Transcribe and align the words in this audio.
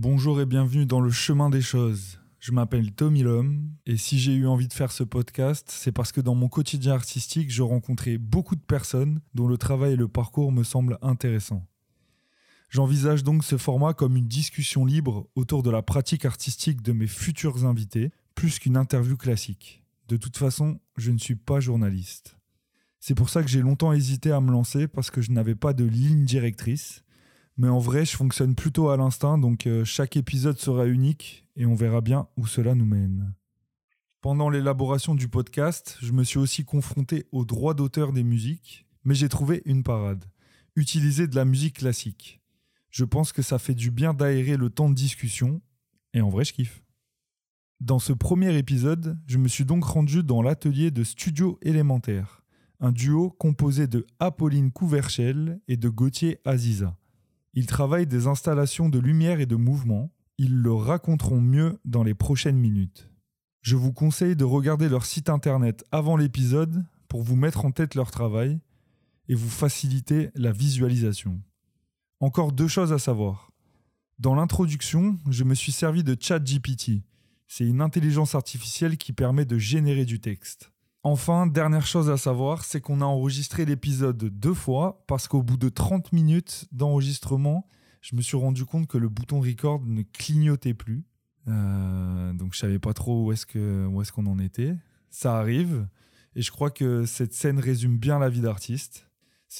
Bonjour 0.00 0.40
et 0.40 0.46
bienvenue 0.46 0.86
dans 0.86 1.00
le 1.00 1.10
chemin 1.10 1.50
des 1.50 1.60
choses. 1.60 2.20
Je 2.38 2.52
m'appelle 2.52 2.92
Tommy 2.92 3.24
Lhomme 3.24 3.72
et 3.84 3.96
si 3.96 4.20
j'ai 4.20 4.32
eu 4.32 4.46
envie 4.46 4.68
de 4.68 4.72
faire 4.72 4.92
ce 4.92 5.02
podcast, 5.02 5.66
c'est 5.72 5.90
parce 5.90 6.12
que 6.12 6.20
dans 6.20 6.36
mon 6.36 6.48
quotidien 6.48 6.92
artistique, 6.92 7.50
je 7.50 7.64
rencontrais 7.64 8.16
beaucoup 8.16 8.54
de 8.54 8.60
personnes 8.60 9.20
dont 9.34 9.48
le 9.48 9.58
travail 9.58 9.94
et 9.94 9.96
le 9.96 10.06
parcours 10.06 10.52
me 10.52 10.62
semblent 10.62 10.98
intéressants. 11.02 11.66
J'envisage 12.70 13.24
donc 13.24 13.42
ce 13.42 13.58
format 13.58 13.92
comme 13.92 14.16
une 14.16 14.28
discussion 14.28 14.84
libre 14.84 15.28
autour 15.34 15.64
de 15.64 15.70
la 15.70 15.82
pratique 15.82 16.24
artistique 16.24 16.80
de 16.80 16.92
mes 16.92 17.08
futurs 17.08 17.66
invités, 17.66 18.12
plus 18.36 18.60
qu'une 18.60 18.76
interview 18.76 19.16
classique. 19.16 19.82
De 20.06 20.16
toute 20.16 20.36
façon, 20.36 20.78
je 20.96 21.10
ne 21.10 21.18
suis 21.18 21.34
pas 21.34 21.58
journaliste. 21.58 22.38
C'est 23.00 23.16
pour 23.16 23.30
ça 23.30 23.42
que 23.42 23.48
j'ai 23.48 23.62
longtemps 23.62 23.92
hésité 23.92 24.30
à 24.30 24.40
me 24.40 24.52
lancer 24.52 24.86
parce 24.86 25.10
que 25.10 25.22
je 25.22 25.32
n'avais 25.32 25.56
pas 25.56 25.72
de 25.72 25.84
ligne 25.84 26.24
directrice 26.24 27.02
mais 27.58 27.68
en 27.68 27.80
vrai, 27.80 28.04
je 28.04 28.16
fonctionne 28.16 28.54
plutôt 28.54 28.88
à 28.88 28.96
l'instinct, 28.96 29.36
donc 29.36 29.66
euh, 29.66 29.84
chaque 29.84 30.16
épisode 30.16 30.58
sera 30.58 30.86
unique 30.86 31.44
et 31.56 31.66
on 31.66 31.74
verra 31.74 32.00
bien 32.00 32.28
où 32.36 32.46
cela 32.46 32.76
nous 32.76 32.86
mène. 32.86 33.34
Pendant 34.20 34.48
l'élaboration 34.48 35.16
du 35.16 35.28
podcast, 35.28 35.98
je 36.00 36.12
me 36.12 36.22
suis 36.22 36.38
aussi 36.38 36.64
confronté 36.64 37.26
aux 37.32 37.44
droits 37.44 37.74
d'auteur 37.74 38.12
des 38.12 38.22
musiques, 38.22 38.86
mais 39.04 39.16
j'ai 39.16 39.28
trouvé 39.28 39.62
une 39.64 39.82
parade. 39.82 40.24
Utiliser 40.76 41.26
de 41.26 41.34
la 41.34 41.44
musique 41.44 41.78
classique. 41.78 42.40
Je 42.90 43.04
pense 43.04 43.32
que 43.32 43.42
ça 43.42 43.58
fait 43.58 43.74
du 43.74 43.90
bien 43.90 44.14
d'aérer 44.14 44.56
le 44.56 44.70
temps 44.70 44.88
de 44.88 44.94
discussion, 44.94 45.60
et 46.14 46.20
en 46.20 46.28
vrai, 46.28 46.44
je 46.44 46.52
kiffe. 46.52 46.84
Dans 47.80 47.98
ce 47.98 48.12
premier 48.12 48.56
épisode, 48.56 49.18
je 49.26 49.38
me 49.38 49.48
suis 49.48 49.64
donc 49.64 49.84
rendu 49.84 50.22
dans 50.22 50.42
l'atelier 50.42 50.90
de 50.90 51.04
Studio 51.04 51.58
Élémentaire, 51.62 52.44
un 52.80 52.92
duo 52.92 53.30
composé 53.30 53.86
de 53.86 54.06
Apolline 54.20 54.70
Couverchel 54.70 55.60
et 55.68 55.76
de 55.76 55.88
Gauthier 55.88 56.40
Aziza. 56.44 56.97
Ils 57.58 57.66
travaillent 57.66 58.06
des 58.06 58.28
installations 58.28 58.88
de 58.88 59.00
lumière 59.00 59.40
et 59.40 59.46
de 59.46 59.56
mouvement. 59.56 60.12
Ils 60.38 60.54
le 60.54 60.72
raconteront 60.72 61.40
mieux 61.40 61.80
dans 61.84 62.04
les 62.04 62.14
prochaines 62.14 62.56
minutes. 62.56 63.10
Je 63.62 63.74
vous 63.74 63.92
conseille 63.92 64.36
de 64.36 64.44
regarder 64.44 64.88
leur 64.88 65.04
site 65.04 65.28
internet 65.28 65.84
avant 65.90 66.16
l'épisode 66.16 66.84
pour 67.08 67.24
vous 67.24 67.34
mettre 67.34 67.64
en 67.64 67.72
tête 67.72 67.96
leur 67.96 68.12
travail 68.12 68.60
et 69.28 69.34
vous 69.34 69.48
faciliter 69.48 70.30
la 70.36 70.52
visualisation. 70.52 71.40
Encore 72.20 72.52
deux 72.52 72.68
choses 72.68 72.92
à 72.92 73.00
savoir. 73.00 73.50
Dans 74.20 74.36
l'introduction, 74.36 75.18
je 75.28 75.42
me 75.42 75.56
suis 75.56 75.72
servi 75.72 76.04
de 76.04 76.16
ChatGPT. 76.16 77.02
C'est 77.48 77.66
une 77.66 77.80
intelligence 77.80 78.36
artificielle 78.36 78.96
qui 78.96 79.12
permet 79.12 79.46
de 79.46 79.58
générer 79.58 80.04
du 80.04 80.20
texte. 80.20 80.70
Enfin, 81.10 81.46
dernière 81.46 81.86
chose 81.86 82.10
à 82.10 82.18
savoir, 82.18 82.66
c'est 82.66 82.82
qu'on 82.82 83.00
a 83.00 83.06
enregistré 83.06 83.64
l'épisode 83.64 84.24
deux 84.24 84.52
fois 84.52 85.02
parce 85.06 85.26
qu'au 85.26 85.42
bout 85.42 85.56
de 85.56 85.70
30 85.70 86.12
minutes 86.12 86.66
d'enregistrement, 86.70 87.66
je 88.02 88.14
me 88.14 88.20
suis 88.20 88.36
rendu 88.36 88.66
compte 88.66 88.86
que 88.88 88.98
le 88.98 89.08
bouton 89.08 89.40
record 89.40 89.80
ne 89.86 90.02
clignotait 90.02 90.74
plus. 90.74 91.06
Euh, 91.48 92.34
donc 92.34 92.52
je 92.52 92.58
savais 92.58 92.78
pas 92.78 92.92
trop 92.92 93.24
où 93.24 93.32
est-ce 93.32 93.46
qu'on 93.46 94.02
est 94.02 94.10
qu'on 94.10 94.26
en 94.26 94.38
était. 94.38 94.76
Ça 95.08 95.38
arrive. 95.38 95.88
Et 96.36 96.42
je 96.42 96.50
crois 96.50 96.70
que 96.70 97.06
cette 97.06 97.32
scène 97.32 97.58
résume 97.58 97.96
bien 97.96 98.18
la 98.18 98.28
vie 98.28 98.42
d'artiste. 98.42 99.08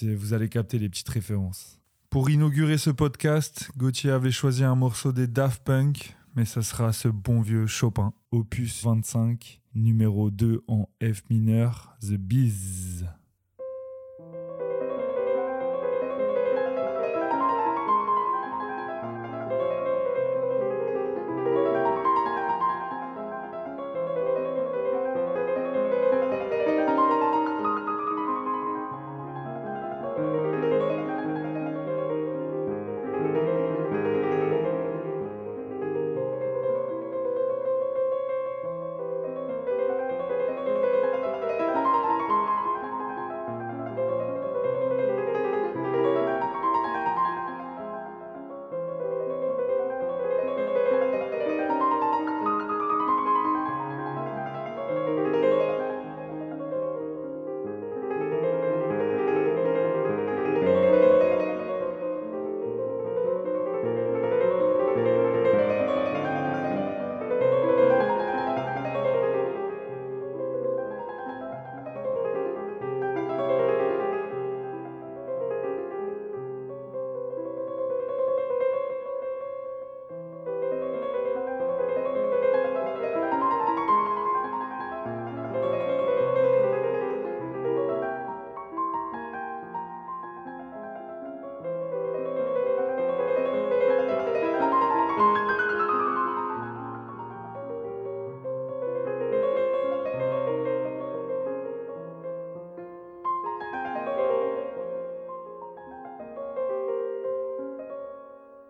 Vous 0.02 0.34
allez 0.34 0.50
capter 0.50 0.78
les 0.78 0.90
petites 0.90 1.08
références. 1.08 1.80
Pour 2.10 2.28
inaugurer 2.28 2.76
ce 2.76 2.90
podcast, 2.90 3.70
Gauthier 3.78 4.10
avait 4.10 4.32
choisi 4.32 4.64
un 4.64 4.74
morceau 4.74 5.12
des 5.12 5.26
Daft 5.26 5.64
Punk, 5.64 6.14
mais 6.34 6.44
ça 6.44 6.62
sera 6.62 6.92
ce 6.92 7.08
bon 7.08 7.40
vieux 7.40 7.66
Chopin, 7.66 8.12
opus 8.30 8.84
25, 8.84 9.60
numéro 9.74 10.30
2 10.30 10.64
en 10.68 10.88
F 11.02 11.22
mineur, 11.30 11.96
The 12.00 12.14
Bees. 12.14 13.04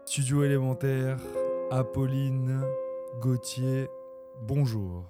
Studio 0.09 0.43
élémentaire, 0.43 1.19
Apolline, 1.71 2.63
Gauthier, 3.21 3.89
bonjour. 4.47 5.05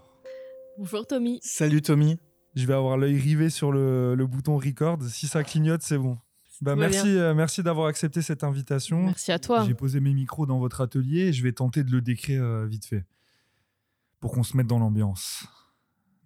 Bonjour 0.76 1.06
Tommy. 1.06 1.38
Salut 1.41 1.82
Tommy. 1.82 2.19
Je 2.56 2.66
vais 2.66 2.75
avoir 2.75 2.97
l'œil 2.97 3.16
rivé 3.16 3.48
sur 3.48 3.70
le, 3.70 4.16
bouton 4.28 4.56
record. 4.56 5.00
Si 5.04 5.28
ça 5.28 5.44
clignote, 5.44 5.82
c'est 5.82 5.98
bon. 5.98 6.19
Bah, 6.62 6.75
merci, 6.75 7.06
euh, 7.06 7.32
merci 7.32 7.62
d'avoir 7.62 7.86
accepté 7.86 8.22
cette 8.22 8.42
invitation. 8.42 9.04
Merci 9.04 9.31
à 9.31 9.38
toi. 9.38 9.64
J'ai 9.64 9.75
posé 9.75 10.00
mes 10.00 10.12
micros 10.12 10.47
dans 10.47 10.59
votre 10.59 10.81
atelier 10.81 11.28
et 11.28 11.32
je 11.32 11.44
vais 11.44 11.53
tenter 11.53 11.84
de 11.84 11.92
le 11.92 12.00
décrire 12.00 12.42
euh, 12.42 12.66
vite 12.66 12.86
fait 12.86 13.04
pour 14.19 14.32
qu'on 14.32 14.42
se 14.42 14.56
mette 14.56 14.66
dans 14.66 14.80
l'ambiance. 14.80 15.47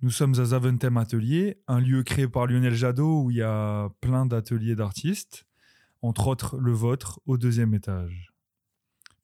Nous 0.01 0.11
sommes 0.11 0.41
à 0.41 0.47
Zaventem 0.47 0.97
Atelier, 0.97 1.59
un 1.69 1.79
lieu 1.79 2.03
créé 2.05 2.27
par 2.27 2.47
Lionel 2.47 2.75
Jadot 2.75 3.25
où 3.25 3.31
il 3.31 3.37
y 3.37 3.43
a 3.43 3.91
plein 4.01 4.25
d'ateliers 4.25 4.77
d'artistes, 4.77 5.45
entre 6.01 6.27
autres 6.27 6.57
le 6.57 6.73
vôtre 6.73 7.21
au 7.27 7.37
deuxième 7.37 7.75
étage. 7.75 8.32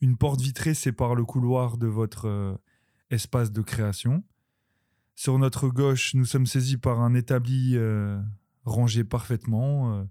Une 0.00 0.16
porte 0.16 0.40
vitrée 0.40 0.74
sépare 0.74 1.14
le 1.14 1.24
couloir 1.24 1.76
de 1.76 1.88
votre 1.88 2.26
euh, 2.26 2.56
espace 3.10 3.50
de 3.50 3.62
création. 3.62 4.22
Sur 5.16 5.38
notre 5.38 5.68
gauche, 5.68 6.14
nous 6.14 6.24
sommes 6.24 6.46
saisis 6.46 6.76
par 6.76 7.00
un 7.00 7.14
établi 7.14 7.76
euh, 7.76 8.20
rangé 8.64 9.02
parfaitement. 9.02 9.94
Euh, 9.94 10.04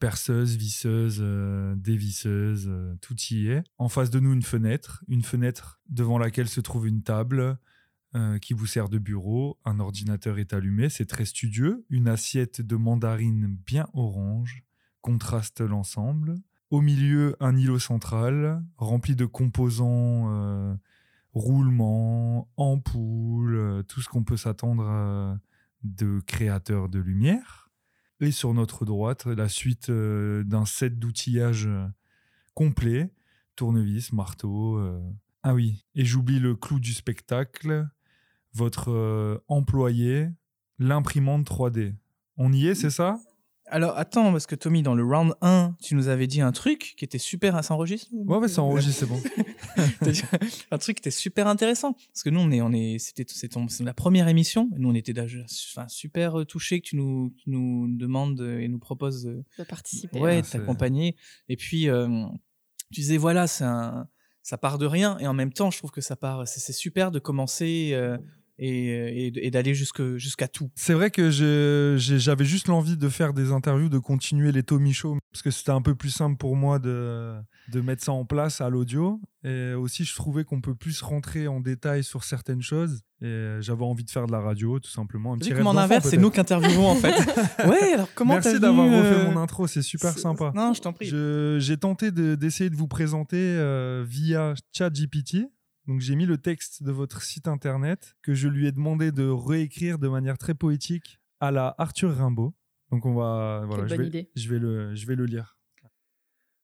perceuse, 0.00 0.56
visseuse, 0.56 1.20
dévisseuse, 1.76 2.70
tout 3.00 3.16
y 3.30 3.48
est. 3.48 3.64
En 3.78 3.88
face 3.88 4.10
de 4.10 4.20
nous, 4.20 4.32
une 4.32 4.42
fenêtre. 4.42 5.02
Une 5.08 5.24
fenêtre 5.24 5.80
devant 5.88 6.18
laquelle 6.18 6.48
se 6.48 6.60
trouve 6.60 6.86
une 6.86 7.02
table 7.02 7.58
qui 8.40 8.54
vous 8.54 8.66
sert 8.66 8.88
de 8.88 8.98
bureau. 8.98 9.58
Un 9.64 9.80
ordinateur 9.80 10.38
est 10.38 10.52
allumé, 10.52 10.88
c'est 10.88 11.06
très 11.06 11.24
studieux. 11.24 11.84
Une 11.90 12.06
assiette 12.06 12.60
de 12.60 12.76
mandarine 12.76 13.58
bien 13.66 13.88
orange 13.92 14.62
contraste 15.00 15.62
l'ensemble. 15.62 16.36
Au 16.70 16.82
milieu, 16.82 17.34
un 17.40 17.56
îlot 17.56 17.78
central 17.78 18.62
rempli 18.76 19.16
de 19.16 19.24
composants, 19.24 20.30
euh, 20.30 20.74
roulements, 21.32 22.50
ampoules, 22.58 23.56
euh, 23.56 23.82
tout 23.82 24.02
ce 24.02 24.08
qu'on 24.08 24.22
peut 24.22 24.36
s'attendre 24.36 24.86
euh, 24.86 25.34
de 25.82 26.20
créateurs 26.26 26.90
de 26.90 26.98
lumière. 26.98 27.70
Et 28.20 28.32
sur 28.32 28.52
notre 28.52 28.84
droite, 28.84 29.24
la 29.26 29.48
suite 29.48 29.90
d'un 29.90 30.66
set 30.66 30.98
d'outillage 30.98 31.68
complet, 32.52 33.12
tournevis, 33.54 34.12
marteau. 34.12 34.82
Ah 35.44 35.54
oui, 35.54 35.84
et 35.94 36.04
j'oublie 36.04 36.40
le 36.40 36.56
clou 36.56 36.80
du 36.80 36.94
spectacle, 36.94 37.88
votre 38.54 39.40
employé, 39.46 40.30
l'imprimante 40.80 41.46
3D. 41.46 41.94
On 42.36 42.52
y 42.52 42.66
est, 42.66 42.74
c'est 42.74 42.90
ça? 42.90 43.20
Alors 43.70 43.96
attends, 43.98 44.32
parce 44.32 44.46
que 44.46 44.54
Tommy, 44.54 44.82
dans 44.82 44.94
le 44.94 45.04
round 45.04 45.34
1, 45.42 45.74
tu 45.82 45.94
nous 45.94 46.08
avais 46.08 46.26
dit 46.26 46.40
un 46.40 46.52
truc 46.52 46.94
qui 46.96 47.04
était 47.04 47.18
super. 47.18 47.62
Ça 47.62 47.74
enregistre 47.74 48.08
Ouais, 48.12 48.38
ouais, 48.38 48.48
ça 48.48 48.62
enregistre, 48.62 49.00
c'est 49.00 49.06
bon. 49.06 49.20
T'as 50.00 50.10
dit 50.10 50.22
un 50.70 50.78
truc 50.78 50.96
qui 50.96 51.00
était 51.00 51.10
super 51.10 51.46
intéressant. 51.46 51.92
Parce 51.92 52.22
que 52.22 52.30
nous, 52.30 52.40
on 52.40 52.50
est, 52.50 52.60
on 52.62 52.72
est, 52.72 52.98
c'était, 52.98 53.24
c'est 53.28 53.48
ton- 53.48 53.68
c'est 53.68 53.84
la 53.84 53.94
première 53.94 54.28
émission. 54.28 54.70
Nous, 54.76 54.88
on 54.88 54.94
était 54.94 55.12
déjà 55.12 55.38
enfin, 55.72 55.86
super 55.88 56.46
touchés 56.46 56.80
que 56.80 56.86
tu 56.88 56.96
nous, 56.96 57.32
tu 57.42 57.50
nous 57.50 57.86
demandes 57.96 58.40
et 58.40 58.68
nous 58.68 58.78
proposes 58.78 59.26
euh, 59.26 59.44
De 59.58 59.64
participer. 59.64 60.18
ouais, 60.18 60.38
Ah, 60.38 60.42
de 60.42 60.46
t'accompagner. 60.46 61.16
Et 61.48 61.56
puis, 61.56 61.88
euh, 61.88 62.08
tu 62.92 63.00
disais, 63.00 63.16
voilà, 63.18 63.46
c'est 63.46 63.64
un- 63.64 64.08
ça 64.42 64.56
part 64.56 64.78
de 64.78 64.86
rien. 64.86 65.18
Et 65.18 65.26
en 65.26 65.34
même 65.34 65.52
temps, 65.52 65.70
je 65.70 65.78
trouve 65.78 65.90
que 65.90 66.00
ça 66.00 66.16
part, 66.16 66.48
c'est 66.48 66.60
c'est 66.60 66.72
super 66.72 67.10
de 67.10 67.18
commencer 67.18 67.90
euh, 67.92 68.16
et, 68.58 69.26
et, 69.26 69.46
et 69.46 69.50
d'aller 69.50 69.74
jusque, 69.74 70.16
jusqu'à 70.16 70.48
tout. 70.48 70.70
C'est 70.74 70.94
vrai 70.94 71.10
que 71.10 71.30
j'avais 71.30 72.44
juste 72.44 72.68
l'envie 72.68 72.96
de 72.96 73.08
faire 73.08 73.32
des 73.32 73.52
interviews, 73.52 73.88
de 73.88 73.98
continuer 73.98 74.52
les 74.52 74.62
Tommy 74.62 74.92
Show, 74.92 75.18
parce 75.32 75.42
que 75.42 75.50
c'était 75.50 75.70
un 75.70 75.82
peu 75.82 75.94
plus 75.94 76.10
simple 76.10 76.36
pour 76.36 76.56
moi 76.56 76.78
de, 76.78 77.34
de 77.72 77.80
mettre 77.80 78.02
ça 78.04 78.12
en 78.12 78.24
place 78.24 78.60
à 78.60 78.68
l'audio. 78.68 79.20
Et 79.44 79.72
aussi, 79.74 80.04
je 80.04 80.14
trouvais 80.14 80.44
qu'on 80.44 80.60
peut 80.60 80.74
plus 80.74 81.00
rentrer 81.00 81.46
en 81.46 81.60
détail 81.60 82.02
sur 82.02 82.24
certaines 82.24 82.62
choses. 82.62 83.00
Et 83.22 83.56
j'avais 83.60 83.84
envie 83.84 84.04
de 84.04 84.10
faire 84.10 84.26
de 84.26 84.32
la 84.32 84.40
radio, 84.40 84.78
tout 84.78 84.90
simplement. 84.90 85.34
Un 85.34 85.38
petit 85.38 85.52
comme 85.52 85.66
en 85.66 85.76
inverse, 85.76 86.08
c'est 86.08 86.16
nous 86.16 86.30
qui 86.30 86.40
interviewons 86.40 86.88
en 86.88 86.94
fait. 86.96 87.14
ouais, 87.66 87.94
alors 87.94 88.08
comment 88.14 88.34
Merci 88.34 88.60
d'avoir 88.60 88.86
refait 88.86 89.20
euh, 89.20 89.30
mon 89.30 89.40
intro, 89.40 89.66
c'est 89.66 89.82
super 89.82 90.16
sympa. 90.18 90.52
Non, 90.54 90.72
je 90.72 90.80
t'en 90.80 90.92
prie. 90.92 91.06
J'ai 91.60 91.76
tenté 91.76 92.10
de- 92.10 92.34
d'essayer 92.34 92.70
de, 92.70 92.76
vous 92.76 92.88
présenter 92.88 93.36
euh, 93.38 94.04
via 94.06 94.54
ChatGPT. 94.72 95.48
Donc 95.88 96.00
j'ai 96.00 96.16
mis 96.16 96.26
le 96.26 96.36
texte 96.36 96.82
de 96.82 96.92
votre 96.92 97.22
site 97.22 97.48
internet 97.48 98.14
que 98.20 98.34
je 98.34 98.46
lui 98.46 98.66
ai 98.66 98.72
demandé 98.72 99.10
de 99.10 99.26
réécrire 99.26 99.98
de 99.98 100.06
manière 100.06 100.36
très 100.36 100.54
poétique 100.54 101.18
à 101.40 101.50
la 101.50 101.74
Arthur 101.78 102.14
Rimbaud. 102.14 102.54
Donc 102.90 103.06
on 103.06 103.14
va 103.14 103.64
voilà, 103.66 103.84
vais, 103.96 104.30
je 104.36 104.48
vais 104.50 104.58
le 104.58 104.94
je 104.94 105.06
vais 105.06 105.16
le 105.16 105.24
lire. 105.24 105.58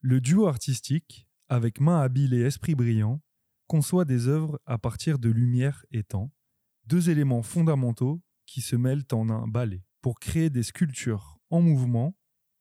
Le 0.01 0.21
duo 0.21 0.47
artistique 0.47 1.27
avec 1.49 1.81
main 1.81 2.03
habile 2.03 2.35
et 2.35 2.43
esprit 2.43 2.75
brillant 2.75 3.23
conçoit 3.67 4.05
des 4.05 4.29
œuvres 4.29 4.61
à 4.67 4.77
partir 4.77 5.19
de 5.19 5.31
lumière 5.31 5.87
et 5.91 6.03
temps, 6.03 6.31
deux 6.85 7.09
éléments 7.09 7.43
fondamentaux 7.43 8.23
qui 8.45 8.61
se 8.61 8.77
mêlent 8.77 9.07
en 9.11 9.31
un 9.31 9.49
ballet 9.49 9.87
pour 10.03 10.21
créer 10.21 10.51
des 10.51 10.63
sculptures 10.63 11.39
en 11.49 11.63
mouvement, 11.63 12.15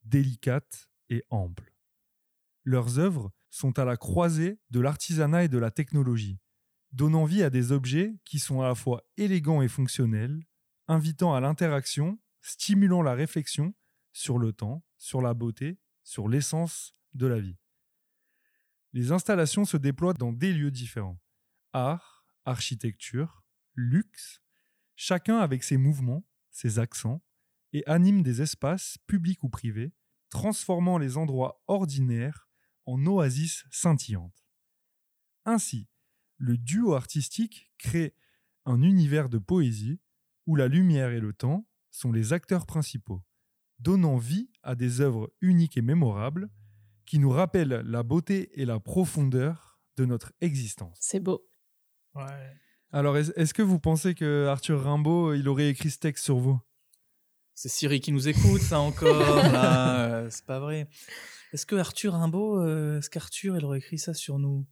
délicates 0.05 0.89
et 1.09 1.25
amples. 1.29 1.73
Leurs 2.63 2.99
œuvres 2.99 3.33
sont 3.49 3.77
à 3.77 3.83
la 3.83 3.97
croisée 3.97 4.59
de 4.69 4.79
l'artisanat 4.79 5.43
et 5.43 5.49
de 5.49 5.57
la 5.57 5.69
technologie, 5.69 6.39
donnant 6.93 7.25
vie 7.25 7.43
à 7.43 7.49
des 7.49 7.71
objets 7.71 8.15
qui 8.23 8.39
sont 8.39 8.61
à 8.61 8.67
la 8.67 8.75
fois 8.75 9.03
élégants 9.17 9.61
et 9.61 9.67
fonctionnels, 9.67 10.45
invitant 10.87 11.33
à 11.33 11.41
l'interaction, 11.41 12.19
stimulant 12.41 13.01
la 13.01 13.13
réflexion 13.13 13.73
sur 14.13 14.37
le 14.37 14.53
temps, 14.53 14.85
sur 14.97 15.21
la 15.21 15.33
beauté, 15.33 15.79
sur 16.03 16.27
l'essence 16.27 16.95
de 17.13 17.27
la 17.27 17.39
vie. 17.39 17.57
Les 18.93 19.11
installations 19.11 19.65
se 19.65 19.77
déploient 19.77 20.13
dans 20.13 20.31
des 20.31 20.53
lieux 20.53 20.71
différents. 20.71 21.19
Art, 21.73 22.27
architecture, 22.45 23.43
luxe, 23.73 24.41
chacun 24.95 25.39
avec 25.39 25.63
ses 25.63 25.77
mouvements, 25.77 26.23
ses 26.51 26.77
accents, 26.77 27.23
et 27.71 27.83
animent 27.87 28.21
des 28.21 28.43
espaces, 28.43 28.99
publics 29.07 29.43
ou 29.43 29.49
privés, 29.49 29.93
transformant 30.29 30.99
les 30.99 31.17
endroits 31.17 31.63
ordinaires 31.67 32.47
en 32.85 33.03
oasis 33.07 33.65
scintillantes. 33.71 34.45
Ainsi, 35.45 35.87
le 36.37 36.57
duo 36.57 36.93
artistique 36.93 37.71
crée 37.77 38.15
un 38.65 38.81
univers 38.81 39.29
de 39.29 39.37
poésie 39.37 39.99
où 40.47 40.55
la 40.55 40.67
lumière 40.67 41.11
et 41.11 41.19
le 41.19 41.33
temps 41.33 41.67
sont 41.91 42.11
les 42.11 42.33
acteurs 42.33 42.65
principaux, 42.65 43.23
donnant 43.79 44.17
vie 44.17 44.49
à 44.63 44.75
des 44.75 44.99
œuvres 45.01 45.31
uniques 45.41 45.77
et 45.77 45.81
mémorables 45.81 46.49
qui 47.05 47.19
nous 47.19 47.29
rappellent 47.29 47.81
la 47.85 48.03
beauté 48.03 48.49
et 48.59 48.65
la 48.65 48.79
profondeur 48.79 49.79
de 49.97 50.05
notre 50.05 50.33
existence. 50.41 50.97
C'est 51.01 51.19
beau. 51.19 51.47
Ouais. 52.15 52.55
Alors, 52.91 53.17
est- 53.17 53.33
est-ce 53.37 53.53
que 53.53 53.61
vous 53.61 53.79
pensez 53.79 54.15
que 54.15 54.47
Arthur 54.47 54.83
Rimbaud, 54.83 55.33
il 55.33 55.47
aurait 55.49 55.69
écrit 55.69 55.89
ce 55.91 55.99
texte 55.99 56.23
sur 56.23 56.37
vous? 56.37 56.59
C'est 57.55 57.69
Siri 57.69 57.99
qui 58.01 58.11
nous 58.11 58.27
écoute, 58.27 58.61
ça 58.61 58.79
encore. 58.79 59.13
là, 59.51 60.05
euh, 60.23 60.29
c'est 60.29 60.45
pas 60.45 60.59
vrai. 60.59 60.87
Est-ce 61.53 61.65
que 61.67 61.75
Arthur 61.75 62.13
Rimbaud, 62.13 62.59
euh, 62.61 62.97
est-ce 62.99 63.09
qu'Arthur, 63.09 63.57
il 63.57 63.65
aurait 63.65 63.77
écrit 63.79 63.99
ça 63.99 64.13
sur 64.13 64.39
nous? 64.39 64.65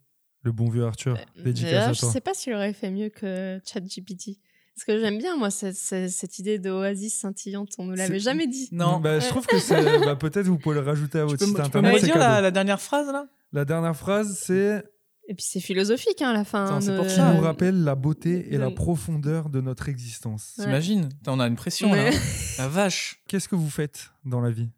Le 0.43 0.51
bon 0.51 0.69
vieux 0.69 0.85
Arthur, 0.85 1.17
D'ailleurs, 1.37 1.89
à 1.89 1.93
je 1.93 1.99
toi. 1.99 2.11
sais 2.11 2.21
pas 2.21 2.33
s'il 2.33 2.53
aurait 2.53 2.73
fait 2.73 2.89
mieux 2.89 3.09
que 3.09 3.59
ChatGPT. 3.65 4.39
Parce 4.75 4.85
que 4.85 4.99
j'aime 4.99 5.17
bien, 5.19 5.35
moi, 5.37 5.51
cette, 5.51 5.75
cette- 5.75 6.09
cette 6.09 6.39
idée 6.39 6.57
d'oasis 6.57 7.13
scintillante. 7.19 7.69
On 7.77 7.85
ne 7.85 7.95
l'avait 7.95 8.13
C'est- 8.13 8.19
jamais 8.23 8.47
dit. 8.47 8.69
Non. 8.71 8.99
Bah, 8.99 9.19
je 9.19 9.27
trouve 9.27 9.45
que 9.45 9.59
c'est. 9.59 9.75
bah, 10.05 10.15
Peut-être 10.15 10.47
vous 10.47 10.57
pouvez 10.57 10.75
le 10.75 10.81
rajouter 10.81 11.19
à 11.19 11.25
votre 11.25 11.37
site 11.43 11.47
tu 11.49 11.53
peux 11.53 11.61
internet. 11.61 11.93
me 11.93 11.99
c'est 11.99 12.05
redire 12.07 12.17
la, 12.41 12.49
dernière 12.51 12.81
phrase 12.81 13.07
là? 13.11 13.27
La 13.53 13.65
dernière 13.65 13.95
phrase, 13.95 14.39
c'est 14.41 14.83
Et 15.27 15.35
puis 15.35 15.45
c'est 15.47 15.59
philosophique, 15.59 16.21
hein, 16.21 16.29
à 16.29 16.33
la 16.33 16.43
fin. 16.45 16.65
Attends, 16.65 16.81
c'est 16.81 16.95
pour 16.95 17.05
qui 17.05 17.13
ça. 17.15 17.33
nous 17.33 17.41
rappelle 17.41 17.83
la 17.83 17.93
beauté 17.95 18.47
et 18.53 18.57
la 18.57 18.71
profondeur 18.71 19.49
de 19.49 19.61
notre 19.61 19.89
existence. 19.89 20.53
Ouais. 20.57 20.63
T'imagines? 20.65 21.09
On 21.27 21.39
a 21.39 21.45
une 21.47 21.55
pression 21.57 21.91
Ouais. 21.91 22.09
là. 22.11 22.17
La 22.57 22.67
vache. 22.69 23.21
Qu'est-ce 23.27 23.47
que 23.49 23.55
vous 23.55 23.69
faites 23.69 24.09
dans 24.25 24.39
la 24.41 24.49
vie? 24.49 24.69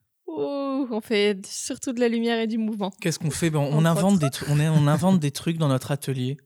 On 0.92 1.02
fait 1.02 1.46
surtout 1.46 1.94
de 1.94 2.00
la 2.00 2.10
lumière 2.10 2.40
et 2.40 2.48
du 2.48 2.58
mouvement. 2.58 2.92
Qu'est-ce 3.02 3.20
qu'on 3.20 3.32
fait? 3.32 3.50
Ben, 3.50 3.60
on, 3.60 3.86
invente 3.86 4.20
des 4.20 4.30
trucs. 4.30 4.50
On, 4.50 4.60
est- 4.60 4.70
on 4.70 4.88
invente 4.88 5.20
des 5.20 5.32
trucs 5.32 5.58
dans 5.58 5.68
notre 5.70 5.92
atelier. 5.92 6.38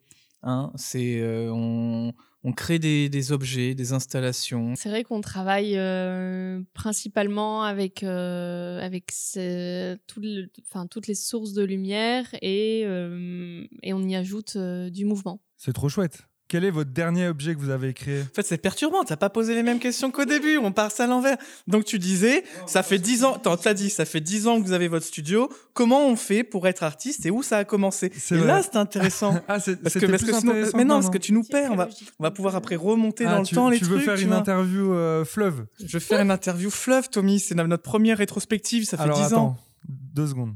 Hein, 0.43 0.71
c'est 0.75 1.19
euh, 1.19 1.51
on, 1.51 2.13
on 2.43 2.53
crée 2.53 2.77
des, 2.79 3.09
des 3.09 3.31
objets, 3.31 3.73
des 3.73 3.91
installations. 3.93 4.73
C'est 4.77 4.89
vrai 4.89 5.03
qu'on 5.03 5.19
travaille 5.19 5.73
euh, 5.77 6.61
principalement 6.73 7.63
avec, 7.63 8.03
euh, 8.03 8.79
avec 8.79 9.11
ce- 9.11 9.95
tout 10.07 10.21
le- 10.21 10.47
enfin, 10.69 10.85
toutes 10.87 11.07
les 11.07 11.15
sources 11.15 11.53
de 11.53 11.63
lumière 11.63 12.27
et, 12.43 12.83
euh, 12.85 13.65
et 13.81 13.93
on 13.93 14.03
y 14.03 14.15
ajoute 14.15 14.55
euh, 14.57 14.89
du 14.91 15.05
mouvement. 15.05 15.41
C'est 15.57 15.73
trop 15.73 15.89
chouette. 15.89 16.26
Quel 16.49 16.63
est 16.63 16.71
votre 16.71 16.91
dernier 16.91 17.27
objet 17.27 17.53
que 17.55 17.59
vous 17.59 17.71
avez 17.71 17.93
créé 17.93 18.21
En 18.21 18.33
fait, 18.33 18.43
c'est 18.47 18.57
perturbant. 18.57 19.03
T'as 19.03 19.17
pas 19.17 19.29
posé 19.29 19.53
les 19.53 19.63
mêmes 19.63 19.79
questions 19.79 20.11
qu'au 20.11 20.23
début. 20.23 20.57
On 20.57 20.71
part 20.71 20.91
ça 20.91 21.03
à 21.03 21.07
l'envers. 21.07 21.35
Donc, 21.67 21.83
tu 21.83 21.99
disais, 21.99 22.45
ça 22.67 22.83
fait 22.83 22.99
10 22.99 23.25
ans, 23.25 23.33
attends, 23.35 23.57
t'as 23.57 23.73
dit, 23.73 23.89
ça 23.89 24.05
fait 24.05 24.21
10 24.21 24.47
ans 24.47 24.61
que 24.61 24.65
vous 24.65 24.71
avez 24.71 24.87
votre 24.87 25.05
studio. 25.05 25.49
Comment 25.73 26.07
on 26.07 26.15
fait 26.15 26.45
pour 26.45 26.65
être 26.69 26.83
artiste 26.83 27.25
et 27.25 27.31
où 27.31 27.43
ça 27.43 27.57
a 27.57 27.63
commencé? 27.65 28.13
C'est 28.17 28.35
Et 28.35 28.37
vrai. 28.37 28.47
là, 28.47 28.61
c'est 28.63 28.77
intéressant. 28.77 29.35
Ah, 29.49 29.59
c'est 29.59 29.75
Parce 29.81 29.95
que, 29.95 30.05
parce 30.05 30.23
que 30.23 30.33
sinon, 30.33 30.53
mais 30.75 30.85
non, 30.85 30.95
parce 31.01 31.09
que 31.09 31.17
tu 31.17 31.33
nous 31.33 31.43
perds. 31.43 31.71
On 31.71 31.75
va, 31.75 31.89
on 32.19 32.23
va 32.23 32.31
pouvoir 32.31 32.55
après 32.55 32.77
remonter 32.77 33.25
Ah, 33.25 33.33
dans 33.33 33.39
le 33.39 33.45
tu, 33.45 33.55
temps 33.55 33.67
les 33.69 33.77
tu 33.77 33.83
trucs. 33.85 33.97
veux 33.97 34.03
faire 34.05 34.15
tu 34.15 34.21
une 34.23 34.29
vois. 34.29 34.37
interview 34.37 34.93
euh, 34.93 35.25
fleuve? 35.25 35.65
Je 35.83 35.91
vais 35.91 35.99
faire 35.99 36.21
une 36.21 36.31
interview 36.31 36.69
fleuve, 36.69 37.09
Tommy. 37.09 37.39
C'est 37.41 37.55
notre 37.55 37.83
première 37.83 38.19
rétrospective. 38.19 38.85
Ça 38.85 38.95
fait 38.95 39.03
Alors 39.03 39.17
10 39.17 39.23
attends, 39.25 39.45
ans. 39.47 39.57
deux 39.89 40.27
secondes. 40.27 40.55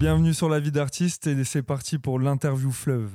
Bienvenue 0.00 0.34
sur 0.34 0.48
la 0.48 0.58
vie 0.58 0.72
d'artiste 0.72 1.28
et 1.28 1.44
c'est 1.44 1.62
parti 1.62 1.98
pour 1.98 2.18
l'interview 2.18 2.72
fleuve. 2.72 3.10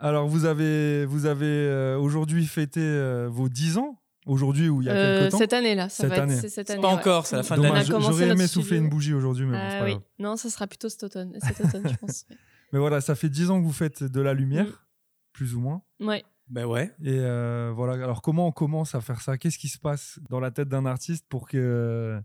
Alors 0.00 0.26
vous 0.28 0.44
avez, 0.46 1.04
vous 1.06 1.26
avez 1.26 1.46
euh, 1.46 1.96
aujourd'hui 1.98 2.46
fêté 2.46 2.80
euh, 2.82 3.28
vos 3.30 3.48
10 3.48 3.78
ans 3.78 3.96
Aujourd'hui 4.26 4.68
ou 4.68 4.82
il 4.82 4.86
y 4.86 4.90
a 4.90 4.92
Euh, 4.94 5.18
quelques 5.20 5.30
temps 5.32 5.38
cette 5.38 5.52
année-là, 5.54 5.88
ça 5.88 6.02
Cette 6.04 6.10
va 6.16 6.22
année. 6.22 6.34
être 6.34 6.40
c'est 6.42 6.48
cette 6.50 6.66
C'est 6.66 6.72
année. 6.74 6.82
pas 6.82 6.88
ouais. 6.88 6.94
encore, 6.94 7.26
c'est 7.26 7.36
la 7.36 7.42
fin 7.42 7.56
de 7.56 7.62
l'année. 7.62 7.84
J'aurais 7.86 8.24
aimé 8.24 8.34
notre 8.34 8.48
souffler 8.48 8.62
studio. 8.76 8.82
une 8.84 8.88
bougie 8.90 9.14
aujourd'hui, 9.14 9.46
mais 9.46 9.52
bon, 9.52 9.58
c'est 9.70 9.76
Ah 9.76 9.78
pas 9.78 9.84
oui. 9.86 9.90
grave. 9.92 10.02
Non, 10.18 10.36
ça 10.36 10.50
sera 10.50 10.66
plutôt 10.66 10.88
cet 10.90 11.02
automne, 11.04 11.36
cet 11.42 11.64
automne 11.64 11.88
je 11.88 11.96
pense. 11.96 12.26
Mais 12.72 12.78
voilà, 12.78 13.00
ça 13.00 13.14
fait 13.14 13.28
10 13.30 13.50
ans 13.50 13.58
que 13.60 13.64
vous 13.64 13.72
faites 13.72 14.04
de 14.04 14.20
la 14.20 14.32
lumière, 14.34 14.66
Mm. 14.66 15.32
plus 15.32 15.54
ou 15.54 15.60
moins. 15.60 15.82
Ouais. 16.00 16.22
Ben 16.48 16.66
ouais. 16.66 16.92
Et 17.02 17.16
euh, 17.18 17.72
voilà, 17.74 17.94
alors 17.94 18.20
comment 18.22 18.46
on 18.46 18.52
commence 18.52 18.94
à 18.94 19.00
faire 19.00 19.20
ça? 19.22 19.38
Qu'est-ce 19.38 19.58
qui 19.58 19.68
se 19.68 19.78
passe 19.78 20.18
dans 20.28 20.38
la 20.40 20.50
tête 20.50 20.68
d'un 20.68 20.84
artiste 20.86 21.24
pour 21.28 21.48
que 21.48 21.56
euh, 21.56 22.20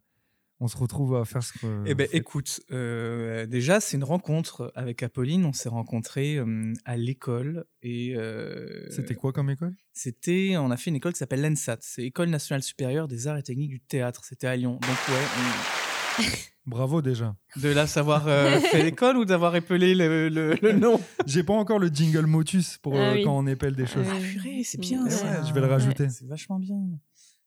on 0.59 0.67
se 0.67 0.77
retrouve 0.77 1.15
à 1.17 1.25
faire 1.25 1.43
ce 1.43 1.53
que. 1.53 1.83
Eh 1.85 1.95
ben, 1.95 2.07
écoute, 2.13 2.61
euh, 2.71 3.45
déjà, 3.45 3.79
c'est 3.79 3.97
une 3.97 4.03
rencontre 4.05 4.71
avec 4.75 5.03
Apolline. 5.03 5.45
On 5.45 5.53
s'est 5.53 5.69
rencontrés 5.69 6.37
euh, 6.37 6.73
à 6.85 6.95
l'école 6.97 7.65
et 7.83 8.13
euh, 8.15 8.89
C'était 8.89 9.15
quoi 9.15 9.33
comme 9.33 9.49
école? 9.49 9.75
C'était, 9.93 10.55
on 10.57 10.71
a 10.71 10.77
fait 10.77 10.89
une 10.91 10.95
école 10.97 11.13
qui 11.13 11.19
s'appelle 11.19 11.41
l'ENSAT, 11.41 11.77
c'est 11.81 12.03
École 12.03 12.29
nationale 12.29 12.63
supérieure 12.63 13.07
des 13.07 13.27
arts 13.27 13.37
et 13.37 13.43
techniques 13.43 13.69
du 13.69 13.79
théâtre. 13.81 14.23
C'était 14.25 14.47
à 14.47 14.55
Lyon. 14.55 14.73
Donc 14.81 14.97
ouais, 15.09 16.25
Bravo 16.65 17.03
déjà. 17.03 17.35
de 17.57 17.69
là 17.69 17.85
savoir 17.85 18.27
euh, 18.27 18.59
fait 18.71 18.81
l'école 18.83 19.17
ou 19.17 19.25
d'avoir 19.25 19.55
épelé 19.55 19.93
le, 19.93 20.29
le- 20.29 20.57
le 20.61 20.71
nom? 20.79 20.99
J'ai 21.27 21.43
pas 21.43 21.53
encore 21.53 21.77
le 21.77 21.87
jingle 21.89 22.25
motus 22.25 22.79
pour 22.79 22.95
Ah 22.97 23.11
oui. 23.13 23.23
quand 23.23 23.37
on 23.37 23.45
épelle 23.45 23.75
des 23.75 23.85
choses. 23.85 24.07
Ah 24.09 24.13
Ah, 24.15 24.19
oui. 24.19 24.33
purée, 24.33 24.61
c'est 24.63 24.79
bien 24.79 25.07
ça. 25.09 25.43
je 25.43 25.53
vais 25.53 25.61
le 25.61 25.67
rajouter. 25.67 26.09
C'est 26.09 26.25
vachement 26.27 26.57
bien. 26.57 26.77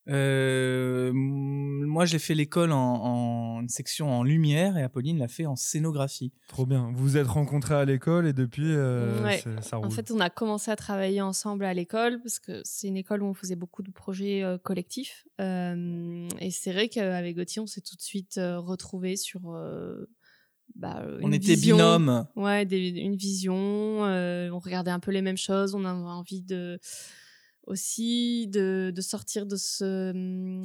Euh, 0.08 1.10
moi, 1.14 2.04
j'ai 2.04 2.18
fait 2.18 2.34
l'école 2.34 2.72
en, 2.72 2.78
en 2.78 3.60
une 3.60 3.68
section 3.68 4.10
en 4.10 4.22
lumière 4.22 4.76
et 4.76 4.82
Apolline 4.82 5.18
l'a 5.18 5.28
fait 5.28 5.46
en 5.46 5.56
scénographie. 5.56 6.32
Trop 6.48 6.66
bien. 6.66 6.90
Vous 6.94 7.02
vous 7.04 7.16
êtes 7.16 7.26
rencontrés 7.26 7.74
à 7.74 7.84
l'école 7.84 8.26
et 8.26 8.32
depuis, 8.32 8.64
euh, 8.74 9.22
Ouais. 9.22 9.42
ça 9.60 9.76
roule. 9.76 9.86
En 9.86 9.90
fait, 9.90 10.10
on 10.10 10.20
a 10.20 10.30
commencé 10.30 10.70
à 10.70 10.76
travailler 10.76 11.20
ensemble 11.20 11.64
à 11.64 11.74
l'école 11.74 12.20
parce 12.22 12.38
que 12.38 12.60
c'est 12.64 12.88
une 12.88 12.96
école 12.96 13.22
où 13.22 13.26
on 13.26 13.34
faisait 13.34 13.56
beaucoup 13.56 13.82
de 13.82 13.90
projets 13.90 14.42
euh, 14.42 14.58
collectifs. 14.58 15.24
Euh, 15.40 16.28
et 16.40 16.50
c'est 16.50 16.72
vrai 16.72 16.88
qu'avec 16.88 17.36
Gauthier, 17.36 17.60
on 17.62 17.66
s'est 17.66 17.80
tout 17.82 17.96
de 17.96 18.02
suite 18.02 18.38
euh, 18.38 18.58
retrouvés 18.58 19.16
sur. 19.16 19.50
euh, 19.50 20.08
bah, 20.74 21.02
On 21.22 21.32
était 21.32 21.54
vision. 21.54 21.76
binômes. 21.76 22.26
Ouais, 22.36 22.64
des- 22.66 22.88
une 22.90 23.16
vision. 23.16 24.04
euh, 24.04 24.50
on 24.52 24.58
regardait 24.58 24.90
un 24.90 25.00
peu 25.00 25.10
les 25.10 25.22
mêmes 25.22 25.36
choses. 25.38 25.74
On 25.74 25.84
avait 25.84 25.98
envie 25.98 26.42
de 26.42 26.78
aussi 27.68 28.48
de, 28.48 28.92
sortir 29.00 29.46
de 29.46 29.56
ce 29.56 30.10
hum, 30.10 30.62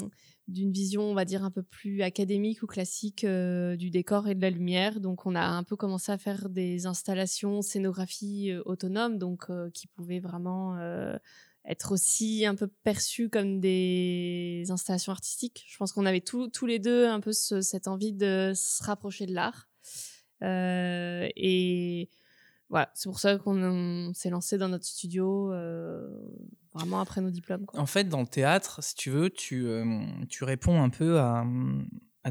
d'une 0.48 0.72
vision, 0.72 1.04
on 1.04 1.14
va 1.14 1.26
dire, 1.26 1.44
un 1.44 1.52
peu 1.52 1.64
plus 1.64 2.02
académique 2.02 2.64
ou 2.64 2.68
classique 2.68 3.24
euh, 3.24 3.76
du 3.76 3.90
décor 3.90 4.28
et 4.28 4.36
de 4.36 4.42
la 4.42 4.50
lumière. 4.50 5.00
Donc, 5.00 5.26
on 5.26 5.36
a 5.36 5.46
un 5.46 5.64
peu 5.64 5.76
commencé 5.76 6.12
à 6.12 6.18
faire 6.18 6.50
des 6.50 6.86
installations, 6.86 7.62
scénographie 7.62 8.52
euh, 8.52 8.62
autonomes, 8.66 9.18
donc 9.18 9.46
euh, 9.50 9.70
qui 9.72 9.88
pouvaient 9.88 10.20
vraiment 10.20 10.78
être 11.66 11.94
aussi 11.94 12.46
un 12.46 12.56
peu 12.56 12.68
perçues 12.68 13.30
comme 13.30 13.62
des 13.62 14.66
installations 14.70 15.14
artistiques. 15.14 15.64
Je 15.68 15.78
pense 15.78 15.94
qu'on 15.94 16.06
avait 16.06 16.22
tous 16.22 16.66
les 16.66 16.80
deux 16.80 17.08
un 17.08 17.22
peu 17.22 17.32
cette 17.32 17.88
envie 17.88 18.12
de 18.12 18.52
se 18.54 18.84
rapprocher 18.84 19.26
de 19.26 19.34
l'art. 19.34 19.70
et 20.42 22.10
c'est 22.94 23.10
pour 23.10 23.20
ça 23.20 23.38
qu'on 23.38 24.12
s'est 24.14 24.30
lancé 24.30 24.58
dans 24.58 24.70
notre 24.70 24.86
studio 24.86 25.52
vraiment 26.74 27.00
après 27.00 27.22
nos 27.22 27.30
diplômes. 27.30 27.66
En 27.74 27.86
fait, 27.86 28.06
dans 28.06 28.22
le 28.22 28.28
théâtre, 28.28 28.84
si 28.84 28.96
tu 28.96 29.10
veux, 29.10 29.30
tu, 29.30 29.66
euh, 29.68 30.06
tu 30.30 30.44
réponds 30.44 30.82
un 30.82 30.90
peu 30.90 31.20
à, 31.20 31.46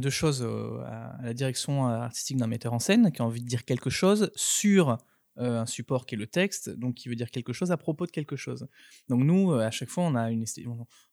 deux 0.00 0.10
choses. 0.10 0.42
Euh, 0.42 0.80
à 0.84 1.20
la 1.22 1.34
direction 1.34 1.86
artistique 1.86 2.36
d'un 2.36 2.46
metteur 2.46 2.72
en 2.72 2.78
scène 2.78 3.12
qui 3.12 3.22
a 3.22 3.24
envie 3.24 3.42
de 3.42 3.48
dire 3.48 3.64
quelque 3.64 3.90
chose 3.90 4.30
sur 4.34 4.98
euh, 5.38 5.60
un 5.60 5.66
support 5.66 6.06
qui 6.06 6.14
est 6.14 6.18
le 6.18 6.26
texte, 6.26 6.70
donc 6.70 6.94
qui 6.94 7.08
veut 7.08 7.14
dire 7.14 7.30
quelque 7.30 7.52
chose 7.52 7.70
à 7.72 7.76
propos 7.76 8.06
de 8.06 8.10
quelque 8.10 8.36
chose. 8.36 8.66
Donc 9.08 9.22
nous, 9.22 9.52
à 9.52 9.70
chaque 9.70 9.88
fois, 9.88 10.04
on 10.04 10.14
a 10.14 10.30
une 10.30 10.44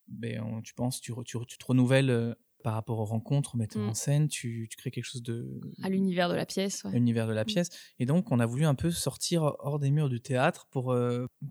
ben, 0.07 0.61
tu 0.63 0.73
penses, 0.73 1.01
tu, 1.01 1.13
tu, 1.25 1.37
tu 1.45 1.57
te 1.57 1.65
renouvelles 1.65 2.35
par 2.63 2.73
rapport 2.73 2.99
aux 2.99 3.05
rencontres, 3.05 3.55
metteur 3.55 3.81
en 3.81 3.91
mmh. 3.91 3.95
scène, 3.95 4.27
tu, 4.27 4.67
tu, 4.69 4.77
crées 4.77 4.91
quelque 4.91 5.05
chose 5.05 5.23
de... 5.23 5.61
À 5.81 5.89
l'univers 5.89 6.29
de 6.29 6.35
la 6.35 6.45
pièce. 6.45 6.83
À 6.85 6.91
l'univers 6.91 7.27
de 7.27 7.33
la 7.33 7.43
mmh. 7.43 7.45
pièce. 7.45 7.69
Et 7.99 8.05
donc, 8.05 8.31
on 8.31 8.39
a 8.39 8.45
voulu 8.45 8.65
un 8.65 8.75
peu 8.75 8.91
sortir 8.91 9.55
hors 9.59 9.79
des 9.79 9.91
murs 9.91 10.09
du 10.09 10.19
théâtre 10.19 10.67
pour, 10.71 10.95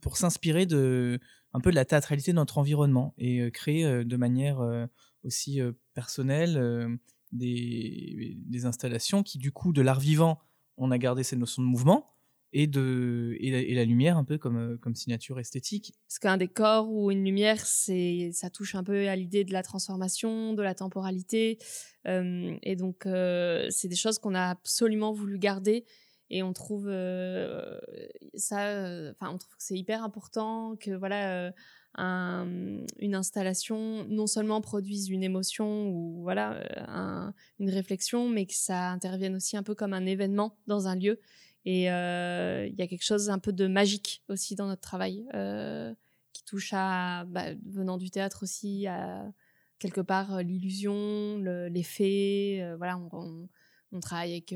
pour 0.03 0.17
s'inspirer 0.17 0.67
de, 0.67 1.19
un 1.53 1.61
peu 1.61 1.71
de 1.71 1.77
la 1.77 1.85
théâtralité 1.85 2.33
de 2.33 2.37
notre 2.37 2.59
environnement 2.59 3.15
et 3.19 3.41
euh, 3.41 3.51
créer 3.51 3.85
euh, 3.85 4.05
de 4.05 4.17
manière 4.17 4.61
euh, 4.61 4.87
aussi 5.25 5.61
personnelle 5.95 6.99
des, 7.33 8.39
des, 8.47 8.65
installations 8.67 9.23
qui, 9.23 9.37
du 9.37 9.51
coup, 9.51 9.73
de 9.73 9.83
l'art 9.83 9.99
vivant, 9.99 10.41
on 10.77 10.91
a 10.93 10.97
gardé 10.97 11.25
cette 11.25 11.41
notion 11.41 11.61
de 11.61 11.67
mouvement 11.67 12.15
et, 12.53 12.67
de, 12.67 13.37
et, 13.41 13.75
la, 13.75 13.85
lumière 13.85 14.17
un 14.17 14.25
peu 14.25 14.39
comme, 14.39 14.79
comme 14.79 14.95
signature 14.95 15.39
esthétique. 15.39 15.95
Parce 16.07 16.19
qu'un 16.19 16.37
décor 16.37 16.91
ou 16.91 17.11
une 17.11 17.25
lumière, 17.25 17.65
c'est, 17.65 18.31
ça 18.33 18.51
touche 18.51 18.75
un 18.75 18.85
peu 18.85 19.09
à 19.09 19.17
l'idée 19.17 19.45
de 19.45 19.53
la 19.53 19.63
transformation, 19.63 20.55
de 20.55 20.63
la 20.63 20.75
temporalité. 20.75 21.59
et 22.07 22.77
donc, 22.77 23.03
c'est 23.05 23.89
des 23.89 23.97
choses 23.97 24.19
qu'on 24.19 24.35
a 24.35 24.51
absolument 24.51 25.13
voulu 25.13 25.39
garder 25.39 25.85
et 26.31 26.43
on 26.43 26.53
trouve 26.53 26.89
euh, 26.89 27.79
ça 28.35 28.69
euh, 28.69 29.13
enfin 29.13 29.33
on 29.33 29.39
trouve 29.39 29.57
que 29.57 29.63
c'est 29.63 29.79
hyper 29.79 30.03
important 30.03 30.77
que 30.77 30.91
voilà 30.91 31.33
euh, 31.33 31.51
un, 31.95 32.47
une 32.99 33.15
installation 33.15 34.05
non 34.09 34.27
seulement 34.27 34.61
produise 34.61 35.09
une 35.09 35.23
émotion 35.23 35.89
ou 35.89 36.23
voilà 36.23 36.63
un, 36.87 37.33
une 37.59 37.71
réflexion 37.71 38.29
mais 38.29 38.47
que 38.47 38.55
ça 38.55 38.91
intervienne 38.91 39.35
aussi 39.35 39.57
un 39.57 39.63
peu 39.63 39.75
comme 39.75 39.95
un 39.95 40.07
événement 40.07 40.57
dans 40.67 40.87
un 40.87 40.97
lieu 40.97 41.19
et 41.71 41.83
il 41.83 42.75
y 42.79 42.83
a 42.83 42.87
quelque 42.87 43.05
chose 43.05 43.31
un 43.31 43.39
peu 43.39 43.53
de 43.53 43.67
magique 43.67 44.23
aussi 44.29 44.55
dans 44.55 44.67
notre 44.67 44.81
travail 44.81 45.27
qui 46.33 46.45
touche 46.45 46.71
à 46.73 47.25
bah, 47.27 47.55
venant 47.67 47.99
du 47.99 48.11
théâtre 48.11 48.43
aussi 48.43 48.87
à 48.87 49.25
quelque 49.79 50.01
part 50.01 50.43
l'illusion 50.43 51.39
l'effet 51.69 52.75
voilà 52.79 52.99
on, 53.13 54.01
travaille 54.01 54.33
avec 54.33 54.55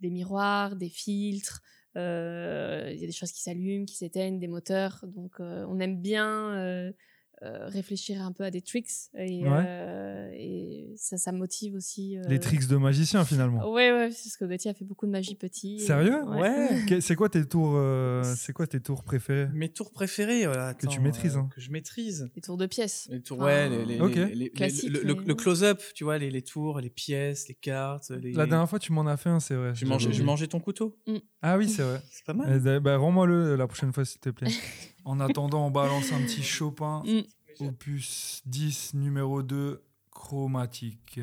des 0.00 0.10
miroirs, 0.10 0.76
des 0.76 0.88
filtres. 0.88 1.62
Euh, 1.96 2.90
il 2.92 3.00
y 3.00 3.04
a 3.04 3.06
des 3.06 3.12
choses 3.12 3.32
qui 3.32 3.40
s'allument, 3.40 3.86
qui 3.86 3.96
s'éteignent, 3.96 4.38
des 4.38 4.48
moteurs. 4.48 5.04
Donc, 5.06 5.40
euh, 5.40 5.64
on 5.68 5.80
aime 5.80 6.00
bien 6.00 6.92
euh, 7.42 7.54
euh, 7.54 7.68
réfléchir 7.68 8.22
un 8.22 8.32
peu 8.32 8.44
à 8.44 8.50
des 8.50 8.62
tricks 8.62 9.10
et, 9.16 9.42
euh, 9.44 10.30
et 10.34 10.94
ça, 10.96 11.16
ça 11.16 11.32
motive 11.32 11.74
aussi. 11.74 12.16
Les 12.28 12.40
tricks 12.40 12.66
de 12.66 12.76
magicien 12.76 13.24
finalement. 13.24 13.70
Ouais, 13.70 13.92
ouais, 13.92 14.08
parce 14.08 14.36
que 14.36 14.44
Gauthier 14.44 14.70
a 14.70 14.74
fait 14.74 14.84
beaucoup 14.84 15.06
de 15.06 15.10
magie 15.10 15.34
petit. 15.34 15.78
Sérieux? 15.80 16.22
Ouais. 16.24 16.80
c'est 17.00 17.14
quoi 17.14 17.28
tes 17.28 17.44
tours 17.44 17.80
C'est 18.36 18.52
quoi 18.52 18.66
tes 18.66 18.80
tours 18.80 19.04
préférés? 19.04 19.48
Mes 19.52 19.68
tours 19.68 19.92
préférés, 19.92 20.46
voilà, 20.46 20.74
que 20.74 20.86
tu 20.86 21.00
maîtrises. 21.00 21.36
Hein. 21.36 21.48
Que 21.54 21.60
je 21.60 21.70
maîtrise. 21.70 22.30
Les 22.34 22.42
tours 22.42 22.56
de 22.56 22.66
pièces. 22.66 23.08
Les 23.10 23.20
tours, 23.20 23.38
ouais, 23.38 23.68
les, 23.68 23.84
les, 23.84 23.98
le, 23.98 25.34
close-up, 25.34 25.80
tu 25.94 26.04
vois, 26.04 26.18
les, 26.18 26.42
tours, 26.42 26.80
les 26.80 26.90
pièces, 26.90 27.48
les 27.48 27.54
cartes. 27.54 28.10
La 28.10 28.46
dernière 28.46 28.68
fois, 28.68 28.78
tu 28.78 28.92
m'en 28.92 29.06
as 29.06 29.16
fait 29.16 29.30
un, 29.30 29.40
c'est 29.40 29.54
vrai. 29.54 29.72
Tu 29.74 29.86
mangeais, 29.86 30.22
mangeais 30.22 30.46
ton 30.48 30.60
couteau. 30.60 30.96
Mm. 31.06 31.16
Ah 31.42 31.58
oui, 31.58 31.68
c'est 31.68 31.82
vrai. 31.82 32.00
c'est 32.10 32.24
pas 32.24 32.34
mal. 32.34 32.62
Eh, 32.66 32.80
bah, 32.80 32.96
Rends-moi-le 32.96 33.56
la 33.56 33.66
prochaine 33.66 33.92
fois, 33.92 34.04
s'il 34.04 34.20
te 34.20 34.30
plaît. 34.30 34.48
En 35.04 35.20
attendant, 35.20 35.66
on 35.66 35.70
balance 35.70 36.12
un 36.12 36.20
petit 36.22 36.42
Chopin. 36.42 37.02
Mm. 37.04 37.66
Opus 37.66 38.42
10, 38.46 38.94
numéro 38.94 39.42
2, 39.42 39.82
chromatique. 40.10 41.20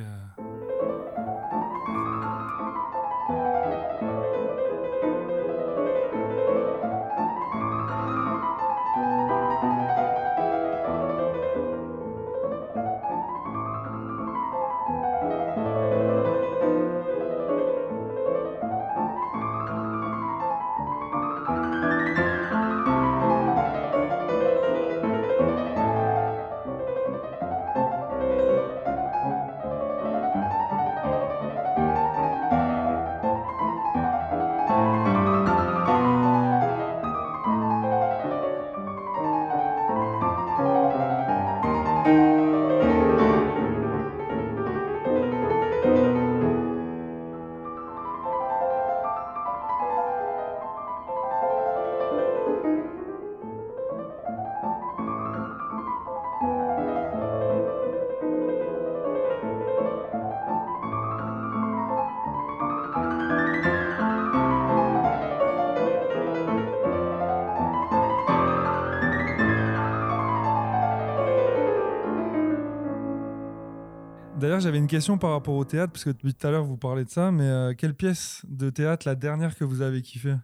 J'avais 74.62 74.77
une 74.77 74.88
question 74.88 75.18
par 75.18 75.32
rapport 75.32 75.56
au 75.56 75.65
théâtre, 75.65 75.91
parce 75.91 76.06
que 76.06 76.12
depuis 76.12 76.34
tout 76.34 76.48
à 76.48 76.51
l'heure, 76.51 76.63
vous 76.63 76.77
parlez 76.77 77.03
de 77.03 77.10
ça, 77.10 77.32
mais 77.32 77.48
euh, 77.48 77.74
quelle 77.74 77.94
pièce 77.94 78.41
de 78.48 78.70
théâtre, 78.70 79.08
la 79.08 79.15
dernière 79.15 79.56
que 79.58 79.63
vous 79.63 79.82
avez 79.82 80.01
kiffée? 80.01 80.36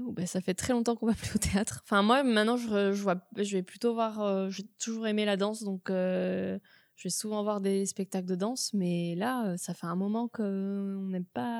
Oh, 0.00 0.14
Ça 0.26 0.40
fait 0.40 0.54
très 0.54 0.72
longtemps 0.72 0.94
qu'on 0.94 1.06
va 1.06 1.14
plus 1.14 1.34
au 1.34 1.38
théâtre. 1.38 1.80
Enfin, 1.84 2.02
moi, 2.02 2.22
maintenant, 2.22 2.56
je, 2.56 3.52
vais 3.52 3.62
plutôt 3.62 3.94
voir. 3.94 4.20
Euh, 4.20 4.50
j'ai 4.50 4.64
toujours 4.78 5.06
aimé 5.06 5.24
la 5.24 5.36
danse, 5.36 5.62
donc 5.64 5.90
euh, 5.90 6.58
je 6.94 7.04
vais 7.04 7.10
souvent 7.10 7.42
voir 7.42 7.60
des 7.60 7.86
spectacles 7.86 8.26
de 8.26 8.36
danse, 8.36 8.72
mais 8.74 9.14
là, 9.16 9.56
ça 9.56 9.74
fait 9.74 9.86
un 9.86 9.96
moment 9.96 10.28
qu'on 10.28 11.08
n'aime 11.08 11.24
pas. 11.24 11.55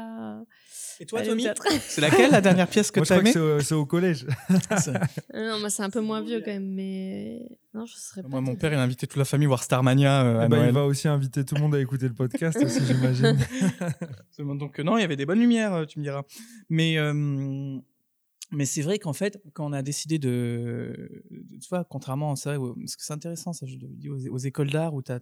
Et 0.99 1.07
toi, 1.07 1.23
Tommy 1.23 1.47
C'est 1.81 2.01
laquelle 2.01 2.31
la 2.31 2.41
dernière 2.41 2.69
pièce 2.69 2.91
que 2.91 3.01
tu 3.01 3.13
as 3.13 3.19
aimée 3.19 3.33
C'est 3.33 3.75
au, 3.75 3.87
collège. 3.87 4.27
Euh, 4.51 4.93
non, 5.35 5.61
moi, 5.61 5.71
c'est 5.71 5.83
un 5.83 5.91
peu 5.91 6.01
moins 6.01 6.23
vieux 6.23 6.41
quand 6.41 6.53
même, 6.53 6.73
mais 6.73 7.59
non, 7.75 7.85
je 7.85 7.95
serais 7.97 8.23
pas. 8.23 8.29
Moi, 8.29 8.41
mon 8.41 8.57
père, 8.57 8.73
il 8.73 8.77
a 8.77 8.83
invité 8.83 9.07
toute 9.07 9.19
la 9.19 9.25
famille 9.25 9.47
voir 9.47 9.63
Starmania. 9.63 10.25
Euh, 10.25 10.43
eh 10.45 10.49
ben, 10.49 10.67
il 10.67 10.73
va 10.73 10.85
aussi 10.87 11.09
inviter 11.09 11.45
tout 11.45 11.55
le 11.55 11.61
monde 11.61 11.75
à 11.75 11.81
écouter 11.81 12.09
le 12.09 12.15
podcast 12.15 12.59
aussi, 12.63 12.81
j'imagine. 12.87 13.37
Donc, 14.59 14.79
non, 14.79 14.97
il 14.97 15.03
y 15.03 15.05
avait 15.05 15.17
des 15.17 15.27
bonnes 15.27 15.41
lumières, 15.41 15.87
tu 15.87 15.99
me 15.99 16.05
diras. 16.05 16.23
Mais. 16.69 16.97
Mais 18.53 18.65
c'est 18.65 18.83
vrai 18.83 19.01
qu'en 19.01 19.13
fait, 19.13 19.43
quand 19.55 19.67
on 19.67 19.73
a 19.73 19.83
décidé 19.83 20.21
de, 20.21 21.25
tu 21.61 21.69
vois, 21.69 21.85
contrairement 21.85 22.31
à 22.31 22.37
ça, 22.37 22.57
parce 22.57 22.95
que 22.95 23.05
c'est 23.05 23.13
intéressant, 23.13 23.53
ça, 23.53 23.67
je 23.67 23.77
dis 23.77 24.09
aux, 24.09 24.39
écoles 24.39 24.71
d'art 24.71 24.95
où 24.95 25.03
tu 25.03 25.11
as, 25.11 25.21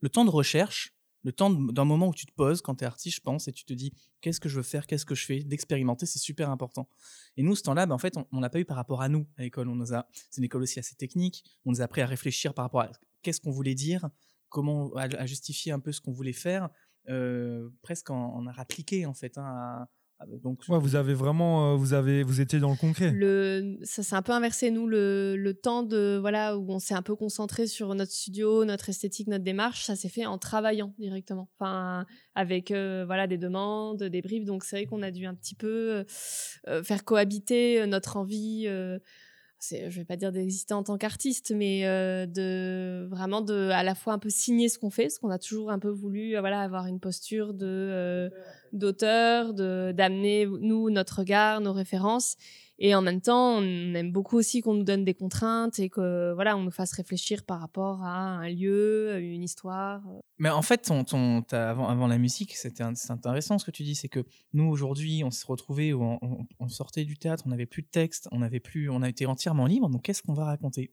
le 0.00 0.08
temps 0.08 0.24
de 0.24 0.30
recherche, 0.30 0.95
le 1.26 1.32
temps 1.32 1.50
d'un 1.50 1.84
moment 1.84 2.06
où 2.06 2.14
tu 2.14 2.24
te 2.24 2.32
poses 2.32 2.62
quand 2.62 2.76
tu 2.76 2.84
es 2.84 2.86
artiste, 2.86 3.16
je 3.16 3.20
pense, 3.20 3.48
et 3.48 3.52
tu 3.52 3.64
te 3.64 3.74
dis 3.74 3.92
qu'est-ce 4.20 4.38
que 4.38 4.48
je 4.48 4.58
veux 4.58 4.62
faire, 4.62 4.86
qu'est-ce 4.86 5.04
que 5.04 5.16
je 5.16 5.26
fais, 5.26 5.40
d'expérimenter, 5.40 6.06
c'est 6.06 6.20
super 6.20 6.50
important. 6.50 6.88
Et 7.36 7.42
nous, 7.42 7.56
ce 7.56 7.64
temps-là, 7.64 7.84
ben, 7.84 7.96
en 7.96 7.98
fait, 7.98 8.14
on 8.30 8.38
l'a 8.38 8.48
pas 8.48 8.60
eu 8.60 8.64
par 8.64 8.76
rapport 8.76 9.02
à 9.02 9.08
nous 9.08 9.26
à 9.36 9.42
l'école. 9.42 9.68
On 9.68 9.74
nous 9.74 9.92
a, 9.92 10.06
c'est 10.30 10.38
une 10.38 10.44
école 10.44 10.62
aussi 10.62 10.78
assez 10.78 10.94
technique. 10.94 11.42
On 11.64 11.72
nous 11.72 11.80
a 11.80 11.84
appris 11.84 12.00
à 12.00 12.06
réfléchir 12.06 12.54
par 12.54 12.64
rapport 12.64 12.82
à 12.82 12.92
qu'est-ce 13.22 13.40
qu'on 13.40 13.50
voulait 13.50 13.74
dire, 13.74 14.08
comment 14.50 14.94
à, 14.94 15.26
justifier 15.26 15.72
un 15.72 15.80
peu 15.80 15.90
ce 15.90 16.00
qu'on 16.00 16.12
voulait 16.12 16.32
faire, 16.32 16.68
euh, 17.08 17.70
presque 17.82 18.10
en, 18.10 18.36
en 18.36 18.46
art 18.46 18.60
appliqué 18.60 19.04
en 19.04 19.14
fait, 19.14 19.36
hein, 19.36 19.44
Ah, 19.44 19.88
Donc, 20.42 20.60
Ouais, 20.68 20.78
vous 20.78 20.96
avez 20.96 21.12
vraiment, 21.14 21.72
euh, 21.72 21.76
vous 21.76 21.92
avez, 21.92 22.22
vous 22.22 22.40
étiez 22.40 22.58
dans 22.58 22.70
le 22.70 22.76
concret. 22.76 23.10
le 23.10 23.76
ça 23.82 24.02
s'est 24.02 24.14
un 24.14 24.22
peu 24.22 24.32
inversé 24.32 24.70
nous 24.70 24.86
le, 24.86 25.36
le 25.36 25.54
temps 25.54 25.82
de 25.82 26.16
voilà 26.20 26.56
où 26.56 26.72
on 26.72 26.78
s'est 26.78 26.94
un 26.94 27.02
peu 27.02 27.14
concentré 27.14 27.66
sur 27.66 27.94
notre 27.94 28.12
studio 28.12 28.64
notre 28.64 28.88
esthétique 28.88 29.28
notre 29.28 29.44
démarche 29.44 29.84
ça 29.84 29.94
s'est 29.94 30.08
fait 30.08 30.24
en 30.24 30.38
travaillant 30.38 30.94
directement 30.98 31.50
enfin 31.58 32.06
avec 32.34 32.70
euh, 32.70 33.04
voilà 33.06 33.26
des 33.26 33.36
demandes 33.38 34.02
des 34.02 34.22
briefs 34.22 34.44
donc 34.46 34.64
c'est 34.64 34.76
vrai 34.76 34.86
qu'on 34.86 35.02
a 35.02 35.10
dû 35.10 35.26
un 35.26 35.34
petit 35.34 35.54
peu 35.54 36.04
euh, 36.68 36.82
faire 36.82 37.04
cohabiter 37.04 37.82
euh, 37.82 37.86
notre 37.86 38.16
envie 38.16 38.64
euh, 38.66 38.98
je 39.60 39.96
vais 39.96 40.04
pas 40.04 40.16
dire 40.16 40.32
d'exister 40.32 40.74
en 40.74 40.82
tant 40.82 40.98
qu'artiste 40.98 41.52
mais 41.54 41.86
euh, 41.86 42.26
de 42.26 43.06
vraiment 43.10 43.40
de 43.40 43.70
à 43.70 43.82
la 43.82 43.94
fois 43.94 44.12
un 44.12 44.18
peu 44.18 44.30
signer 44.30 44.68
ce 44.68 44.78
qu'on 44.78 44.90
fait 44.90 45.04
parce 45.04 45.18
qu'on 45.18 45.30
a 45.30 45.38
toujours 45.38 45.70
un 45.70 45.78
peu 45.78 45.88
voulu 45.88 46.36
euh, 46.36 46.40
voilà 46.40 46.60
avoir 46.60 46.86
une 46.86 47.00
posture 47.00 47.54
de 47.54 47.66
euh, 47.66 48.30
d'auteur 48.72 49.54
de 49.54 49.92
d'amener 49.96 50.46
nous 50.46 50.90
notre 50.90 51.20
regard 51.20 51.60
nos 51.60 51.72
références 51.72 52.36
et 52.78 52.94
en 52.94 53.00
même 53.02 53.20
temps, 53.20 53.56
on 53.58 53.94
aime 53.94 54.12
beaucoup 54.12 54.36
aussi 54.36 54.60
qu'on 54.60 54.74
nous 54.74 54.84
donne 54.84 55.04
des 55.04 55.14
contraintes 55.14 55.78
et 55.78 55.88
que 55.88 56.32
voilà, 56.34 56.56
on 56.56 56.62
nous 56.62 56.70
fasse 56.70 56.92
réfléchir 56.92 57.44
par 57.44 57.60
rapport 57.60 58.02
à 58.02 58.14
un 58.16 58.48
lieu, 58.50 59.18
une 59.20 59.42
histoire. 59.42 60.02
Mais 60.38 60.50
en 60.50 60.62
fait, 60.62 60.78
ton, 60.82 61.02
ton, 61.04 61.42
t'as- 61.42 61.70
avant, 61.70 61.88
avant 61.88 62.06
la 62.06 62.18
musique, 62.18 62.54
c'était 62.54 62.82
intéressant 62.82 63.58
ce 63.58 63.64
que 63.64 63.70
tu 63.70 63.82
dis, 63.82 63.94
c'est 63.94 64.08
que 64.08 64.24
nous 64.52 64.64
aujourd'hui, 64.68 65.22
on 65.24 65.30
s'est 65.30 65.46
retrouvés 65.48 65.92
où 65.94 66.02
on, 66.02 66.18
on- 66.20 66.46
on 66.58 66.68
sortait 66.68 67.04
du 67.04 67.16
théâtre, 67.16 67.44
on 67.46 67.50
n'avait 67.50 67.64
plus 67.66 67.82
de 67.82 67.88
texte, 67.88 68.28
on 68.32 68.42
avait 68.42 68.60
plus, 68.60 68.90
on 68.90 69.00
a 69.02 69.08
été 69.08 69.24
entièrement 69.26 69.66
libre. 69.66 69.88
Donc 69.88 70.02
qu'est-ce 70.02 70.22
qu'on 70.22 70.34
va 70.34 70.44
raconter? 70.44 70.92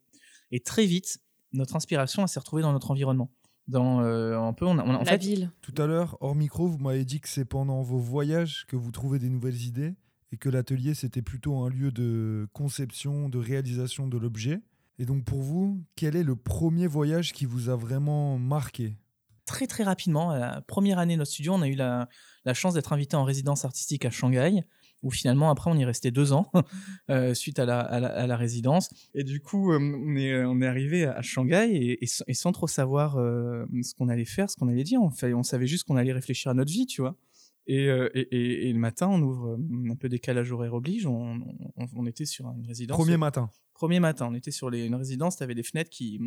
Et 0.51 0.59
très 0.61 0.85
vite, 0.85 1.17
notre 1.51 1.75
inspiration, 1.75 2.21
elle 2.21 2.27
s'est 2.29 2.39
retrouvée 2.39 2.61
dans 2.61 2.71
notre 2.73 2.91
environnement, 2.91 3.29
dans 3.67 4.01
euh, 4.01 4.39
un 4.39 4.53
peu, 4.53 4.65
on, 4.65 4.77
a- 4.77 4.83
on 4.85 4.91
a- 4.91 4.95
en 4.95 4.99
la 4.99 5.05
fait, 5.05 5.17
ville. 5.17 5.51
Tout 5.61 5.73
à 5.77 5.85
l'heure, 5.85 6.17
hors 6.21 6.35
micro, 6.35 6.67
vous 6.67 6.77
m'avez 6.77 7.03
dit 7.05 7.19
que 7.19 7.27
c'est 7.29 7.45
pendant 7.45 7.81
vos 7.81 7.97
voyages 7.99 8.65
que 8.69 8.75
vous 8.77 8.91
trouvez 8.91 9.19
des 9.19 9.29
nouvelles 9.29 9.61
idées 9.63 9.93
et 10.33 10.37
que 10.37 10.49
l'atelier, 10.49 10.95
c'était 10.95 11.21
plutôt 11.21 11.57
un 11.59 11.69
lieu 11.69 11.91
de 11.91 12.47
conception, 12.53 13.29
de 13.29 13.37
réalisation 13.37 14.07
de 14.07 14.17
l'objet. 14.17 14.61
Et 14.97 15.05
donc 15.05 15.23
pour 15.25 15.41
vous, 15.41 15.85
quel 15.95 16.15
est 16.15 16.23
le 16.23 16.35
premier 16.35 16.87
voyage 16.87 17.33
qui 17.33 17.45
vous 17.45 17.69
a 17.69 17.75
vraiment 17.75 18.39
marqué? 18.39 18.97
Très 19.45 19.67
très 19.67 19.83
rapidement, 19.83 20.33
la 20.33 20.61
première 20.61 20.97
année 20.97 21.13
de 21.13 21.19
notre 21.19 21.31
studio, 21.31 21.53
on 21.53 21.61
a 21.61 21.67
eu 21.67 21.75
la, 21.75 22.07
chance 22.53 22.73
d'être 22.73 22.93
invité 22.93 23.15
en 23.15 23.23
résidence 23.23 23.63
artistique 23.63 24.05
à 24.05 24.09
Shanghai, 24.09 24.63
où 25.03 25.11
finalement 25.11 25.51
après 25.51 25.69
on 25.69 25.75
y 25.75 25.85
restait 25.85 26.09
deux 26.09 26.33
ans 26.33 26.51
euh, 27.11 27.35
suite 27.35 27.59
à 27.59 27.65
la, 27.65 27.81
à, 27.81 28.25
la, 28.25 28.37
résidence. 28.37 28.89
Et 29.13 29.23
du 29.23 29.39
coup, 29.39 29.71
euh, 29.71 29.77
on 29.79 30.61
est, 30.61 30.65
arrivé 30.65 31.05
à 31.05 31.21
Shanghai 31.21 31.97
et, 32.01 32.33
sans 32.33 32.51
trop 32.53 32.67
savoir 32.67 33.17
euh, 33.17 33.65
ce 33.83 33.93
qu'on 33.93 34.09
allait 34.09 34.25
faire, 34.25 34.49
ce 34.49 34.55
qu'on 34.55 34.67
allait 34.67 34.83
dire, 34.83 34.99
on, 34.99 35.11
fait, 35.11 35.35
on 35.35 35.43
savait 35.43 35.67
juste 35.67 35.83
qu'on 35.83 35.97
allait 35.97 36.13
réfléchir 36.13 36.49
à 36.49 36.55
notre 36.55 36.71
vie, 36.71 36.87
tu 36.87 37.01
vois. 37.01 37.17
Et, 37.65 37.87
euh, 37.87 38.09
et, 38.13 38.21
et, 38.21 38.69
et 38.69 38.73
le 38.73 38.79
matin, 38.79 39.07
on 39.07 39.21
ouvre 39.21 39.51
euh, 39.57 39.91
un 39.91 39.95
peu 39.95 40.09
décalage 40.09 40.51
horaire 40.51 40.73
oblige, 40.73 41.05
on, 41.07 41.39
on, 41.77 41.85
on 41.95 42.05
était 42.05 42.25
sur 42.25 42.45
une 42.51 42.65
résidence. 42.67 42.97
Premier 42.97 43.15
matin. 43.17 43.49
Premier 43.73 43.99
matin, 44.01 44.27
on 44.29 44.33
était 44.35 44.51
sur 44.51 44.69
les, 44.69 44.85
une 44.85 44.95
résidence, 44.95 45.37
tu 45.37 45.43
avais 45.43 45.55
des 45.55 45.63
fenêtres 45.63 45.89
qui, 45.89 46.19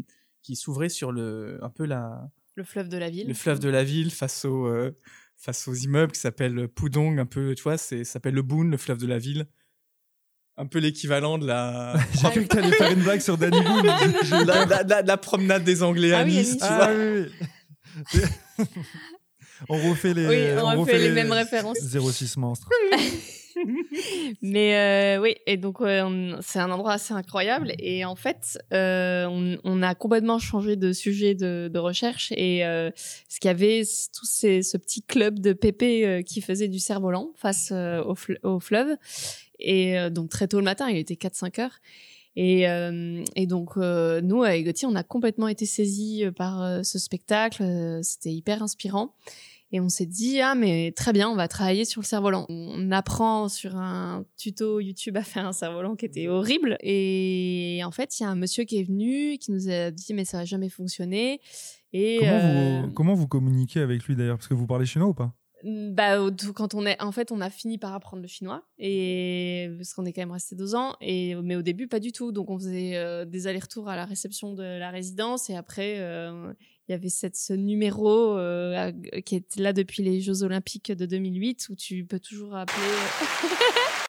qui 0.42 0.56
s'ouvraient 0.56 0.88
sur 0.88 1.12
le, 1.12 1.58
un 1.62 1.68
peu 1.70 1.84
la, 1.84 2.30
Le 2.54 2.64
fleuve 2.64 2.88
de 2.88 2.96
la 2.96 3.10
ville. 3.10 3.28
le 3.28 3.34
fleuve 3.34 3.58
de 3.60 3.68
la 3.68 3.84
ville 3.84 4.10
face 4.10 4.44
aux, 4.46 4.66
euh, 4.66 4.96
face 5.36 5.68
aux 5.68 5.74
immeubles 5.74 6.12
qui 6.12 6.20
s'appellent 6.20 6.68
Pudong, 6.68 7.18
un 7.18 7.26
peu, 7.26 7.54
tu 7.54 7.62
vois, 7.62 7.76
c'est, 7.76 8.04
ça 8.04 8.14
s'appelle 8.14 8.34
le 8.34 8.42
Boon, 8.42 8.64
le 8.64 8.76
fleuve 8.78 8.98
de 8.98 9.06
la 9.06 9.18
ville. 9.18 9.46
Un 10.56 10.64
peu 10.64 10.78
l'équivalent 10.78 11.36
de 11.36 11.46
la, 11.46 11.96
J'ai 12.14 12.30
cru 12.30 12.42
que 12.46 12.48
tu 12.48 12.58
allais 12.58 12.72
faire 12.72 12.90
une 12.92 13.02
blague 13.02 13.20
sur 13.20 13.36
Danny 13.36 13.60
Boone. 13.60 13.86
La, 14.46 14.64
la- 14.64 14.82
la- 14.84 15.02
la 15.02 15.16
promenade 15.18 15.64
des 15.64 15.82
Anglais 15.82 16.12
à 16.14 16.20
Ah 16.20 16.24
Nice, 16.24 16.52
Nice. 16.52 16.56
tu 16.56 16.62
Ah 16.62 16.76
vois. 16.92 16.96
oui, 16.96 17.26
oui. 18.14 18.20
on 19.68 19.90
refait 19.90 20.14
les, 20.14 20.26
Oui, 20.26 20.36
on 20.62 20.80
refait 20.80 20.98
les 20.98 21.10
mêmes 21.10 21.32
références. 21.32 21.78
06 21.78 22.36
monstres. 22.36 22.68
Mais 24.42 24.76
euh, 24.76 25.22
oui, 25.22 25.34
et 25.46 25.56
donc 25.56 25.78
c'est 26.42 26.58
un 26.58 26.70
endroit 26.70 26.92
assez 26.92 27.14
incroyable. 27.14 27.72
Et 27.78 28.04
en 28.04 28.16
fait, 28.16 28.58
euh, 28.72 29.24
on, 29.26 29.56
on 29.64 29.82
a 29.82 29.94
complètement 29.94 30.38
changé 30.38 30.76
de 30.76 30.92
sujet 30.92 31.34
de, 31.34 31.70
de 31.72 31.78
recherche. 31.78 32.32
Et 32.36 32.64
euh, 32.66 32.90
ce 33.28 33.40
qu'il 33.40 33.48
y 33.48 33.50
avait, 33.50 33.82
tout 34.14 34.26
ces, 34.26 34.62
ce 34.62 34.76
petit 34.76 35.02
club 35.02 35.38
de 35.38 35.52
pépé 35.54 36.06
euh, 36.06 36.22
qui 36.22 36.42
faisait 36.42 36.68
du 36.68 36.78
cerf-volant 36.78 37.32
face 37.36 37.70
au, 37.72 38.14
fle- 38.14 38.38
au 38.42 38.60
fleuve. 38.60 38.96
Et 39.58 39.96
donc 40.10 40.28
très 40.28 40.48
tôt 40.48 40.58
le 40.58 40.64
matin, 40.64 40.88
il 40.90 40.98
était 40.98 41.14
4-5 41.14 41.62
heures. 41.62 41.78
Et, 42.36 42.68
euh, 42.68 43.24
et 43.34 43.46
donc, 43.46 43.70
euh, 43.76 44.20
nous, 44.20 44.42
avec 44.42 44.66
Gauthier, 44.66 44.86
on 44.86 44.94
a 44.94 45.02
complètement 45.02 45.48
été 45.48 45.64
saisis 45.66 46.24
euh, 46.24 46.32
par 46.32 46.62
euh, 46.62 46.82
ce 46.82 46.98
spectacle. 46.98 47.62
Euh, 47.62 48.00
C'était 48.02 48.32
hyper 48.32 48.62
inspirant. 48.62 49.14
Et 49.72 49.80
on 49.80 49.88
s'est 49.88 50.06
dit, 50.06 50.40
ah, 50.40 50.54
mais 50.54 50.92
très 50.94 51.12
bien, 51.12 51.28
on 51.28 51.34
va 51.34 51.48
travailler 51.48 51.84
sur 51.84 52.00
le 52.00 52.06
cerf-volant. 52.06 52.46
On 52.48 52.92
apprend 52.92 53.48
sur 53.48 53.74
un 53.74 54.24
tuto 54.36 54.78
YouTube 54.78 55.16
à 55.16 55.22
faire 55.22 55.44
un 55.44 55.52
cerf-volant 55.52 55.96
qui 55.96 56.04
était 56.06 56.28
horrible. 56.28 56.76
Et 56.82 57.80
en 57.84 57.90
fait, 57.90 58.20
il 58.20 58.22
y 58.22 58.26
a 58.26 58.28
un 58.28 58.36
monsieur 58.36 58.62
qui 58.62 58.78
est 58.78 58.84
venu, 58.84 59.38
qui 59.38 59.50
nous 59.50 59.68
a 59.68 59.90
dit, 59.90 60.14
mais 60.14 60.24
ça 60.24 60.38
va 60.38 60.44
jamais 60.44 60.68
fonctionner. 60.68 61.40
Et 61.92 62.18
Comment, 62.20 62.32
euh, 62.32 62.82
vous, 62.82 62.92
comment 62.92 63.14
vous 63.14 63.26
communiquez 63.26 63.80
avec 63.80 64.04
lui 64.04 64.14
d'ailleurs? 64.14 64.36
Parce 64.36 64.46
que 64.46 64.54
vous 64.54 64.68
parlez 64.68 64.86
chinois 64.86 65.08
ou 65.08 65.14
pas? 65.14 65.34
Bah, 65.66 66.20
au- 66.22 66.30
tout- 66.30 66.52
quand 66.52 66.74
on 66.74 66.86
est, 66.86 67.00
en 67.02 67.10
fait, 67.12 67.32
on 67.32 67.40
a 67.40 67.50
fini 67.50 67.76
par 67.78 67.92
apprendre 67.94 68.22
le 68.22 68.28
chinois 68.28 68.62
et 68.78 69.68
parce 69.76 69.94
qu'on 69.94 70.04
est 70.04 70.12
quand 70.12 70.22
même 70.22 70.30
resté 70.30 70.54
deux 70.54 70.74
ans. 70.74 70.94
Et 71.00 71.34
mais 71.36 71.56
au 71.56 71.62
début, 71.62 71.88
pas 71.88 71.98
du 72.00 72.12
tout. 72.12 72.30
Donc, 72.32 72.50
on 72.50 72.58
faisait 72.58 72.96
euh, 72.96 73.24
des 73.24 73.46
allers-retours 73.46 73.88
à 73.88 73.96
la 73.96 74.04
réception 74.04 74.52
de 74.54 74.62
la 74.62 74.90
résidence 74.90 75.50
et 75.50 75.56
après, 75.56 75.96
euh, 75.98 76.52
il 76.88 76.92
y 76.92 76.94
avait 76.94 77.08
cette, 77.08 77.34
ce 77.36 77.52
numéro 77.52 78.36
euh, 78.38 78.92
qui 79.24 79.34
est 79.36 79.56
là 79.58 79.72
depuis 79.72 80.02
les 80.04 80.20
Jeux 80.20 80.44
Olympiques 80.44 80.92
de 80.92 81.04
2008 81.06 81.68
où 81.70 81.74
tu 81.74 82.04
peux 82.04 82.20
toujours 82.20 82.54
appeler. 82.54 82.76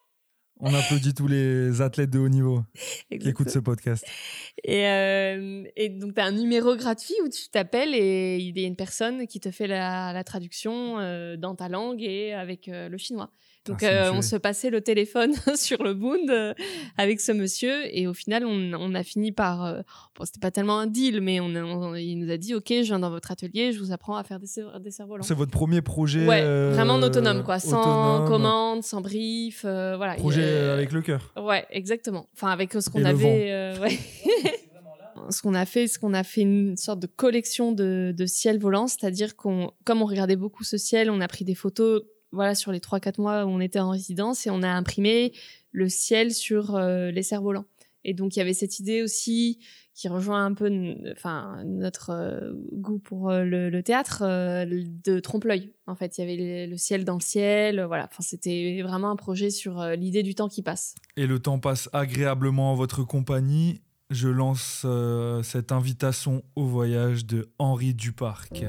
On 0.60 0.74
applaudit 0.74 1.14
tous 1.14 1.28
les 1.28 1.82
athlètes 1.82 2.10
de 2.10 2.20
haut 2.20 2.30
niveau 2.30 2.64
qui 3.10 3.30
écoutent 3.30 3.50
ce 3.50 3.60
podcast. 3.60 4.06
Et, 4.64 4.88
euh, 4.88 5.64
et 5.76 5.90
donc, 5.90 6.16
tu 6.16 6.22
as 6.22 6.26
un 6.26 6.32
numéro 6.32 6.76
gratuit 6.76 7.16
où 7.24 7.30
tu 7.30 7.50
t'appelles 7.50 7.94
et 7.94 8.38
il 8.38 8.60
y 8.60 8.64
a 8.64 8.68
une 8.68 8.76
personne 8.76 9.28
qui 9.28 9.40
te 9.40 9.52
fait 9.52 9.68
la, 9.68 10.14
la 10.14 10.24
traduction 10.24 11.00
euh, 11.00 11.38
dans 11.38 11.56
ta 11.56 11.70
langue 11.70 12.02
et 12.02 12.34
avec 12.34 12.68
euh, 12.68 12.90
le 12.90 12.98
chinois. 12.98 13.32
Donc, 13.68 13.84
Ah, 13.84 14.08
euh, 14.08 14.12
on 14.14 14.22
se 14.22 14.36
passait 14.36 14.70
le 14.70 14.82
téléphone 14.82 15.34
sur 15.56 15.84
le 15.84 15.94
Boond 15.94 16.28
euh, 16.30 16.54
avec 16.98 17.20
ce 17.20 17.32
monsieur 17.32 17.74
et 17.96 18.08
au 18.08 18.14
final, 18.14 18.46
on, 18.46 18.72
on 18.74 18.94
a 18.96 19.04
fini 19.04 19.32
par. 19.32 19.66
Euh, 19.66 19.82
bon, 20.18 20.26
c'était 20.26 20.40
pas 20.40 20.52
tellement 20.52 20.80
un 20.80 20.88
deal, 20.88 21.22
mais 21.22 21.40
on, 21.40 21.46
on- 21.48 21.96
il 21.96 22.16
nous 22.16 22.32
a 22.32 22.38
dit 22.38 22.56
Ok, 22.56 22.68
je 22.70 22.82
viens 22.84 23.00
dans 23.00 23.10
votre 23.10 23.32
atelier, 23.32 23.72
je 23.74 23.80
vous 23.80 23.92
apprends 23.92 24.16
à 24.18 24.24
faire 24.24 24.40
des, 24.40 24.48
des 24.82 24.92
cerfs-volants. 24.92 25.24
C'est 25.24 25.34
votre 25.36 25.52
premier 25.52 25.82
projet 25.82 26.26
Ouais, 26.28 26.42
euh, 26.42 26.72
vraiment 26.74 26.94
en 26.94 27.04
autonome, 27.04 27.44
quoi, 27.44 27.60
sans 27.60 27.80
autonome, 27.82 28.28
commande, 28.28 28.84
sans 28.84 29.02
brief, 29.02 29.64
euh, 29.66 29.96
voilà. 29.98 30.16
Projet 30.16 30.44
avec 30.70 30.92
le 30.92 31.02
cœur. 31.02 31.34
Ouais, 31.42 31.66
exactement. 31.72 32.30
Enfin, 32.34 32.50
avec 32.50 32.74
ce 32.74 32.90
qu'on 32.90 33.04
avait. 33.06 33.52
euh, 33.52 33.80
ouais. 33.80 33.98
ce 35.30 35.42
qu'on 35.42 35.54
a 35.56 35.66
fait, 35.66 35.88
c'est 35.88 36.00
qu'on 36.00 36.14
a 36.14 36.24
fait 36.24 36.42
une 36.42 36.78
sorte 36.78 37.00
de 37.00 37.08
collection 37.08 37.72
de, 37.72 38.14
de 38.16 38.26
ciel 38.26 38.60
volant, 38.60 38.88
c'est-à-dire 38.88 39.36
qu'on, 39.36 39.72
comme 39.84 40.02
on 40.02 40.06
regardait 40.06 40.36
beaucoup 40.36 40.64
ce 40.64 40.78
ciel, 40.78 41.10
on 41.10 41.20
a 41.22 41.28
pris 41.28 41.44
des 41.44 41.56
photos, 41.56 42.04
voilà, 42.32 42.56
sur 42.56 42.72
les 42.72 42.80
3-4 42.80 43.22
mois 43.22 43.46
où 43.46 43.50
on 43.50 43.60
était 43.60 43.80
en 43.80 43.92
résidence 43.92 44.46
et 44.48 44.50
on 44.50 44.64
a 44.64 44.70
imprimé 44.70 45.34
le 45.72 45.90
ciel 45.90 46.34
sur 46.34 46.76
euh, 46.76 47.12
les 47.12 47.24
cerfs-volants. 47.24 47.66
Et 48.04 48.14
donc, 48.14 48.36
il 48.36 48.40
y 48.40 48.42
avait 48.42 48.54
cette 48.54 48.80
idée 48.80 49.02
aussi 49.02 49.60
qui 49.94 50.08
rejoint 50.08 50.46
un 50.46 50.54
peu, 50.54 50.70
enfin, 51.12 51.64
notre 51.66 52.12
euh, 52.12 52.54
goût 52.72 53.00
pour 53.00 53.32
euh, 53.32 53.44
le, 53.44 53.82
théâtre 53.82 54.24
de 54.66 55.20
trompe-l'œil. 55.20 55.74
En 55.88 55.96
fait, 55.96 56.18
il 56.18 56.22
y 56.22 56.24
avait 56.24 56.68
le, 56.68 56.78
ciel 56.78 57.04
dans 57.04 57.16
le 57.16 57.22
ciel, 57.22 57.84
voilà. 57.84 58.10
C'était 58.20 58.82
vraiment 58.84 59.10
un 59.10 59.16
projet 59.16 59.50
sur 59.50 59.84
l'idée 59.98 60.24
du 60.24 60.36
temps 60.36 60.48
qui 60.48 60.62
passe. 60.62 60.96
Et 61.16 61.26
le 61.26 61.40
temps 61.40 61.60
passe 61.60 61.90
agréablement 61.94 62.72
en 62.72 62.76
votre 62.76 63.04
compagnie. 63.04 63.82
Je 64.10 64.30
lance 64.30 64.86
cette 65.44 65.72
invitation 65.72 66.44
au 66.56 66.66
voyage 66.66 67.26
de 67.26 67.50
Henri 67.58 67.94
Duparc. 67.94 68.64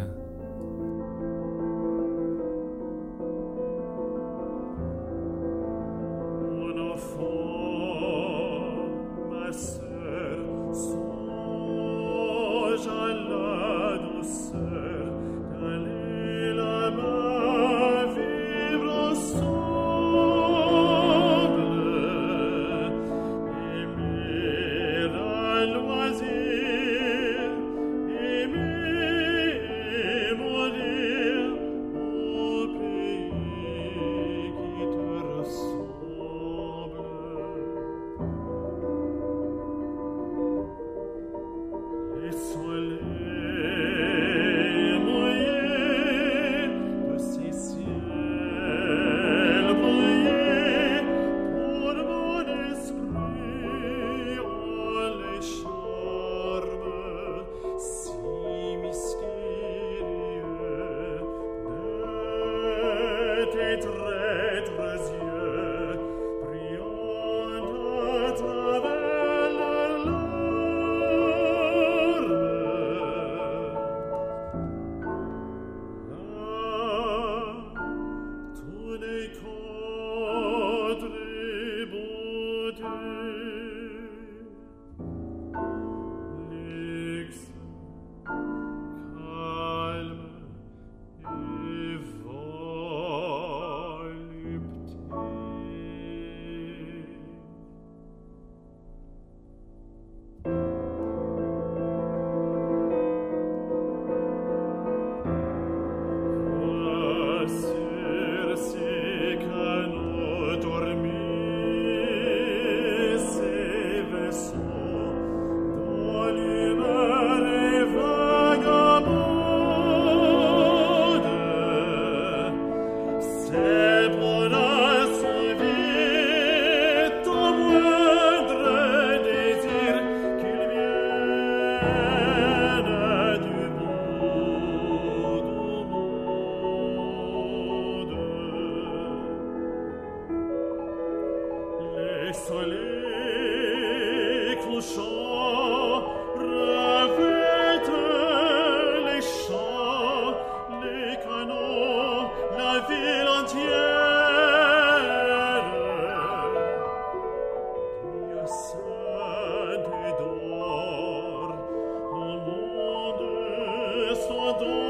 sua 164.17 164.53
dor. 164.53 164.88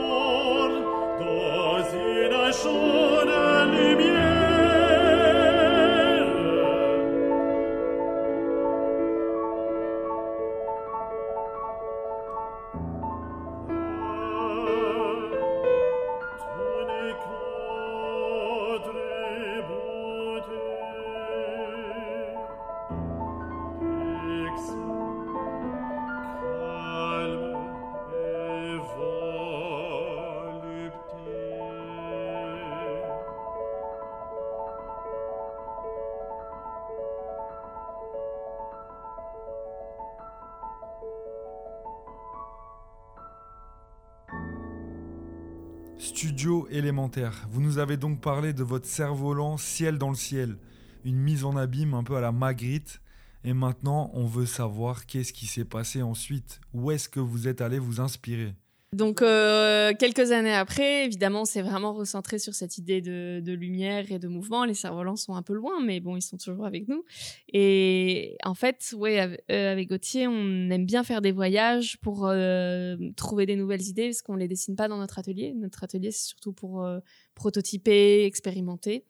Vous 47.51 47.61
nous 47.61 47.79
avez 47.79 47.97
donc 47.97 48.21
parlé 48.21 48.53
de 48.53 48.63
votre 48.63 48.87
cerf-volant 48.87 49.57
Ciel 49.57 49.99
dans 49.99 50.11
le 50.11 50.15
ciel, 50.15 50.57
une 51.05 51.19
mise 51.19 51.45
en 51.45 51.57
abîme 51.57 51.95
un 51.95 52.05
peu 52.05 52.17
à 52.17 52.21
la 52.21 52.31
Magritte. 52.31 53.01
Et 53.45 53.53
maintenant, 53.53 54.11
on 54.15 54.27
veut 54.27 54.47
savoir 54.47 55.07
qu'est-ce 55.07 55.33
qui 55.33 55.47
s'est 55.47 55.65
passé 55.65 56.03
ensuite. 56.03 56.61
Où 56.75 56.91
est-ce 56.93 57.09
que 57.09 57.21
vous 57.21 57.49
êtes 57.49 57.61
allé 57.63 57.79
vous 57.79 58.01
inspirer? 58.01 58.55
Donc, 58.95 59.21
euh, 59.21 59.93
quelques 59.99 60.33
années 60.33 60.55
après, 60.55 61.05
évidemment, 61.05 61.45
c'est 61.45 61.61
vraiment 61.61 61.93
recentré 61.93 62.39
sur 62.39 62.55
cette 62.55 62.79
idée 62.79 63.03
de, 63.03 63.53
lumière 63.53 64.11
et 64.11 64.19
de 64.19 64.29
mouvement. 64.29 64.65
Les 64.65 64.73
cerfs-volants 64.73 65.17
sont 65.17 65.35
un 65.35 65.43
peu 65.43 65.53
loin, 65.53 65.81
mais 65.85 66.01
bon, 66.01 66.17
ils 66.17 66.23
sont 66.23 66.39
toujours 66.39 66.65
avec 66.65 66.89
nous. 66.89 67.05
Et 67.53 68.39
en 68.45 68.55
fait, 68.55 68.95
ouais, 68.97 69.43
euh, 69.51 69.73
avec 69.73 69.91
Gauthier, 69.91 70.27
on 70.27 70.71
aime 70.71 70.87
bien 70.87 71.05
faire 71.05 71.21
des 71.21 71.33
voyages 71.33 71.99
pour 72.01 72.27
euh, 72.27 72.97
trouver 73.15 73.45
des 73.45 73.57
nouvelles 73.57 73.83
idées, 73.83 74.09
parce 74.09 74.23
qu'on 74.23 74.37
les 74.37 74.49
dessine 74.49 74.75
pas 74.75 74.89
dans 74.89 74.99
notre 74.99 75.19
atelier. 75.19 75.53
Notre 75.55 75.85
atelier, 75.85 76.11
c'est 76.11 76.27
surtout 76.27 76.55
pour 76.55 76.89
prototyper, 77.35 78.25
expérimenter 78.25 79.05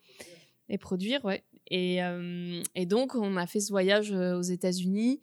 et 0.68 0.78
produire, 0.78 1.24
ouais. 1.24 1.44
Et, 1.70 1.98
et 2.74 2.86
donc, 2.86 3.14
on 3.14 3.36
a 3.36 3.46
fait 3.46 3.60
ce 3.60 3.70
voyage 3.70 4.10
aux 4.10 4.42
États-Unis. 4.42 5.20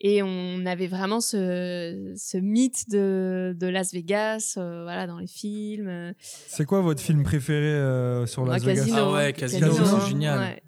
Et 0.00 0.22
on 0.22 0.66
avait 0.66 0.86
vraiment 0.88 1.20
ce, 1.20 2.12
ce 2.16 2.36
mythe 2.36 2.90
de, 2.90 3.56
de 3.58 3.66
Las 3.66 3.92
Vegas, 3.94 4.54
euh, 4.58 4.82
voilà, 4.84 5.06
dans 5.06 5.18
les 5.18 5.26
films. 5.26 6.12
C'est 6.20 6.66
quoi 6.66 6.82
votre 6.82 7.00
film 7.02 7.22
préféré 7.22 7.64
euh, 7.66 8.26
sur 8.26 8.44
Las 8.44 8.62
Vegas? 8.62 8.80
Casino, 8.82 8.98
Ah 8.98 9.12
ouais, 9.12 9.28
hein, 9.28 9.32
Casino, 9.32 9.72
c'est 9.72 10.08
génial. 10.08 10.38
ouais. 10.38 10.62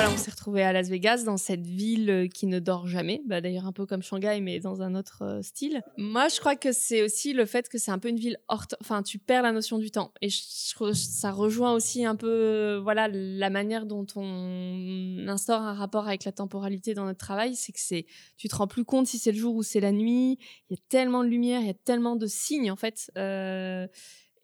Voilà, 0.00 0.14
on 0.14 0.16
s'est 0.16 0.30
retrouvé 0.30 0.62
à 0.62 0.72
Las 0.72 0.88
Vegas, 0.88 1.24
dans 1.24 1.36
cette 1.36 1.66
ville 1.66 2.08
euh, 2.08 2.26
qui 2.26 2.46
ne 2.46 2.58
dort 2.58 2.86
jamais. 2.86 3.20
Bah, 3.26 3.42
D'ailleurs, 3.42 3.66
un 3.66 3.72
peu 3.72 3.84
comme 3.84 4.02
Shanghai, 4.02 4.40
mais 4.40 4.58
dans 4.58 4.80
un 4.80 4.94
autre 4.94 5.18
euh, 5.20 5.42
style. 5.42 5.82
Moi, 5.98 6.28
je 6.28 6.40
crois 6.40 6.56
que 6.56 6.72
c'est 6.72 7.02
aussi 7.02 7.34
le 7.34 7.44
fait 7.44 7.68
que 7.68 7.76
c'est 7.76 7.90
un 7.90 7.98
peu 7.98 8.08
une 8.08 8.18
ville 8.18 8.38
hors... 8.48 8.64
Enfin, 8.80 9.02
tu 9.02 9.18
perds 9.18 9.42
la 9.42 9.52
notion 9.52 9.76
du 9.76 9.90
temps. 9.90 10.10
Et 10.22 10.30
je, 10.30 10.38
je 10.38 10.92
ça 10.94 11.30
rejoint 11.30 11.74
aussi 11.74 12.06
un 12.06 12.16
peu 12.16 12.30
euh, 12.30 12.80
voilà, 12.82 13.08
la 13.12 13.50
manière 13.50 13.84
dont 13.84 14.06
on 14.16 15.26
instaure 15.28 15.60
un 15.60 15.74
rapport 15.74 16.08
avec 16.08 16.24
la 16.24 16.32
temporalité 16.32 16.94
dans 16.94 17.04
notre 17.04 17.20
travail. 17.20 17.54
C'est 17.54 17.72
que 17.72 17.80
c'est, 17.80 18.06
tu 18.38 18.48
te 18.48 18.56
rends 18.56 18.68
plus 18.68 18.86
compte 18.86 19.06
si 19.06 19.18
c'est 19.18 19.32
le 19.32 19.38
jour 19.38 19.54
ou 19.54 19.62
c'est 19.62 19.80
la 19.80 19.92
nuit. 19.92 20.38
Il 20.70 20.78
y 20.78 20.80
a 20.80 20.82
tellement 20.88 21.22
de 21.22 21.28
lumière, 21.28 21.60
il 21.60 21.66
y 21.66 21.70
a 21.70 21.74
tellement 21.74 22.16
de 22.16 22.26
signes, 22.26 22.70
en 22.70 22.76
fait. 22.76 23.10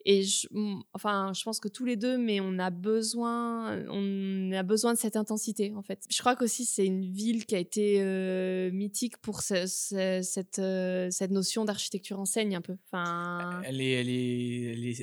Et 0.09 0.23
je, 0.23 0.47
enfin, 0.93 1.33
je 1.35 1.43
pense 1.43 1.59
que 1.59 1.67
tous 1.67 1.83
les 1.83 1.97
deux, 1.97 2.17
mais 2.17 2.39
on 2.39 2.57
a 2.59 2.69
besoin, 2.69 3.85
on 3.89 4.51
a 4.53 4.63
besoin 4.63 4.93
de 4.93 4.97
cette 4.97 5.17
intensité 5.17 5.73
en 5.75 5.81
fait. 5.83 5.99
Je 6.09 6.17
crois 6.19 6.35
qu'aussi 6.37 6.63
c'est 6.65 6.85
une 6.85 7.03
ville 7.11 7.45
qui 7.45 7.55
a 7.55 7.59
été 7.59 7.97
euh, 7.99 8.71
mythique 8.71 9.17
pour 9.17 9.41
ce- 9.41 9.65
ce- 9.67 10.21
cette 10.23 10.59
euh, 10.59 11.09
cette 11.11 11.31
notion 11.31 11.65
d'architecture 11.65 12.19
enseigne 12.19 12.55
un 12.55 12.61
peu. 12.61 12.77
Enfin, 12.85 13.61
Elle 13.65 13.81
est, 13.81 13.91
elle 13.91 14.09
est, 14.09 14.61
elle 14.73 14.85
est- 14.85 15.01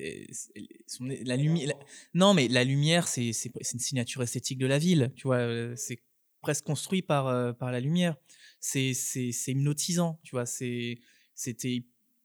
elle 0.57 0.63
est- 0.65 0.85
son- 0.87 1.05
la 1.05 1.37
lumière. 1.37 1.75
Non, 2.15 2.33
mais 2.33 2.49
la 2.49 2.65
lumière, 2.65 3.07
c'est 3.07 3.33
c'est 3.35 3.51
c'est 3.61 3.75
une 3.75 3.81
signature 3.81 4.23
esthétique 4.23 4.59
de 4.59 4.67
la 4.67 4.79
ville. 4.79 5.13
Tu 5.17 5.25
vois, 5.29 5.37
euh, 5.39 5.75
c'est 5.77 5.99
presque 6.41 6.65
construit 6.65 7.03
par 7.03 7.57
par 7.57 7.71
la 7.73 7.81
lumière. 7.81 8.17
C'est 8.61 8.95
c'est 8.95 9.33
c'est 9.33 9.53
hypnotisant. 9.53 10.19
Tu 10.23 10.31
vois, 10.35 10.47
c'est 10.47 10.99
c'était 11.35 11.85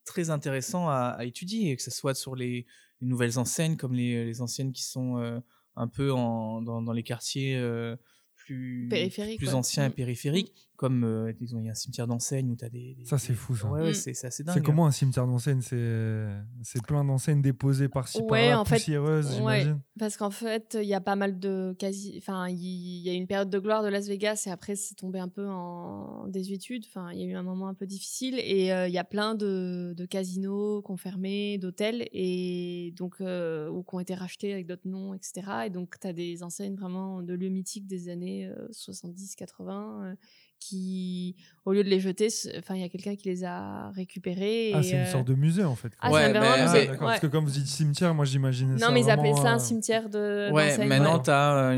très 0.09 0.29
intéressant 0.31 0.89
à, 0.89 1.15
à 1.17 1.23
étudier, 1.25 1.75
que 1.75 1.83
ce 1.83 1.91
soit 1.91 2.15
sur 2.15 2.35
les, 2.35 2.65
les 3.01 3.07
nouvelles 3.07 3.37
enseignes 3.37 3.77
comme 3.77 3.93
les, 3.93 4.25
les 4.25 4.41
anciennes 4.41 4.73
qui 4.73 4.83
sont 4.83 5.17
euh, 5.19 5.39
un 5.75 5.87
peu 5.87 6.11
en, 6.11 6.61
dans, 6.63 6.81
dans 6.81 6.93
les 6.93 7.03
quartiers 7.03 7.55
euh, 7.55 7.95
plus 8.35 8.87
plus 9.37 9.53
anciens 9.55 9.85
et 9.85 9.89
Mm. 9.89 9.93
périphériques, 9.93 10.68
comme 10.79 11.03
euh, 11.03 11.33
disons 11.33 11.59
il 11.59 11.65
y 11.65 11.67
a 11.67 11.71
un 11.71 11.75
cimetière 11.75 12.07
d'enseigne 12.07 12.49
où 12.49 12.55
tu 12.55 12.63
as 12.63 12.69
des, 12.69 12.95
des- 12.95 13.03
Ça, 13.03 13.17
c'est 13.17 13.33
fou, 13.33 13.53
ça. 13.53 13.69
Ouais, 13.69 13.81
ouais, 13.81 13.89
Mm. 13.91 13.93
c'est 13.93 14.13
c'est 14.13 14.27
assez 14.27 14.43
dingue. 14.45 14.55
C'est 14.55 14.63
comment 14.63 14.85
un 14.85 14.91
cimetière 14.91 15.27
d'enseignes 15.27 15.59
C'est 15.59 16.25
c'est 16.63 16.81
plein 16.83 17.03
d'enseignes 17.03 17.41
déposées 17.41 17.89
par-ci 17.89 18.19
Ouais, 18.21 18.49
par-là, 18.51 18.63
poussiéreuses, 18.63 19.27
ouais. 19.27 19.35
j'imagine. 19.35 19.81
parce 19.99 20.15
qu'en 20.15 20.29
fait 20.31 20.77
il 20.81 20.87
y 20.87 20.93
a 20.93 21.01
pas 21.01 21.17
mal 21.17 21.37
de 21.37 21.75
quasi, 21.77 22.15
enfin 22.17 22.47
il 22.47 23.01
y 23.01 23.09
a 23.09 23.13
une 23.13 23.27
période 23.27 23.49
de 23.49 23.59
gloire 23.59 23.83
de 23.83 23.89
Las 23.89 24.07
Vegas 24.07 24.43
et 24.47 24.51
après 24.51 24.75
c'est 24.77 24.95
tombé 24.95 25.19
un 25.19 25.27
peu 25.27 25.49
en 25.49 26.27
désuétude. 26.29 26.85
Enfin 26.87 27.11
il 27.11 27.19
y 27.19 27.23
a 27.23 27.25
eu 27.25 27.35
un 27.35 27.43
moment 27.43 27.67
un 27.67 27.73
peu 27.73 27.85
difficile 27.85 28.39
et 28.39 28.71
euh, 28.71 28.87
il 28.87 28.93
y 28.93 28.97
a 28.97 29.03
plein 29.03 29.35
de, 29.35 29.93
de 29.97 30.05
casinos 30.05 30.81
qu'on 30.83 30.95
fermé, 30.95 31.57
d'hôtels 31.57 32.07
et 32.13 32.93
donc 32.95 33.15
euh, 33.19 33.69
ou 33.69 33.83
qui 33.83 33.95
ont 33.95 33.99
été 33.99 34.13
rachetés 34.15 34.53
avec 34.53 34.65
d'autres 34.65 34.87
noms, 34.87 35.13
etc. 35.13 35.41
Et 35.65 35.69
donc 35.69 35.99
tu 35.99 36.07
as 36.07 36.13
des 36.13 36.41
enseignes 36.41 36.75
vraiment 36.75 37.21
de 37.21 37.33
lieux 37.33 37.49
mythiques 37.49 37.85
des 37.87 38.07
années 38.09 38.49
70-80 38.71 40.15
qui, 40.59 41.35
au 41.65 41.71
lieu 41.73 41.83
de 41.83 41.89
les 41.89 41.99
jeter, 41.99 42.27
enfin 42.57 42.75
il 42.75 42.81
y 42.81 42.83
a 42.83 42.89
quelqu'un 42.89 43.15
qui 43.15 43.29
les 43.29 43.43
a 43.45 43.89
récupérés. 43.95 44.71
Ah, 44.75 44.83
c'est 44.83 44.91
une 44.91 44.97
euh, 44.97 45.05
sorte 45.05 45.25
de 45.27 45.33
musée 45.33 45.63
en 45.63 45.75
fait. 45.75 45.93
Ah, 46.01 46.11
Ouais, 46.11 46.25
c'est 46.25 46.33
mais- 46.33 46.39
Ah, 46.41 46.63
musée, 46.63 46.87
d'accord, 46.87 47.01
ouais. 47.01 47.07
Parce 47.07 47.19
que 47.21 47.27
comme 47.27 47.45
vous 47.45 47.51
dites 47.51 47.65
cimetière, 47.67 48.13
moi 48.13 48.25
j'imaginais 48.25 48.77
ça. 48.77 48.85
Non, 48.87 48.93
mais 48.93 49.01
ils 49.01 49.09
appelaient 49.09 49.33
ça 49.33 49.51
un 49.51 49.55
euh, 49.55 49.59
cimetière 49.59 50.09
de. 50.09 50.51
Ouais, 50.51 50.77
maintenant 50.85 51.17
ouais. 51.17 51.23
tu 51.23 51.29
as 51.31 51.71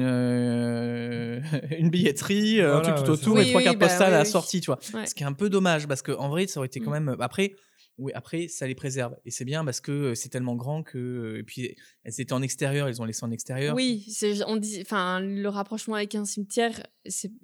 une 1.80 1.90
billetterie, 1.90 2.60
euh, 2.62 2.78
un 2.78 2.82
truc 2.82 2.96
tout 2.98 3.04
ouais, 3.04 3.10
autour 3.12 3.40
et 3.40 3.46
trois 3.50 3.62
cartes 3.62 3.78
bah 3.78 3.88
postales 3.88 4.10
oui, 4.10 4.16
à 4.16 4.20
la 4.20 4.26
sortie, 4.26 4.62
tu 4.62 4.68
vois. 4.68 4.80
Ouais. 4.94 5.06
Ce 5.06 5.14
qui 5.16 5.24
est 5.24 5.28
un 5.28 5.34
peu 5.34 5.50
dommage 5.50 5.88
parce 5.88 6.02
qu'en 6.02 6.30
vrai, 6.30 6.48
ça 6.48 6.60
aurait 6.60 6.68
été 6.68 6.80
quand 6.80 6.92
Mm. 6.92 7.04
même. 7.06 7.16
Après, 7.20 7.54
oui, 7.98 8.12
après, 8.16 8.48
ça 8.48 8.66
les 8.68 8.74
préserve. 8.76 9.16
Et 9.26 9.32
c'est 9.32 9.46
bien 9.46 9.64
parce 9.64 9.80
que 9.82 10.16
c'est 10.16 10.30
tellement 10.30 10.56
grand 10.56 10.82
que. 10.84 11.36
Et 11.40 11.44
puis, 11.44 11.76
elles 12.04 12.20
étaient 12.20 12.34
en 12.34 12.42
extérieur, 12.42 12.90
ils 12.90 13.02
ont 13.02 13.06
laissé 13.06 13.24
en 13.24 13.32
extérieur. 13.32 13.76
Oui, 13.76 14.06
on 14.48 14.58
dit, 14.58 14.80
enfin, 14.82 15.20
le 15.20 15.48
rapprochement 15.50 15.96
avec 15.96 16.16
un 16.16 16.26
cimetière, 16.26 16.82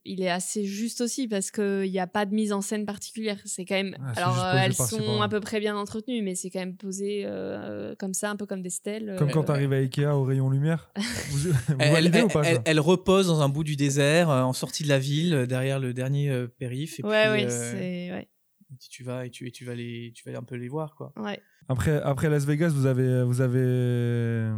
il 0.06 0.22
est 0.22 0.30
assez 0.30 0.66
juste 0.66 1.02
aussi 1.02 1.28
parce 1.28 1.52
qu'il 1.52 1.92
n'y 1.92 2.00
a 2.00 2.08
pas 2.08 2.26
de 2.26 2.34
mise 2.34 2.54
en 2.54 2.62
scène 2.62 2.86
particulière. 2.86 3.40
C'est 3.46 3.66
quand 3.66 3.76
même, 3.76 3.96
Ah, 4.00 4.14
alors 4.16 4.44
euh, 4.46 4.52
posé 4.54 4.64
elles 4.66 4.74
sont 4.74 4.98
par-là. 4.98 5.24
à 5.26 5.30
peu 5.30 5.40
près 5.40 5.60
bien 5.60 5.76
entretenues, 5.78 6.22
mais 6.24 6.34
c'est 6.36 6.50
quand 6.50 6.60
même 6.60 6.76
posé 6.76 7.24
euh, 7.26 7.94
comme 8.00 8.14
ça, 8.14 8.30
un 8.32 8.36
peu 8.36 8.46
comme 8.46 8.62
des 8.62 8.70
stèles. 8.72 9.16
Comme 9.18 9.30
euh, 9.30 9.32
quand 9.34 9.44
t'arrives 9.44 9.74
à 9.74 9.78
Ikea 9.78 10.06
au 10.16 10.24
rayon 10.24 10.50
lumière. 10.50 10.92
Vous, 11.30 11.38
vous 11.52 11.54
Elle, 11.80 11.92
validez 11.92 12.20
elle- 12.20 12.24
ou 12.26 12.30
pas 12.30 12.44
ça? 12.44 12.50
elle- 12.52 12.62
elle 12.66 12.80
repose 12.80 13.28
dans 13.28 13.42
un 13.42 13.50
bout 13.50 13.64
du 13.64 13.76
désert, 13.76 14.30
euh, 14.30 14.42
en 14.42 14.54
sortie 14.54 14.84
de 14.84 14.90
la 14.90 15.00
ville, 15.00 15.46
derrière 15.48 15.80
le 15.80 15.94
dernier 15.94 16.30
euh, 16.30 16.48
périph. 16.48 17.00
Et 17.00 17.04
Ouais, 17.06 17.34
puis, 17.36 17.44
euh, 17.46 17.72
c'est, 17.72 18.12
ouais, 18.14 18.28
tu 18.89 19.03
vas 19.03 19.25
et 19.25 19.30
tu, 19.30 19.47
et 19.47 19.51
tu 19.51 19.65
vas 19.65 19.75
les, 19.75 20.12
tu 20.15 20.30
vas 20.30 20.38
un 20.38 20.43
peu 20.43 20.56
les 20.56 20.67
voir, 20.67 20.95
quoi. 20.95 21.13
ouais. 21.17 21.39
Après, 21.69 22.01
après 22.01 22.30
Las 22.30 22.45
Vegas, 22.45 22.69
vous 22.69 22.86
avez, 22.86 23.23
vous 23.23 23.41
avez 23.41 24.49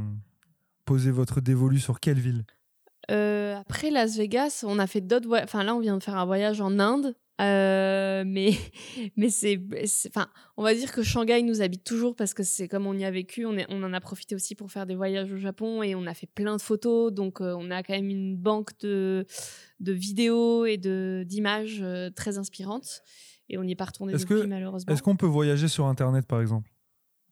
posé 0.85 1.11
votre 1.11 1.41
dévolu 1.41 1.79
sur 1.79 1.99
quelle 1.99 2.19
ville? 2.19 2.45
Euh, 3.11 3.55
après 3.57 3.89
Las 3.89 4.17
Vegas, 4.17 4.63
on 4.67 4.77
a 4.79 4.85
fait 4.87 5.01
d'autres 5.01 5.27
voyages. 5.27 5.45
Enfin, 5.45 5.63
là, 5.63 5.75
on 5.75 5.79
vient 5.79 5.97
de 5.97 6.03
faire 6.03 6.17
un 6.17 6.25
voyage 6.25 6.61
en 6.61 6.77
Inde. 6.79 7.15
Euh, 7.41 8.23
mais 8.27 8.51
mais 9.15 9.29
c'est 9.29 9.57
c'est- 9.85 10.09
enfin 10.09 10.27
on 10.57 10.63
va 10.63 10.75
dire 10.75 10.91
que 10.91 11.01
Shanghai 11.01 11.41
nous 11.41 11.61
habite 11.61 11.85
toujours 11.85 12.13
parce 12.13 12.33
que 12.33 12.43
c'est 12.43 12.67
comme 12.67 12.85
on 12.85 12.93
y 12.95 13.05
a 13.05 13.11
vécu 13.11 13.45
on, 13.45 13.55
est, 13.57 13.65
on 13.69 13.81
en 13.83 13.93
a 13.93 14.01
profité 14.01 14.35
aussi 14.35 14.55
pour 14.55 14.69
faire 14.69 14.85
des 14.85 14.95
voyages 14.95 15.31
au 15.31 15.37
Japon 15.37 15.81
et 15.81 15.95
on 15.95 16.05
a 16.05 16.13
fait 16.13 16.27
plein 16.27 16.57
de 16.57 16.61
photos 16.61 17.13
donc 17.13 17.39
euh, 17.39 17.55
on 17.57 17.71
a 17.71 17.81
quand 17.81 17.93
même 17.93 18.09
une 18.09 18.35
banque 18.35 18.77
de 18.81 19.25
de 19.79 19.93
vidéos 19.93 20.65
et 20.65 20.75
de 20.75 21.23
d'images 21.25 21.79
euh, 21.81 22.09
très 22.09 22.37
inspirantes 22.37 23.03
et 23.49 23.57
on 23.57 23.63
n'y 23.63 23.71
est 23.73 23.75
pas 23.75 23.85
retourné 23.85 24.13
Est-ce 24.13 24.25
depuis 24.25 24.41
que- 24.41 24.47
malheureusement. 24.47 24.93
Est-ce 24.93 25.01
qu'on 25.03 25.15
peut 25.15 25.25
voyager 25.25 25.67
sur 25.67 25.85
Internet 25.88 26.25
par 26.27 26.41
exemple? 26.41 26.69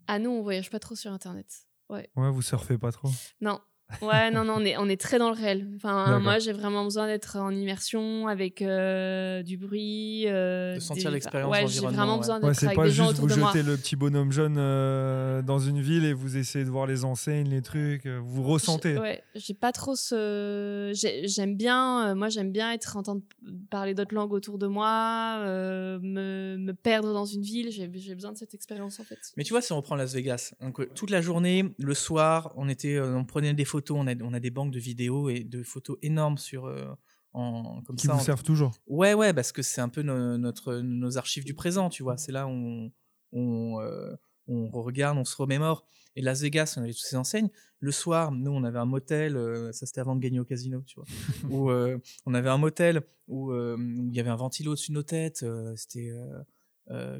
Ah 0.08 0.19
non 0.19 0.39
on 0.39 0.41
voyage 0.41 0.69
pas 0.69 0.80
trop 0.80 0.95
sur 0.95 1.12
internet. 1.12 1.45
Ouais, 1.89 2.10
vous 2.15 2.41
surfez 2.41 2.77
pas 2.77 2.91
trop? 2.91 3.10
non 3.41 3.60
Ouais, 4.02 4.30
non, 4.32 4.43
non, 4.43 4.56
on 4.58 4.65
est, 4.65 4.76
on 4.78 4.89
est 4.89 5.00
très 5.00 5.17
dans 5.17 5.30
le 5.30 5.36
réel. 5.36 5.65
Enfin, 5.78 6.19
moi, 6.19 6.39
j'ai 6.39 6.52
vraiment 6.52 6.84
besoin 6.84 7.08
d'être 7.08 7.38
en 7.38 7.52
immersion 7.52 8.28
avec 8.28 8.62
euh, 8.62 9.43
du 9.43 9.58
bruit. 9.58 10.26
euh, 10.28 10.76
De 10.76 10.80
sentir 10.82 11.10
des- 11.10 11.15
l'expérience 11.15 11.52
Ouais, 11.52 11.67
j'ai 11.67 11.80
vraiment 11.80 12.13
ouais. 12.13 12.19
besoin 12.19 12.36
Ouais, 12.41 12.47
d'être 12.50 12.60
c'est 12.60 12.65
avec 12.65 12.76
pas 12.78 12.84
des 12.84 12.91
gens 12.91 13.06
juste 13.08 13.19
autour 13.19 13.30
vous 13.30 13.36
de 13.36 13.39
moi. 13.39 13.52
jetez 13.54 13.63
le 13.63 13.78
petit 13.78 13.95
bonhomme 13.95 14.32
jaune 14.32 14.58
euh, 14.58 15.41
dans 15.41 15.60
une 15.60 15.80
ville 15.82 16.04
et 16.06 16.12
vous 16.13 16.36
essayez 16.38 16.65
de 16.65 16.69
voir 16.69 16.86
les 16.86 17.06
enseignes, 17.06 17.50
les 17.50 17.62
trucs, 17.62 18.06
vous 18.08 18.43
ressentez. 18.43 18.95
Je- 18.95 19.00
Ouais, 19.00 19.23
j'ai 19.36 19.54
pas 19.54 19.71
trop 19.71 19.95
ce. 19.95 20.91
j'ai- 20.93 21.28
J'aime 21.28 21.56
bien, 21.56 22.10
euh, 22.10 22.15
moi, 22.15 22.28
j'aime 22.30 22.52
bien 22.52 22.71
être 22.73 22.97
entendre 22.97 23.21
parler 23.69 23.93
d'autres 23.93 24.13
langues 24.13 24.34
autour 24.34 24.58
de 24.58 24.67
moi, 24.67 25.38
euh, 25.45 25.97
me, 26.02 26.58
me 26.58 26.73
perdre 26.73 27.13
dans 27.13 27.26
une 27.26 27.41
ville. 27.41 27.71
J'ai 27.71 27.89
j'ai 27.95 28.15
besoin 28.15 28.34
de 28.34 28.38
cette 28.38 28.54
expérience, 28.54 29.00
en 29.00 29.04
fait. 29.04 29.19
Mais 29.38 29.43
tu 29.43 29.54
vois, 29.54 29.62
si 29.62 29.71
on 29.71 29.78
reprend 29.78 29.95
Las 29.95 30.13
Vegas, 30.13 30.54
donc, 30.62 30.80
euh, 30.82 30.89
toute 30.93 31.10
la 31.10 31.21
journée, 31.21 31.73
le 31.80 31.93
soir, 31.93 32.52
on, 32.58 32.67
était, 32.69 32.95
euh, 32.95 33.15
on 33.15 33.23
prenait 33.23 33.54
des 33.54 33.63
photos, 33.65 33.76
on 33.91 34.07
a, 34.07 34.15
on 34.21 34.33
a 34.33 34.39
des 34.39 34.49
banques 34.51 34.71
de 34.71 34.79
vidéos 34.79 35.29
et 35.29 35.43
de 35.43 35.63
photos 35.63 35.97
énormes 36.01 36.37
sur, 36.37 36.65
euh, 36.65 36.85
en, 37.33 37.81
comme 37.83 37.95
Qui 37.97 38.07
ça. 38.07 38.13
vous 38.13 38.19
en- 38.19 38.23
servent 38.23 38.43
toujours. 38.43 38.73
Ouais, 38.87 39.13
ouais, 39.13 39.33
parce 39.33 39.51
que 39.51 39.61
c'est 39.61 39.81
un 39.81 39.89
peu 39.89 40.01
no- 40.01 40.37
notre, 40.37 40.75
nos 40.77 41.17
archives 41.17 41.43
du 41.45 41.53
présent, 41.53 41.89
tu 41.89 42.03
vois. 42.03 42.17
C'est 42.17 42.31
là 42.31 42.47
où 42.47 42.51
on, 42.51 42.91
on, 43.33 43.79
euh, 43.81 44.15
on 44.47 44.69
regarde, 44.81 45.17
on 45.17 45.25
se 45.25 45.35
remémore. 45.35 45.85
Et 46.15 46.21
Las 46.21 46.41
Vegas, 46.41 46.73
on 46.77 46.81
avait 46.81 46.93
toutes 46.93 47.01
ces 47.05 47.15
enseignes. 47.15 47.49
Le 47.79 47.91
soir, 47.91 48.31
nous, 48.31 48.49
on 48.51 48.63
avait 48.63 48.79
un 48.79 48.85
motel, 48.85 49.37
euh, 49.37 49.71
ça 49.71 49.85
c'était 49.85 50.01
avant 50.01 50.15
de 50.15 50.19
gagner 50.21 50.39
au 50.39 50.45
casino, 50.45 50.81
tu 50.87 50.95
vois. 50.99 51.05
où 51.51 51.69
euh, 51.69 51.99
on 52.25 52.33
avait 52.33 52.49
un 52.49 52.57
motel 52.57 53.01
où 53.27 53.53
il 53.53 54.13
y 54.15 54.19
avait 54.19 54.29
un 54.29 54.35
ventilo 54.37 54.71
au-dessus 54.71 54.91
de 54.91 54.95
nos 54.95 55.03
têtes, 55.03 55.45
c'était 55.75 56.11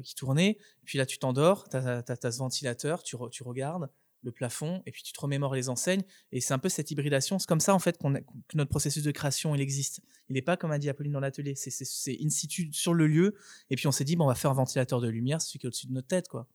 qui 0.02 0.14
tournait. 0.14 0.56
Puis 0.84 0.96
là, 0.98 1.04
tu 1.06 1.18
t'endors, 1.18 1.68
tu 1.68 1.76
as, 1.76 2.02
ce 2.32 2.38
ventilateur, 2.38 3.02
tu, 3.02 3.16
re- 3.16 3.28
tu 3.30 3.42
regardes 3.42 3.90
le 4.24 4.32
plafond, 4.32 4.82
et 4.86 4.90
puis 4.90 5.02
tu 5.02 5.12
te 5.12 5.20
remémores 5.20 5.54
les 5.54 5.68
enseignes. 5.68 6.02
Et 6.32 6.40
c'est 6.40 6.52
un 6.54 6.58
peu 6.58 6.68
cette 6.68 6.90
hybridation. 6.90 7.38
C'est 7.38 7.46
comme 7.48 7.60
ça, 7.60 7.74
en 7.74 7.78
fait, 7.78 7.98
qu'on 7.98 8.14
a- 8.16 8.20
que 8.20 8.56
notre 8.56 8.70
processus 8.70 9.02
de 9.04 9.10
création, 9.10 9.54
il 9.54 9.60
existe. 9.60 10.00
Il 10.28 10.34
n'est 10.34 10.42
pas, 10.42 10.56
comme 10.56 10.70
a 10.72 10.78
dit 10.78 10.88
Apolline 10.88 11.12
dans 11.12 11.20
l'atelier, 11.20 11.54
c'est- 11.54 11.70
c'est 11.70 11.84
c'est 11.84 12.16
in 12.22 12.28
situ 12.28 12.68
sur 12.72 12.94
le 12.94 13.06
lieu. 13.06 13.34
Et 13.70 13.76
puis 13.76 13.86
on 13.86 13.92
s'est 13.92 14.04
dit, 14.04 14.16
bon, 14.16 14.24
on 14.24 14.28
va 14.28 14.34
faire 14.34 14.50
un 14.50 14.54
ventilateur 14.54 15.00
de 15.00 15.08
lumière, 15.08 15.40
celui 15.40 15.58
qui 15.60 15.66
est 15.66 15.68
au-dessus 15.68 15.86
de 15.86 15.92
notre 15.92 16.08
tête, 16.08 16.28
quoi. 16.28 16.46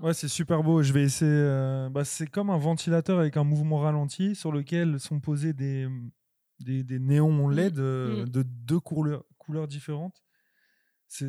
Ouais, 0.00 0.14
c'est 0.14 0.28
super 0.28 0.62
beau. 0.62 0.82
Je 0.82 0.92
vais 0.92 1.02
essayer. 1.02 1.30
euh, 1.30 1.88
bah, 1.90 2.04
c'est 2.04 2.26
comme 2.26 2.50
un 2.50 2.58
ventilateur 2.58 3.18
avec 3.20 3.36
un 3.36 3.44
mouvement 3.44 3.78
ralenti 3.78 4.34
sur 4.34 4.50
lequel 4.50 4.98
sont 4.98 5.20
posés 5.20 5.52
des, 5.52 5.86
des, 6.60 6.82
des 6.82 6.98
néons 6.98 7.48
LED 7.48 7.78
euh, 7.78 8.24
Mm. 8.24 8.28
de 8.30 8.42
deux 8.42 8.80
couleurs, 8.80 9.24
couleurs 9.38 9.68
différentes. 9.68 10.22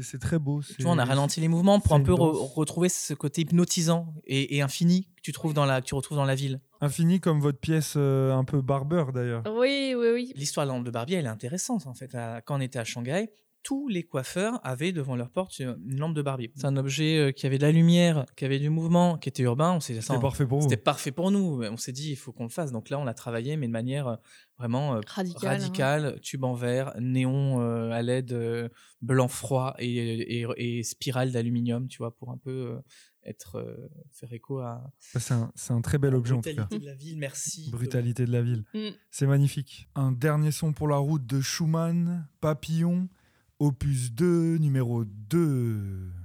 C'est 0.02 0.20
très 0.20 0.40
beau. 0.40 0.62
Tu 0.62 0.82
vois, 0.84 0.92
on 0.94 0.98
a 0.98 1.04
ralenti 1.06 1.42
les 1.42 1.48
mouvements 1.50 1.80
pour 1.82 1.94
un 1.96 2.00
peu 2.02 2.14
re- 2.14 2.54
retrouver 2.56 2.88
ce 2.90 3.14
côté 3.14 3.42
hypnotisant 3.42 4.14
et, 4.26 4.56
et 4.56 4.62
infini 4.62 5.10
que 5.18 5.22
tu, 5.22 5.32
trouves 5.34 5.54
dans 5.54 5.66
la, 5.66 5.82
que 5.82 5.86
tu 5.88 5.94
retrouves 5.96 6.18
dans 6.18 6.24
la 6.26 6.36
ville. 6.36 6.62
Infini 6.80 7.20
comme 7.20 7.40
votre 7.42 7.60
pièce 7.60 7.96
euh, 7.98 8.34
un 8.34 8.46
peu 8.46 8.62
barbeur 8.62 9.12
d'ailleurs. 9.12 9.44
Oui, 9.46 9.94
oui, 9.98 10.08
oui. 10.14 10.34
L'histoire 10.36 10.66
de 10.66 10.72
la 10.72 10.78
lampe 10.78 10.86
de 10.86 10.92
Barbie, 10.92 11.16
elle 11.16 11.26
est 11.26 11.30
intéressante 11.30 11.86
en 11.88 11.94
fait. 11.94 12.16
À- 12.16 12.42
Quand 12.42 12.58
on 12.58 12.62
était 12.62 12.80
à 12.80 12.86
Shanghai, 12.86 13.30
tous 13.64 13.88
les 13.88 14.04
coiffeurs 14.04 14.60
avaient 14.66 14.92
devant 14.92 15.16
leur 15.16 15.30
porte 15.30 15.58
une 15.60 15.98
lampe 15.98 16.14
de 16.14 16.22
Barbie. 16.22 16.52
C'est 16.56 16.66
un 16.66 16.76
objet 16.78 17.18
euh, 17.18 17.32
qui 17.32 17.46
avait 17.46 17.58
de 17.58 17.64
la 17.64 17.72
lumière, 17.72 18.26
qui 18.36 18.44
avait 18.46 18.60
du 18.60 18.70
mouvement, 18.70 19.18
qui 19.18 19.30
était 19.30 19.44
urbain. 19.44 19.72
On 19.72 19.80
s'est 19.80 19.94
dit, 19.94 20.02
C'était 20.02 20.14
ça, 20.16 20.20
parfait 20.20 20.46
pour 20.46 20.60
vous. 20.60 20.70
C'était 20.70 20.82
parfait 20.82 21.12
pour 21.12 21.32
nous. 21.32 21.64
On 21.64 21.78
s'est 21.78 21.94
dit, 21.94 22.12
il 22.12 22.16
faut 22.18 22.32
qu'on 22.34 22.44
le 22.44 22.50
fasse. 22.50 22.72
Donc 22.74 22.90
là, 22.90 23.00
on 23.00 23.06
l'a 23.06 23.14
travaillé, 23.14 23.56
mais 23.58 23.68
de 23.68 23.72
manière 23.72 24.08
euh, 24.08 24.16
vraiment 24.60 24.96
euh, 24.96 25.02
Radical. 25.08 25.46
hein. 25.50 25.50
radicale, 25.54 26.20
tube 26.22 26.44
en 26.44 26.54
verre, 26.54 26.94
néon 27.00 27.62
euh, 27.62 27.90
à 27.92 28.02
LED 28.02 28.34
euh, 28.34 28.70
blanc 29.02 29.28
froid 29.30 29.76
et, 29.80 30.42
et, 30.42 30.46
et 30.58 30.84
spirale 30.84 31.32
d'aluminium, 31.32 31.88
tu 31.88 32.00
vois, 32.00 32.16
pour 32.16 32.32
un 32.32 32.38
peu 32.38 32.52
euh, 32.52 32.80
être 33.26 33.56
euh, 33.60 33.90
faire 34.12 34.34
écho 34.34 34.60
à 34.60 34.84
C'est 35.00 35.32
un, 35.34 35.52
c'est 35.56 35.72
un 35.72 35.80
très 35.82 35.98
bel 35.98 36.14
objet 36.16 36.34
en 36.34 36.42
tout 36.42 36.50
cas. 36.54 36.64
brutalité 36.66 36.80
de 36.80 36.86
la 36.86 36.96
ville. 36.96 37.18
Merci. 37.18 37.70
Brutalité 37.72 38.26
de 38.26 38.32
la 38.34 38.42
ville. 38.42 38.66
Mm. 38.74 38.90
C'est 39.10 39.28
magnifique. 39.28 39.88
Un 39.96 40.12
dernier 40.12 40.52
son 40.52 40.74
pour 40.74 40.90
la 40.90 40.98
route 40.98 41.26
de 41.26 41.40
Schumann, 41.40 42.28
Papillon, 42.42 43.08
opus 43.60 44.12
2, 44.12 44.60
numéro 44.60 45.06
2. 45.06 46.23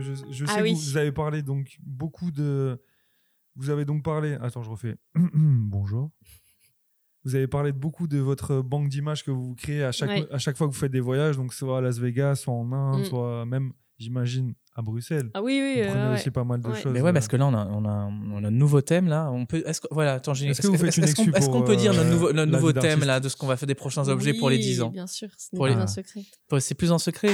Que 0.00 0.14
je, 0.14 0.22
je 0.30 0.44
sais 0.46 0.52
Ah 0.54 0.58
que 0.58 0.62
oui. 0.64 0.72
vous, 0.74 0.80
vous 0.80 0.96
avez 0.96 1.12
parlé 1.12 1.42
donc 1.42 1.76
beaucoup 1.82 2.30
de. 2.30 2.82
Vous 3.56 3.68
avez 3.70 3.84
donc 3.84 4.02
parlé. 4.02 4.36
Attends, 4.40 4.62
je 4.62 4.70
refais. 4.70 4.96
Bonjour. 5.34 6.10
Vous 7.24 7.34
avez 7.34 7.46
parlé 7.48 7.72
de 7.72 7.76
beaucoup 7.76 8.06
de 8.08 8.18
votre 8.18 8.62
banque 8.62 8.88
d'images 8.88 9.22
que 9.24 9.30
vous 9.30 9.54
créez 9.54 9.84
à 9.84 9.92
chaque, 9.92 10.08
Ouais. 10.08 10.26
à 10.32 10.38
chaque 10.38 10.56
fois 10.56 10.66
que 10.68 10.72
vous 10.72 10.78
faites 10.78 10.90
des 10.92 11.00
voyages, 11.00 11.36
donc 11.36 11.52
soit 11.52 11.76
à 11.78 11.80
Las 11.82 11.98
Vegas, 11.98 12.36
soit 12.36 12.54
en 12.54 12.72
Inde, 12.72 13.00
Mm. 13.00 13.04
soit 13.04 13.44
même, 13.44 13.72
j'imagine, 13.98 14.54
à 14.74 14.80
Bruxelles. 14.80 15.30
Ah 15.34 15.42
oui, 15.42 15.60
oui. 15.62 15.82
Vous 15.82 15.88
euh, 15.88 15.90
prenez 15.92 16.08
ouais. 16.08 16.14
aussi 16.14 16.30
pas 16.30 16.44
mal 16.44 16.62
de 16.62 16.68
Ouais. 16.68 16.80
choses. 16.80 16.92
Mais 16.94 17.02
ouais, 17.02 17.10
euh, 17.10 17.12
parce 17.12 17.28
que 17.28 17.36
là, 17.36 17.46
on 17.46 17.52
a, 17.52 17.66
on 17.66 17.84
a, 17.84 18.06
on 18.32 18.42
a 18.42 18.48
un 18.48 18.50
nouveau 18.50 18.80
thème 18.80 19.06
là. 19.06 19.30
On 19.30 19.44
peut, 19.44 19.62
est-ce 19.66 19.82
que, 19.82 19.88
voilà, 19.90 20.14
attends, 20.14 20.32
j'ai- 20.32 20.46
Est-ce 20.48 20.62
que 20.62 20.68
vous 20.68 20.78
faites 20.78 20.96
une 20.96 21.04
est-ce 21.04 21.50
qu'on 21.50 21.60
peut 21.62 21.76
dire 21.76 21.92
notre 21.92 22.06
euh, 22.06 22.10
nouveau, 22.10 22.32
notre 22.32 22.50
nouveau 22.50 22.72
thème 22.72 23.00
là, 23.04 23.20
de 23.20 23.28
ce 23.28 23.36
qu'on 23.36 23.46
va 23.48 23.58
faire 23.58 23.66
des 23.68 23.74
prochains 23.74 24.08
objets 24.08 24.32
pour 24.32 24.48
les 24.48 24.56
10 24.58 24.78
Oui, 24.80 24.86
ans? 24.86 24.90
Bien 24.90 25.06
sûr, 25.06 25.28
ce 25.36 25.48
n'est 25.52 25.58
Pour 25.58 25.66
pas 25.66 25.74
les- 25.74 25.78
un 25.78 25.86
secret. 25.86 26.22
C'est 26.60 26.74
plus 26.74 26.90
en 26.90 26.98
secret. 26.98 27.32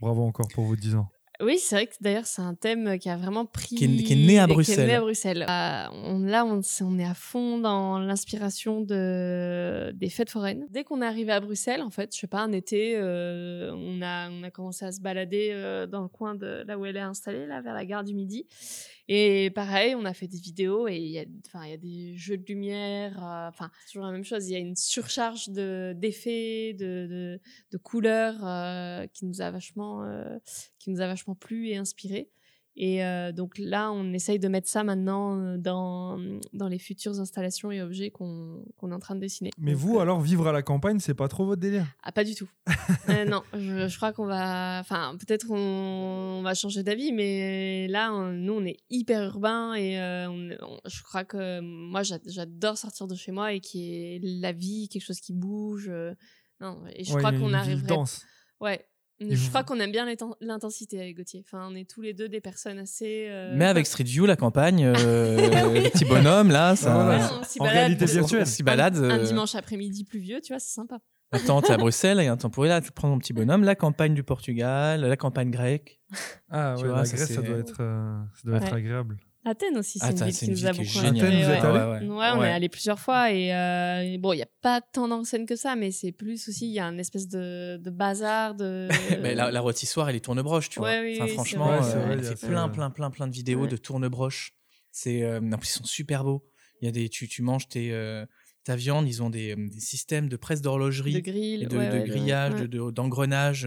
Bravo 0.00 0.24
encore 0.24 0.48
pour 0.48 0.64
vos 0.64 0.74
10 0.76 0.96
ans. 0.96 1.08
Oui, 1.42 1.58
c'est 1.58 1.74
vrai 1.74 1.86
que 1.86 1.94
d'ailleurs, 2.00 2.26
c'est 2.26 2.42
un 2.42 2.54
thème 2.54 2.98
qui 2.98 3.08
a 3.08 3.16
vraiment 3.16 3.46
pris. 3.46 3.76
Qui 3.76 3.84
est- 3.84 4.02
qui 4.02 4.12
est 4.12 4.16
né 4.26 4.38
à 4.38 4.44
Qui 4.46 4.50
est 4.50 4.54
Bruxelles. 4.54 4.86
né 4.86 4.94
à 4.94 5.00
Bruxelles. 5.00 5.46
Euh, 5.48 5.84
on- 6.04 6.18
là, 6.20 6.44
on, 6.44 6.60
on 6.82 6.98
est 6.98 7.04
à 7.04 7.14
fond 7.14 7.58
dans 7.58 7.98
l'inspiration 7.98 8.80
de, 8.80 9.92
des 9.94 10.08
fêtes 10.10 10.30
foraines. 10.30 10.66
Dès 10.70 10.84
qu'on 10.84 11.02
est 11.02 11.06
arrivé 11.06 11.32
à 11.32 11.40
Bruxelles, 11.40 11.82
en 11.82 11.90
fait, 11.90 12.14
je 12.14 12.20
sais 12.20 12.26
pas, 12.26 12.40
un 12.40 12.52
été, 12.52 12.94
euh, 12.96 13.72
on, 13.74 14.02
a, 14.02 14.30
on 14.30 14.42
a 14.42 14.50
commencé 14.50 14.84
à 14.84 14.92
se 14.92 15.00
balader 15.00 15.50
euh, 15.52 15.86
dans 15.86 16.02
le 16.02 16.08
coin 16.08 16.34
de 16.34 16.64
là 16.66 16.78
où 16.78 16.84
elle 16.86 16.96
est 16.96 17.00
installée, 17.00 17.46
là, 17.46 17.60
vers 17.60 17.74
la 17.74 17.84
gare 17.84 18.04
du 18.04 18.14
Midi. 18.14 18.46
Et 19.12 19.50
pareil, 19.50 19.96
on 19.96 20.04
a 20.04 20.14
fait 20.14 20.28
des 20.28 20.38
vidéos 20.38 20.86
et 20.86 20.96
il 20.96 21.08
y 21.10 21.18
a, 21.18 21.24
enfin, 21.46 21.64
il 21.64 21.70
y 21.70 21.74
a 21.74 21.76
des 21.76 22.14
jeux 22.16 22.36
de 22.38 22.44
lumière. 22.46 23.18
euh, 23.24 23.48
Enfin, 23.48 23.70
c'est 23.80 23.92
toujours 23.92 24.06
la 24.06 24.12
même 24.12 24.22
chose. 24.24 24.48
Il 24.48 24.52
y 24.52 24.56
a 24.56 24.60
une 24.60 24.76
surcharge 24.76 25.48
de 25.48 25.94
d'effets, 25.96 26.74
de, 26.74 27.06
de, 27.10 27.40
de 27.72 27.76
couleurs 27.78 28.46
euh, 28.46 29.06
qui 29.08 29.26
nous 29.26 29.40
a 29.40 29.50
vachement, 29.50 30.04
euh, 30.04 30.38
qui 30.78 30.90
nous 30.90 31.00
a 31.00 31.08
vachement 31.08 31.34
plu 31.34 31.68
et 31.70 31.76
inspiré. 31.76 32.30
Et 32.82 33.04
euh, 33.04 33.30
donc 33.30 33.58
là, 33.58 33.92
on 33.92 34.10
essaye 34.14 34.38
de 34.38 34.48
mettre 34.48 34.66
ça 34.66 34.84
maintenant 34.84 35.38
euh, 35.38 35.58
dans, 35.58 36.18
dans 36.54 36.66
les 36.66 36.78
futures 36.78 37.20
installations 37.20 37.70
et 37.70 37.82
objets 37.82 38.10
qu'on 38.10 38.64
qu'on 38.78 38.90
est 38.90 38.94
en 38.94 38.98
train 38.98 39.16
de 39.16 39.20
dessiner. 39.20 39.50
Mais 39.58 39.72
Donc, 39.72 39.80
vous, 39.82 39.98
euh, 39.98 40.00
alors, 40.00 40.18
vivre 40.22 40.46
à 40.48 40.52
la 40.52 40.62
campagne, 40.62 40.98
c'est 40.98 41.12
pas 41.12 41.28
trop 41.28 41.44
votre 41.44 41.60
délire? 41.60 41.84
Ah, 42.02 42.10
pas 42.10 42.24
du 42.24 42.34
tout. 42.34 42.48
Euh, 43.10 43.26
non, 43.26 43.42
je, 43.52 43.86
je 43.86 43.96
crois 43.98 44.14
qu'on 44.14 44.24
va. 44.24 44.78
Enfin, 44.80 45.14
peut-être 45.18 45.50
on, 45.50 46.38
on 46.38 46.42
va 46.42 46.54
changer 46.54 46.82
d'avis, 46.82 47.12
mais 47.12 47.86
là, 47.88 48.14
on- 48.14 48.32
nous, 48.32 48.54
on 48.54 48.64
est 48.64 48.78
hyper 48.88 49.24
urbain 49.24 49.74
et 49.74 49.98
on- 50.26 50.80
je 50.86 51.02
crois 51.02 51.24
que 51.24 51.60
moi, 51.60 52.02
j'a- 52.02 52.18
j'adore 52.26 52.78
sortir 52.78 53.06
de 53.06 53.14
chez 53.14 53.30
moi 53.30 53.52
et 53.52 53.60
qu'il 53.60 53.80
y 53.82 54.14
ait 54.16 54.20
la 54.22 54.52
vie, 54.52 54.88
quelque 54.88 55.04
chose 55.04 55.20
qui 55.20 55.34
bouge. 55.34 55.90
non, 56.60 56.78
et 56.96 57.04
je 57.04 57.12
Ouais, 57.12 57.18
crois 57.20 57.32
qu'on 57.32 57.52
arriverait. 57.52 57.88
dense. 57.88 58.24
Ouais. 58.58 58.86
Je 59.20 59.34
vous- 59.36 59.48
crois 59.50 59.64
qu'on 59.64 59.78
aime 59.80 59.92
bien 59.92 60.06
l'inten- 60.06 60.34
l'intensité 60.40 60.98
avec 61.00 61.16
Gauthier. 61.16 61.44
Enfin, 61.46 61.68
on 61.70 61.74
est 61.74 61.88
tous 61.88 62.00
les 62.00 62.14
deux 62.14 62.28
des 62.28 62.40
personnes 62.40 62.78
assez. 62.78 63.26
euh, 63.28 63.54
Mais 63.56 63.66
avec 63.66 63.86
Street 63.86 64.04
View, 64.04 64.24
la 64.26 64.36
campagne, 64.36 64.84
euh, 64.84 65.36
le 65.84 65.90
petit 65.90 66.04
bonhomme 66.06 66.50
là, 66.50 66.74
ça. 66.76 66.94
Voilà. 66.94 67.30
On 67.58 67.62
En 67.62 67.64
balade 67.66 67.76
réalité 67.76 68.06
virtuelle. 68.06 68.42
On 68.42 68.44
s'y 68.46 68.62
balade. 68.62 68.96
Un, 68.96 69.10
un 69.10 69.18
euh, 69.18 69.24
dimanche 69.24 69.54
après-midi 69.54 70.04
pluvieux, 70.04 70.40
tu 70.40 70.52
vois, 70.52 70.60
c'est 70.60 70.72
sympa. 70.74 70.98
Attends, 71.32 71.60
t'es 71.62 71.72
à 71.72 71.76
Bruxelles, 71.78 72.18
il 72.20 72.24
y 72.24 72.28
a 72.28 72.32
un 72.32 72.36
temps 72.36 72.50
pour 72.50 72.64
là, 72.64 72.80
tu 72.80 72.90
prends 72.92 73.08
mon 73.08 73.18
petit 73.18 73.32
bonhomme, 73.32 73.62
la 73.62 73.74
campagne 73.74 74.14
du 74.14 74.22
Portugal, 74.22 75.00
la 75.02 75.16
campagne 75.16 75.50
grecque. 75.50 76.00
Ah 76.50 76.74
Tu 76.76 76.82
ouais, 76.84 76.88
vois, 76.88 76.98
la 76.98 77.04
ça, 77.04 77.16
Grèce, 77.16 77.28
ça 77.28 77.34
c'est- 77.40 77.46
doit 77.46 77.58
être, 77.58 77.76
euh, 77.80 78.18
ça 78.34 78.42
doit 78.48 78.56
être 78.56 78.72
agréable. 78.74 79.16
Athènes 79.44 79.78
aussi, 79.78 79.98
c'est 79.98 80.10
une 80.10 80.16
ville 80.26 80.34
qui 80.36 80.50
nous 80.50 80.66
a 80.66 80.72
beaucoup 80.72 80.82
inspiré, 80.82 81.08
Athènes, 81.08 81.44
vous 81.44 81.50
êtes 81.50 81.62
ouais. 81.62 81.68
allé 81.68 82.06
ouais, 82.08 82.14
Ouais, 82.14 82.26
on 82.34 82.38
Ouais. 82.40 82.48
est 82.48 82.52
allé 82.52 82.68
plusieurs 82.68 82.98
fois 82.98 83.32
et 83.32 83.54
euh, 83.54 84.02
et 84.02 84.18
bon, 84.18 84.34
il 84.34 84.36
n'y 84.36 84.42
a 84.42 84.48
pas 84.60 84.82
tant 84.82 85.08
d'enseignes 85.08 85.46
que 85.46 85.56
ça, 85.56 85.76
mais 85.76 85.90
c'est 85.92 86.12
plus 86.12 86.46
aussi, 86.48 86.66
il 86.68 86.72
y 86.74 86.78
a 86.78 86.84
une 86.84 87.00
espèce 87.00 87.26
de, 87.26 87.78
de 87.78 87.90
bazar, 87.90 88.54
de. 88.54 88.88
Mais 89.22 89.34
la, 89.34 89.50
la 89.50 89.60
rôtissoire, 89.60 90.10
elle 90.10 90.16
est 90.16 90.20
tourne-broche, 90.20 90.68
tu 90.68 90.78
vois. 90.78 90.88
Ouais, 90.90 91.00
oui, 91.00 91.12
Enfin, 91.14 91.24
oui, 91.24 91.28
c'est 91.30 91.34
franchement, 91.34 91.82
c'est 91.82 91.96
euh, 91.96 92.34
plein, 92.48 92.68
plein, 92.68 92.90
plein, 92.90 93.10
plein 93.10 93.26
de 93.28 93.32
vidéos 93.32 93.62
Ouais. 93.62 93.68
de 93.68 93.76
tourne-broche. 93.78 94.52
C'est, 94.92 95.22
euh, 95.22 95.40
ils 95.42 95.64
sont 95.66 95.84
super 95.84 96.22
beaux. 96.24 96.44
Il 96.82 96.86
y 96.86 96.88
a 96.88 96.92
des, 96.92 97.08
tu, 97.08 97.26
tu 97.28 97.40
manges 97.42 97.66
tes, 97.68 97.92
euh, 97.92 98.26
ta 98.64 98.76
viande, 98.76 99.08
ils 99.08 99.22
ont 99.22 99.30
des, 99.30 99.54
des 99.56 99.80
systèmes 99.80 100.28
de 100.28 100.36
presse 100.36 100.60
d'horlogerie 100.60 101.14
de 101.14 101.20
grill, 101.20 101.62
et 101.62 101.66
de, 101.66 101.76
ouais, 101.78 101.88
de 101.88 101.98
ouais, 102.00 102.04
grillage, 102.04 102.54
ouais. 102.54 102.62
de- 102.62 102.66
de- 102.66 102.90
d'engrenage. 102.90 103.66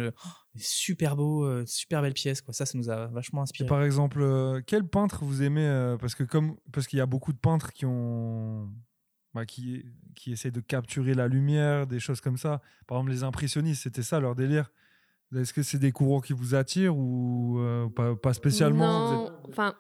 Super 0.56 1.16
beau, 1.16 1.46
euh, 1.46 1.64
super 1.66 2.02
belle 2.02 2.14
pièce. 2.14 2.42
Quoi. 2.42 2.54
Ça, 2.54 2.66
ça 2.66 2.78
nous 2.78 2.90
a 2.90 3.08
vachement 3.08 3.42
Et 3.42 3.44
inspiré. 3.44 3.68
par 3.68 3.84
exemple, 3.84 4.20
euh, 4.22 4.62
quel 4.66 4.88
peintre 4.88 5.24
vous 5.26 5.42
aimez 5.42 5.66
euh, 5.66 5.98
Parce 5.98 6.16
que 6.16 6.24
comme 6.24 6.56
parce 6.72 6.88
qu'il 6.88 7.00
y 7.00 7.02
a 7.02 7.06
beaucoup 7.06 7.34
de 7.34 7.38
peintres 7.40 7.74
qui 7.74 7.86
ont 7.86 8.70
bah, 9.34 9.46
qui 9.46 9.84
qui 10.16 10.32
essaient 10.32 10.52
de 10.52 10.60
capturer 10.62 11.14
la 11.16 11.28
lumière, 11.28 11.88
des 11.88 12.00
choses 12.00 12.22
comme 12.22 12.38
ça. 12.38 12.62
Par 12.88 12.98
exemple, 12.98 13.12
les 13.12 13.24
impressionnistes, 13.24 13.84
c'était 13.84 14.04
ça 14.04 14.20
leur 14.20 14.36
délire. 14.36 14.72
Est-ce 15.36 15.54
que 15.54 15.64
c'est 15.64 15.80
des 15.80 15.92
courants 15.92 16.22
qui 16.22 16.34
vous 16.34 16.54
attirent 16.54 16.96
ou 16.96 17.58
euh, 17.58 17.90
pas, 17.90 18.16
pas 18.16 18.34
spécialement? 18.34 19.08
Vous 19.08 19.14
Non, 19.16 19.26
êtes- 19.28 19.34
enfin, 19.50 19.74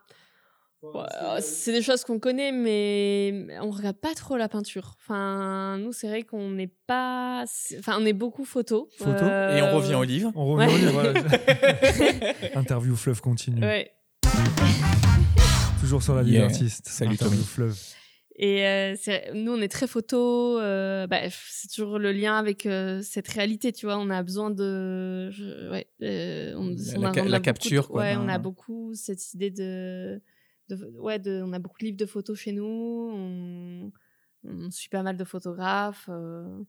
c'est 1.40 1.72
des 1.72 1.82
choses 1.82 2.04
qu'on 2.04 2.20
connaît, 2.20 2.52
mais 2.52 3.46
on 3.62 3.70
regarde 3.72 3.98
pas 3.98 4.14
trop 4.14 4.38
la 4.38 4.50
peinture. 4.50 4.96
Enfin, 5.02 5.78
nous, 5.80 5.94
c'est 5.94 6.08
vrai 6.08 6.24
qu'on 6.24 6.50
n'est 6.52 6.72
pas, 6.88 7.46
enfin, 7.80 7.98
on 8.00 8.06
est 8.06 8.14
beaucoup 8.14 8.46
photo. 8.46 8.90
Photo 8.98 9.24
Et 9.26 9.62
on 9.62 9.76
revient 9.76 9.96
au 9.96 10.04
livre. 10.04 10.32
On 10.36 10.46
revient 10.54 10.68
Ouais. 10.68 10.74
au 10.74 10.78
livre, 10.78 10.92
voilà. 10.92 11.14
Interview 12.56 12.96
fleuve 12.96 13.22
continue. 13.22 13.62
Ouais. 13.62 13.92
Toujours 15.80 16.02
sur 16.04 16.16
la 16.16 16.24
vie 16.24 16.34
Yeah. 16.34 16.48
d'artiste. 16.48 16.88
Salut, 16.88 17.14
Interview 17.14 17.36
Tommy. 17.38 17.46
fleuve. 17.48 17.78
Et 18.36 18.66
euh, 18.66 18.96
nous, 19.36 19.52
on 19.52 19.62
est 19.62 19.68
très 19.68 19.86
photo. 19.86 20.58
euh, 20.60 21.06
bah, 21.08 21.20
c'est 21.30 21.68
toujours 21.70 22.00
le 22.00 22.12
lien 22.12 22.38
avec 22.38 22.66
euh, 22.66 23.02
cette 23.04 23.28
réalité, 23.28 23.72
tu 23.72 23.86
vois. 23.86 23.98
On 24.00 24.10
a 24.10 24.24
besoin 24.24 24.50
de, 24.50 25.30
je- 25.30 25.70
ouais, 25.70 25.88
euh, 26.02 26.54
on, 26.56 26.70
La- 26.70 27.00
on 27.00 27.04
a- 27.04 27.22
on 27.22 27.26
a 27.28 27.30
la 27.30 27.40
capture, 27.40 27.84
de- 27.84 27.88
quoi, 27.90 28.02
Ouais, 28.02 28.16
on 28.18 28.28
a 28.28 28.40
beaucoup 28.40 28.94
cette 28.96 29.34
idée 29.34 29.52
de, 29.52 30.20
de- 30.70 30.86
ouais, 31.00 31.20
de, 31.20 31.42
on 31.46 31.54
a 31.54 31.60
beaucoup 31.60 31.78
de 31.80 31.86
livres 31.86 31.98
de 31.98 32.06
photos 32.06 32.38
chez 32.38 32.52
nous. 32.52 32.66
On, 32.66 33.92
on 34.46 34.72
suit 34.72 34.90
pas 34.90 35.04
mal 35.04 35.18
de 35.18 35.24
photographes. 35.24 36.08
euh, 36.10 36.64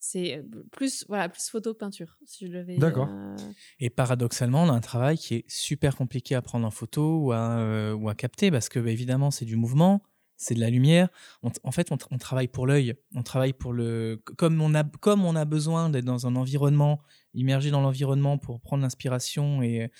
c'est 0.00 0.44
plus, 0.70 1.04
voilà, 1.08 1.28
plus 1.28 1.48
photo 1.48 1.74
que 1.74 1.78
peinture, 1.78 2.18
si 2.24 2.46
je 2.46 2.52
devais. 2.52 2.78
D'accord. 2.78 3.08
euh, 3.08 3.36
Et 3.80 3.90
paradoxalement, 3.90 4.62
on 4.62 4.68
a 4.68 4.72
un 4.72 4.80
travail 4.80 5.18
qui 5.18 5.34
est 5.34 5.50
super 5.50 5.96
compliqué 5.96 6.34
à 6.36 6.42
prendre 6.42 6.66
en 6.66 6.70
photo 6.70 7.18
ou 7.24 7.32
à, 7.32 7.58
euh, 7.58 7.94
ou 7.94 8.08
à 8.08 8.14
capter 8.14 8.50
parce 8.52 8.68
que, 8.68 8.78
bah, 8.78 8.90
évidemment, 8.90 9.30
c'est 9.32 9.44
du 9.44 9.56
mouvement, 9.56 10.02
c'est 10.38 10.54
de 10.54 10.60
la 10.60 10.70
lumière. 10.70 11.08
En 11.42 11.72
fait, 11.72 11.92
on, 11.92 12.18
travaille 12.18 12.48
pour 12.48 12.66
l'œil. 12.66 12.94
On 13.14 13.22
travaille 13.22 13.52
pour 13.52 13.72
le. 13.72 14.22
Comme 14.38 14.62
on 14.62 14.72
a, 14.74 14.84
comme 14.84 15.24
on 15.24 15.34
a 15.34 15.44
besoin 15.44 15.90
d'être 15.90 16.04
dans 16.04 16.26
un 16.26 16.36
environnement, 16.36 17.02
immergé 17.34 17.70
dans 17.70 17.80
l'environnement 17.82 18.38
pour 18.38 18.60
prendre 18.60 18.82
l'inspiration 18.82 19.62
et, 19.62 19.90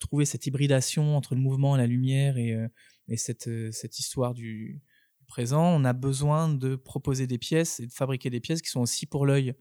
trouver 0.00 0.24
cette 0.24 0.46
hybridation 0.46 1.16
entre 1.16 1.34
le 1.34 1.40
mouvement 1.40 1.76
et 1.76 1.78
la 1.78 1.86
lumière 1.86 2.36
et, 2.36 2.52
euh, 2.52 2.68
et 3.08 3.16
cette, 3.16 3.48
euh, 3.48 3.70
cette 3.72 3.98
histoire 3.98 4.34
du, 4.34 4.82
présent, 5.26 5.64
on 5.64 5.84
a 5.84 5.92
besoin 5.92 6.48
de 6.48 6.76
proposer 6.76 7.26
des 7.26 7.38
pièces 7.38 7.80
et 7.80 7.86
de 7.86 7.92
fabriquer 7.92 8.30
des 8.30 8.40
pièces 8.40 8.62
qui 8.62 8.70
sont 8.70 8.80
aussi 8.80 9.06
pour 9.06 9.26
l'œil. 9.26 9.54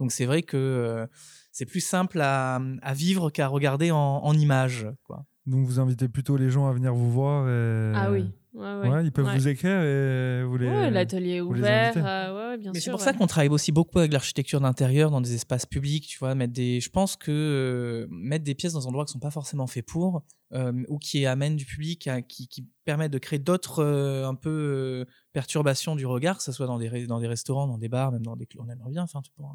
Donc 0.00 0.10
c'est 0.10 0.26
vrai 0.26 0.42
que 0.42 0.56
euh, 0.56 1.06
c'est 1.52 1.66
plus 1.66 1.80
simple 1.80 2.20
à, 2.20 2.60
à 2.82 2.94
vivre 2.94 3.30
qu'à 3.30 3.46
regarder 3.46 3.90
en, 3.92 3.98
en 3.98 4.34
images. 4.34 4.86
Quoi. 5.04 5.24
Donc 5.46 5.66
vous 5.66 5.80
invitez 5.80 6.08
plutôt 6.08 6.36
les 6.36 6.50
gens 6.50 6.66
à 6.68 6.72
venir 6.72 6.94
vous 6.94 7.10
voir. 7.10 7.48
et- 7.48 7.92
Ah 7.96 8.10
oui. 8.12 8.30
Ouais, 8.54 8.60
ouais. 8.82 8.88
Ouais, 8.90 9.04
ils 9.04 9.10
peuvent 9.12 9.24
Ouais. 9.24 9.34
vous 9.38 9.48
écrire 9.48 9.80
et 9.80 10.44
vous 10.44 10.58
les. 10.58 10.68
Ouais, 10.68 10.90
l'atelier 10.90 11.36
est 11.36 11.40
ouvert. 11.40 11.94
euh, 11.96 12.58
bien 12.58 12.70
Mais 12.74 12.80
sûr. 12.80 12.84
c'est 12.84 12.90
pour 12.90 13.00
ouais. 13.00 13.04
ça 13.06 13.14
qu'on 13.14 13.26
travaille 13.26 13.48
aussi 13.48 13.72
beaucoup 13.72 13.98
avec 13.98 14.12
l'architecture 14.12 14.60
d'intérieur 14.60 15.10
dans 15.10 15.22
des 15.22 15.34
espaces 15.34 15.64
publics, 15.64 16.06
tu 16.06 16.18
vois, 16.18 16.34
mettre 16.34 16.52
des. 16.52 16.78
Je 16.78 16.90
pense 16.90 17.16
que 17.16 17.30
euh, 17.32 18.06
mettre 18.10 18.44
des 18.44 18.54
pièces 18.54 18.74
dans 18.74 18.80
des 18.80 18.86
endroits 18.86 19.06
qui 19.06 19.12
sont 19.14 19.18
pas 19.20 19.30
forcément 19.30 19.66
faits 19.66 19.86
pour, 19.86 20.22
euh, 20.52 20.84
ou 20.88 20.98
qui 20.98 21.24
amènent 21.24 21.56
du 21.56 21.64
public, 21.64 22.06
à- 22.08 22.20
qui, 22.20 22.46
qui 22.46 22.66
permettent 22.84 23.12
de 23.14 23.18
créer 23.18 23.38
d'autres 23.38 23.82
euh, 23.82 24.28
un 24.28 24.34
peu 24.34 24.50
euh, 24.50 25.04
perturbations 25.32 25.96
du 25.96 26.04
regard, 26.04 26.36
que 26.36 26.42
ce 26.42 26.52
soit 26.52 26.66
dans 26.66 26.78
des 26.78 27.06
dans 27.06 27.20
des 27.20 27.28
restaurants, 27.28 27.66
dans 27.66 27.78
des 27.78 27.88
bars, 27.88 28.12
même 28.12 28.22
dans 28.22 28.36
des 28.36 28.44
clubs. 28.44 28.62
On 28.66 28.70
aimerait 28.70 28.90
bien, 28.90 29.02
enfin, 29.02 29.22
tu 29.22 29.30
vois, 29.38 29.48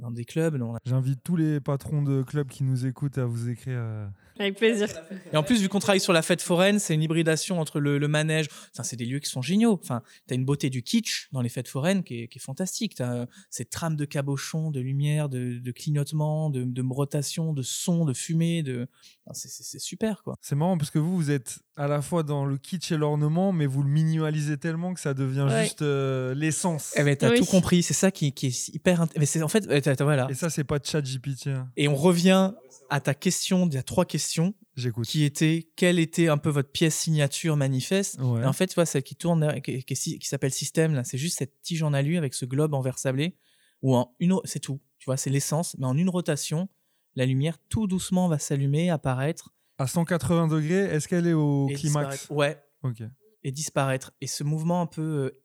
dans 0.00 0.10
des 0.10 0.24
clubs. 0.24 0.58
J'invite 0.84 1.20
tous 1.22 1.36
les 1.36 1.60
patrons 1.60 2.02
de 2.02 2.22
clubs 2.22 2.48
qui 2.48 2.64
nous 2.64 2.86
écoutent 2.86 3.18
à 3.18 3.24
vous 3.26 3.48
écrire. 3.50 3.78
euh, 3.78 4.06
Avec 4.38 4.56
plaisir. 4.56 4.88
Et 5.32 5.36
en 5.36 5.42
plus, 5.42 5.60
vu 5.60 5.68
qu'on 5.68 5.78
travaille 5.78 6.00
sur 6.00 6.12
la 6.12 6.22
fête 6.22 6.40
foraine, 6.42 6.78
c'est 6.78 6.94
une 6.94 7.02
hybridation 7.02 7.60
entre 7.60 7.78
le, 7.80 7.98
le 7.98 8.08
manège. 8.08 8.46
Enfin, 8.72 8.82
c'est 8.82 8.96
des 8.96 9.04
lieux 9.04 9.18
qui 9.18 9.28
sont 9.28 9.42
géniaux. 9.42 9.78
Enfin, 9.82 10.02
t'as 10.26 10.34
une 10.34 10.44
beauté 10.44 10.70
du 10.70 10.82
kitsch 10.82 11.28
dans 11.32 11.42
les 11.42 11.48
fêtes 11.50 11.68
foraines 11.68 12.02
qui 12.02 12.22
est, 12.22 12.28
qui 12.28 12.38
est 12.38 12.42
fantastique. 12.42 12.94
T'as 12.96 13.12
euh, 13.14 13.26
cette 13.50 13.70
trame 13.70 13.96
de 13.96 14.04
cabochon, 14.06 14.70
de 14.70 14.80
lumière, 14.80 15.28
de, 15.28 15.58
de 15.58 15.72
clignotement, 15.72 16.48
de, 16.50 16.64
de 16.64 16.82
rotation, 16.90 17.52
de 17.52 17.62
son, 17.62 18.04
de 18.06 18.12
fumée. 18.14 18.62
De... 18.62 18.88
Enfin, 19.26 19.34
c'est- 19.34 19.78
super, 19.78 20.22
quoi. 20.22 20.36
C'est 20.40 20.56
marrant 20.56 20.76
parce 20.78 20.90
que 20.90 20.98
vous, 20.98 21.14
vous 21.16 21.30
êtes 21.30 21.58
à 21.76 21.86
la 21.88 22.02
fois 22.02 22.22
dans 22.22 22.44
le 22.44 22.58
kitsch 22.58 22.92
et 22.92 22.96
l'ornement, 22.96 23.52
mais 23.52 23.66
vous 23.66 23.82
le 23.82 23.88
minimalisez 23.88 24.58
tellement 24.58 24.92
que 24.94 25.00
ça 25.00 25.14
devient 25.14 25.46
Ouais. 25.48 25.64
juste 25.64 25.82
euh, 25.82 26.34
l'essence. 26.34 26.92
Eh 26.96 27.02
ben, 27.02 27.16
t'as 27.16 27.30
Oui. 27.30 27.38
tout 27.38 27.46
compris. 27.46 27.82
C'est 27.82 27.94
ça 27.94 28.10
qui, 28.10 28.32
qui 28.32 28.46
est 28.48 28.68
hyper. 28.68 29.06
Mais 29.18 29.24
c'est 29.26 29.42
en 29.42 29.48
fait, 29.48 29.66
voilà. 30.00 30.26
Et 30.30 30.34
ça, 30.34 30.50
c'est 30.50 30.64
pas 30.64 30.78
de 30.78 30.86
chat 30.86 31.00
GPT. 31.02 31.48
hein. 31.48 31.68
Et 31.76 31.88
on 31.88 31.94
revient 31.96 32.52
à 32.88 33.00
ta 33.00 33.14
question. 33.14 33.66
Il 33.66 33.74
y 33.74 33.78
a 33.78 33.82
trois 33.82 34.04
questions 34.04 34.54
J'écoute. 34.76 35.06
qui 35.06 35.24
étaient 35.24 35.68
quelle 35.76 35.98
était 35.98 36.28
un 36.28 36.38
peu 36.38 36.50
votre 36.50 36.70
pièce 36.70 36.94
signature 36.96 37.56
manifeste? 37.56 38.18
Ouais. 38.20 38.42
Et 38.42 38.44
en 38.44 38.52
fait, 38.52 38.66
tu 38.68 38.74
vois, 38.74 38.86
celle 38.86 39.02
qui 39.02 39.16
tourne, 39.16 39.44
là, 39.46 39.60
qui, 39.60 39.82
qui- 39.84 40.18
qui 40.18 40.28
s'appelle 40.28 40.52
Système, 40.52 40.94
là, 40.94 41.04
c'est 41.04 41.18
juste 41.18 41.38
cette 41.38 41.60
tige 41.62 41.82
en 41.82 41.92
alu 41.92 42.16
avec 42.16 42.34
ce 42.34 42.44
globe 42.44 42.74
en 42.74 42.80
verre 42.80 42.98
sablé, 42.98 43.36
où 43.82 43.94
en 43.96 44.14
une, 44.20 44.36
c'est 44.44 44.60
tout. 44.60 44.80
Tu 44.98 45.06
vois, 45.06 45.16
c'est 45.16 45.30
l'essence, 45.30 45.76
mais 45.78 45.86
en 45.86 45.96
une 45.96 46.08
rotation, 46.10 46.68
la 47.16 47.26
lumière 47.26 47.58
tout 47.68 47.86
doucement 47.86 48.28
va 48.28 48.38
s'allumer, 48.38 48.90
apparaître 48.90 49.54
À 49.78 49.86
180 49.86 50.48
degrés, 50.48 50.84
est-ce 50.94 51.08
qu'elle 51.08 51.26
est 51.26 51.32
au 51.32 51.68
climax? 51.74 52.26
Ouais, 52.30 52.62
Ok. 52.82 53.02
et 53.42 53.50
disparaître. 53.52 54.12
Et 54.20 54.26
ce 54.26 54.44
mouvement 54.44 54.82
un 54.82 54.86
peu 54.86 55.00
euh, 55.02 55.39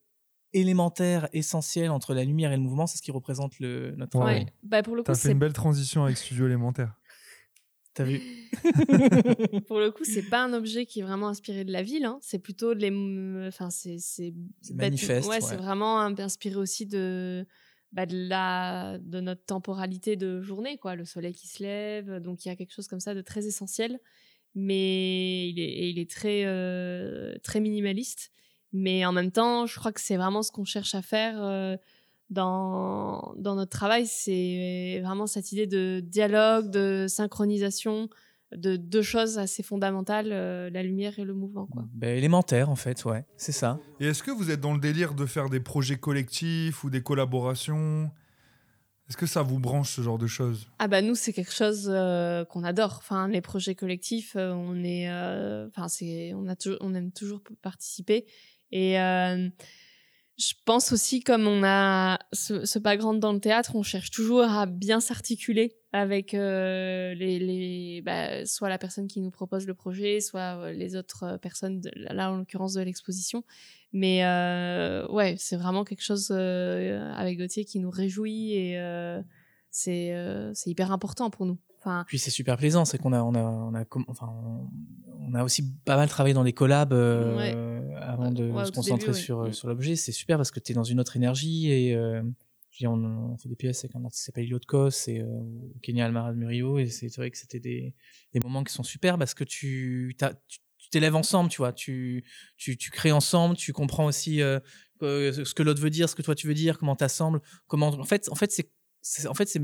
élémentaire, 0.56 1.28
essentiel 1.34 1.89
entre 1.91 2.13
la 2.13 2.24
lumière 2.24 2.52
et 2.52 2.56
le 2.56 2.62
mouvement, 2.63 2.88
c'est 2.88 2.98
ce 2.98 3.02
qui 3.04 3.12
représente 3.12 3.60
le, 3.60 3.91
notre 3.98 4.18
Ouais. 4.18 4.24
travail. 4.26 4.44
Ouais. 4.46 4.54
Bah, 4.63 4.82
pour 4.84 4.96
le 4.96 5.04
coup, 5.04 5.06
T'as 5.08 5.13
fait 5.15 5.28
c'est 5.28 5.32
une 5.34 5.39
belle 5.39 5.54
transition 5.54 6.04
avec 6.06 6.17
Studio 6.17 6.46
Élémentaire. 6.48 6.96
T'as 7.94 8.04
vu 8.04 8.19
pour 9.67 9.79
le 9.79 9.90
coup, 9.92 10.04
c'est 10.04 10.23
pas 10.29 10.44
un 10.44 10.52
objet 10.54 10.86
qui 10.86 11.00
est 11.00 11.04
vraiment 11.04 11.29
inspiré 11.29 11.63
de 11.63 11.71
la 11.71 11.82
ville. 11.82 12.04
hein. 12.06 12.17
C'est 12.21 12.40
plutôt 12.40 12.73
de 12.75 12.79
les, 12.82 13.48
enfin, 13.48 13.69
c'est 13.69 13.98
c'est 14.00 14.34
manifeste, 14.73 15.29
Ouais, 15.29 15.36
ouais. 15.36 15.42
c'est 15.42 15.56
vraiment 15.56 16.02
un- 16.02 16.17
inspiré 16.19 16.56
aussi 16.58 16.86
de 16.86 17.46
bah, 17.94 18.06
de 18.06 18.27
la 18.27 18.98
de 19.00 19.21
notre 19.21 19.46
temporalité 19.46 20.17
de 20.17 20.42
journée, 20.42 20.77
quoi. 20.77 20.96
Le 20.96 21.06
soleil 21.06 21.34
qui 21.34 21.48
se 21.48 21.63
lève, 21.63 22.19
donc 22.19 22.44
il 22.44 22.50
y 22.50 22.52
a 22.52 22.58
quelque 22.58 22.73
chose 22.73 22.88
comme 22.90 23.00
ça 23.00 23.13
de 23.15 23.21
très 23.21 23.46
essentiel, 23.48 23.98
mais 24.56 25.50
il 25.50 25.60
est 25.60 25.63
et 25.63 25.90
il 25.90 26.00
est 26.00 26.10
très 26.10 26.44
euh, 26.46 27.36
très 27.44 27.60
minimaliste. 27.62 28.32
Mais 28.74 29.06
en 29.06 29.12
même 29.12 29.32
temps, 29.32 29.66
je 29.66 29.80
crois 29.80 29.92
que 29.92 30.02
c'est 30.02 30.18
vraiment 30.18 30.44
ce 30.44 30.52
qu'on 30.52 30.66
cherche 30.66 30.96
à 30.96 31.02
faire. 31.02 31.42
euh, 31.42 31.78
dans, 32.30 33.34
dans 33.38 33.56
notre 33.56 33.70
travail, 33.70 34.08
c'est 34.08 35.00
vraiment 35.04 35.28
cette 35.28 35.52
idée 35.52 35.68
de 35.68 36.02
dialogue, 36.04 36.72
de 36.72 37.06
synchronisation, 37.08 38.10
de 38.56 38.76
deux 38.78 39.02
choses 39.02 39.38
assez 39.38 39.63
fondamentales, 39.63 40.30
euh, 40.32 40.70
la 40.70 40.82
lumière 40.82 41.20
et 41.20 41.24
le 41.24 41.34
mouvement. 41.34 41.68
Quoi. 41.68 41.86
Ben, 41.94 42.18
Élémentaire, 42.18 42.70
en 42.70 42.76
fait, 42.76 43.06
ouais, 43.06 43.26
c'est 43.38 43.52
ça. 43.52 43.80
Et 44.00 44.08
est-ce 44.08 44.24
que 44.24 44.32
vous 44.32 44.50
êtes 44.50 44.62
dans 44.62 44.74
le 44.74 44.80
délire 44.80 45.13
de 45.13 45.26
faire 45.26 45.50
des 45.50 45.60
projets 45.60 45.98
collectifs 45.98 46.84
ou 46.84 46.90
des 46.90 47.02
collaborations? 47.02 48.10
Est-ce 49.08 49.18
que 49.18 49.28
ça 49.28 49.44
vous 49.44 49.60
branche 49.60 49.96
ce 49.96 50.02
genre 50.02 50.18
de 50.18 50.26
choses? 50.26 50.68
Ah 50.80 50.88
bah 50.88 51.04
nous, 51.04 51.13
c'est 51.13 51.32
quelque 51.32 51.54
chose 51.54 51.92
euh, 51.94 52.44
qu'on 52.44 52.63
adore. 52.63 52.96
Enfin, 52.98 53.28
les 53.28 53.42
projets 53.42 53.76
collectifs, 53.76 54.36
euh, 54.36 54.52
on 54.52 54.84
est, 54.84 55.12
euh, 55.12 55.68
enfin 55.68 55.88
c'est, 55.88 56.34
on 56.34 56.48
a 56.48 56.56
toujours, 56.56 56.80
on 56.82 56.96
aime 56.96 57.12
toujours 57.12 57.42
participer. 57.62 58.26
Et 58.72 59.00
euh, 59.00 59.50
je 60.38 60.54
pense 60.66 60.92
aussi, 60.92 61.22
comme 61.22 61.48
on 61.48 61.63
a 61.63 62.20
ce, 62.34 62.66
ce 62.66 62.78
background 62.80 63.22
dans 63.22 63.32
le 63.32 63.40
théâtre, 63.40 63.76
on 63.76 63.84
cherche 63.84 64.12
toujours 64.12 64.42
à 64.44 64.66
bien 64.66 65.00
s'articuler 65.00 65.78
avec 65.94 66.34
euh, 66.34 67.13
les, 67.13 67.40
les 67.40 68.02
bah, 68.02 68.46
soit 68.46 68.68
la 68.68 68.78
personne 68.78 69.08
qui 69.08 69.22
nous 69.22 69.32
propose 69.32 69.66
le 69.66 69.74
projet, 69.74 70.20
soit 70.20 70.58
euh, 70.60 70.74
les 70.74 70.98
autres 70.98 71.24
euh, 71.24 71.38
personnes, 71.38 71.80
de- 71.80 71.92
là 71.96 72.32
en 72.34 72.38
l'occurrence 72.38 72.74
de 72.74 72.82
l'exposition. 72.82 73.46
Mais 73.94 74.26
euh, 74.26 75.08
ouais, 75.08 75.36
c'est 75.40 75.56
vraiment 75.56 75.86
quelque 75.86 76.04
chose 76.04 76.28
euh, 76.32 77.13
avec 77.13 77.38
Gauthier 77.40 77.63
qui 77.63 77.80
nous 77.80 77.90
réjouit 77.90 78.54
et 78.56 78.78
euh, 78.78 79.22
c'est 79.72 80.13
c'est 80.54 80.70
hyper 80.70 80.92
important 80.92 81.30
pour 81.30 81.46
nous. 81.46 81.58
Enfin, 81.86 82.04
Puis 82.08 82.17
c'est 82.17 82.31
super 82.31 82.58
plaisant, 82.58 82.83
c'est 82.83 82.98
qu'on 82.98 83.13
a, 83.13 83.21
on 83.21 83.36
a, 83.36 83.40
on 83.44 83.75
a, 83.75 83.86
enfin, 84.08 84.27
on, 85.19 85.33
a 85.36 85.44
aussi 85.44 85.71
pas 85.86 85.96
mal 85.98 86.10
travaillé 86.10 86.33
dans 86.33 86.44
des 86.44 86.52
collabs 86.54 86.94
euh, 86.94 87.36
Ouais. 87.38 87.96
avant 88.02 88.31
de 88.31 88.50
Ouais, 88.50 88.65
se 88.65 88.71
concentrer 88.71 89.08
début, 89.12 89.17
ouais. 89.17 89.23
sur, 89.23 89.44
Mm. 89.44 89.54
sur 89.54 89.67
l'objet. 89.67 89.96
C'est 89.96 90.12
super 90.12 90.38
parce 90.38 90.50
que 90.50 90.60
tu 90.60 90.71
es 90.71 90.75
dans 90.75 90.83
une 90.83 91.00
autre 91.00 91.15
énergie 91.15 91.71
et 91.71 91.96
euh, 91.96 92.21
je 92.71 92.77
veux 92.86 92.90
dire, 92.90 92.92
on, 92.92 93.33
on 93.33 93.38
fait 93.38 93.50
des 93.50 93.56
pièces 93.56 93.83
avec 93.86 93.96
un 93.96 94.04
artiste 94.04 94.21
qui 94.23 94.25
s'appelle 94.25 94.46
Elliot 94.46 94.60
Kos 94.67 95.08
et 95.10 95.21
euh, 95.21 95.27
Kenya 95.83 96.06
Almara 96.06 96.33
de 96.33 96.38
Murillo 96.40 96.79
et 96.79 96.88
c'est 96.88 97.13
vrai 97.17 97.29
que 97.29 97.38
c'était 97.38 97.60
des, 97.60 97.94
des 98.33 98.40
moments 98.44 98.63
qui 98.63 98.73
sont 98.73 98.83
super 98.83 99.17
parce 99.19 99.36
que 99.36 99.44
tu 99.44 100.17
t'élèves 100.92 101.15
ensemble, 101.15 101.50
tu 101.52 101.58
vois, 101.58 101.71
tu, 101.73 102.23
tu, 102.58 102.77
tu 102.77 102.90
crées 102.90 103.12
ensemble, 103.12 103.56
tu 103.58 103.73
comprends 103.73 104.06
aussi 104.06 104.42
euh, 104.42 104.60
ce 105.02 105.54
que 105.54 105.62
l'autre 105.63 105.81
veut 105.81 105.90
dire, 105.92 106.10
ce 106.10 106.15
que 106.15 106.21
toi 106.23 106.33
tu 106.36 106.48
veux 106.48 106.54
dire, 106.56 106.77
comment 106.79 106.96
t'assembles, 106.96 107.42
comment 107.67 107.88
en 107.90 108.04
fait 108.06 108.27
en 108.31 108.36
fait 108.36 108.52
c'est 108.52 108.71
c'est- 109.02 109.27
en 109.27 109.33
fait 109.36 109.48
c'est 109.48 109.62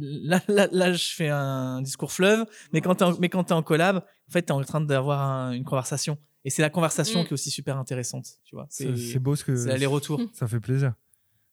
là, 0.00 0.40
là, 0.48 0.68
là, 0.70 0.92
je 0.92 1.14
fais 1.14 1.28
un 1.28 1.82
discours 1.82 2.12
fleuve, 2.12 2.46
mais 2.72 2.80
quand 2.80 2.94
t'es 2.96 3.04
en, 3.04 3.18
mais 3.18 3.28
quand 3.28 3.44
t'es 3.44 3.52
en 3.54 3.62
collab, 3.62 3.96
en 3.96 4.32
fait, 4.32 4.42
t'es 4.42 4.52
en 4.52 4.60
train 4.62 4.80
d'avoir 4.80 5.20
un- 5.22 5.52
une 5.52 5.64
conversation. 5.64 6.18
Et 6.44 6.50
c'est 6.50 6.62
la 6.62 6.70
conversation 6.70 7.20
Mm. 7.20 7.24
qui 7.24 7.28
est 7.30 7.32
aussi 7.34 7.50
super 7.50 7.76
intéressante, 7.78 8.26
tu 8.44 8.54
vois. 8.56 8.66
C'est 8.68 8.96
C'est 8.96 9.12
c'est 9.12 9.18
beau 9.18 9.36
ce 9.36 9.44
que 9.44 9.56
c'est 9.56 9.68
l'aller-retour. 9.68 10.20
ça 10.34 10.48
fait 10.48 10.60
plaisir. 10.60 10.94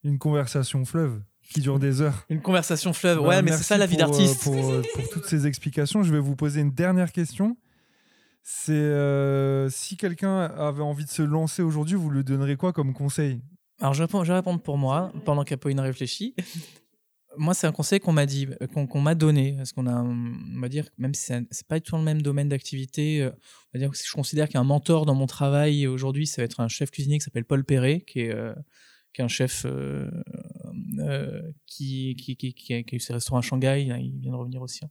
Une 0.03 0.17
conversation 0.17 0.85
fleuve. 0.85 1.21
qui 1.51 1.61
dure 1.61 1.79
des 1.79 2.01
heures. 2.01 2.25
Une 2.29 2.41
conversation 2.41 2.93
fleuve. 2.93 3.17
Bah, 3.21 3.27
ouais, 3.27 3.41
mais 3.41 3.51
c'est 3.51 3.63
ça 3.63 3.75
la 3.77 3.87
vie 3.87 3.97
pour, 3.97 4.05
euh, 4.05 4.07
d'artiste. 4.11 4.43
Pour, 4.43 4.53
euh, 4.71 4.83
pour 4.93 5.09
toutes 5.09 5.25
ces 5.25 5.47
explications, 5.47 6.03
je 6.03 6.11
vais 6.13 6.19
vous 6.19 6.35
poser 6.35 6.61
une 6.61 6.69
dernière 6.71 7.11
question. 7.11 7.57
C'est 8.43 8.71
euh, 8.73 9.67
si 9.69 9.97
quelqu'un 9.97 10.41
avait 10.41 10.83
envie 10.83 11.05
de 11.05 11.09
se 11.09 11.23
lancer 11.23 11.63
aujourd'hui, 11.63 11.95
vous 11.95 12.11
lui 12.11 12.23
donnerez 12.23 12.55
quoi 12.55 12.71
comme 12.71 12.93
conseil? 12.93 13.41
Alors, 13.79 13.93
je, 13.93 14.03
vais 14.03 14.33
répondre 14.33 14.61
pour 14.61 14.77
moi, 14.77 15.11
pendant 15.25 15.43
qu'Apolline 15.43 15.79
réfléchit. 15.79 16.35
Moi, 17.39 17.53
c'est 17.53 17.67
un 17.67 17.71
conseil 17.71 17.99
qu'on 17.99 18.11
m'a 18.11 18.25
dit, 18.25 18.47
euh, 18.61 18.67
qu'on 18.67 18.85
qu'on 18.85 18.99
m'a 19.01 19.15
donné, 19.15 19.53
parce 19.57 19.71
qu'on 19.71 19.87
a, 19.87 19.95
on 20.03 20.59
va 20.59 20.67
dire, 20.69 20.85
même 20.97 21.13
si 21.13 21.23
c'est- 21.49 21.67
pas 21.67 21.79
du 21.79 21.83
tout 21.83 21.95
le 21.95 22.03
même 22.03 22.21
domaine 22.21 22.49
d'activité, 22.49 23.21
euh, 23.21 23.29
on 23.29 23.69
va 23.77 23.79
dire 23.79 23.89
que 23.91 23.97
je 23.97 24.11
considère 24.13 24.49
qu'un 24.49 24.63
mentor 24.63 25.05
dans 25.05 25.15
mon 25.15 25.25
travail 25.25 25.87
aujourd'hui, 25.87 26.27
ça 26.27 26.41
va 26.41 26.45
être 26.45 26.59
un 26.59 26.67
chef 26.67 26.91
cuisinier 26.91 27.17
qui 27.17 27.23
s'appelle 27.23 27.45
Paul 27.45 27.63
Perret, 27.63 28.01
qui 28.01 28.19
est, 28.21 28.33
euh, 28.35 28.53
qui 29.13 29.21
est 29.21 29.23
un 29.23 29.29
chef 29.29 29.63
euh, 29.65 30.09
euh, 30.99 31.41
qui, 31.65 32.15
qui, 32.15 32.35
qui, 32.35 32.53
qui 32.53 32.73
a, 32.73 32.83
qui 32.83 32.95
a 32.95 32.97
eu 32.97 32.99
ses 32.99 33.13
restaurants 33.13 33.39
à 33.39 33.41
Shanghai, 33.41 33.85
là, 33.85 33.97
il 33.99 34.19
vient 34.19 34.33
de 34.33 34.37
revenir 34.37 34.61
aussi 34.61 34.83
hein, 34.83 34.89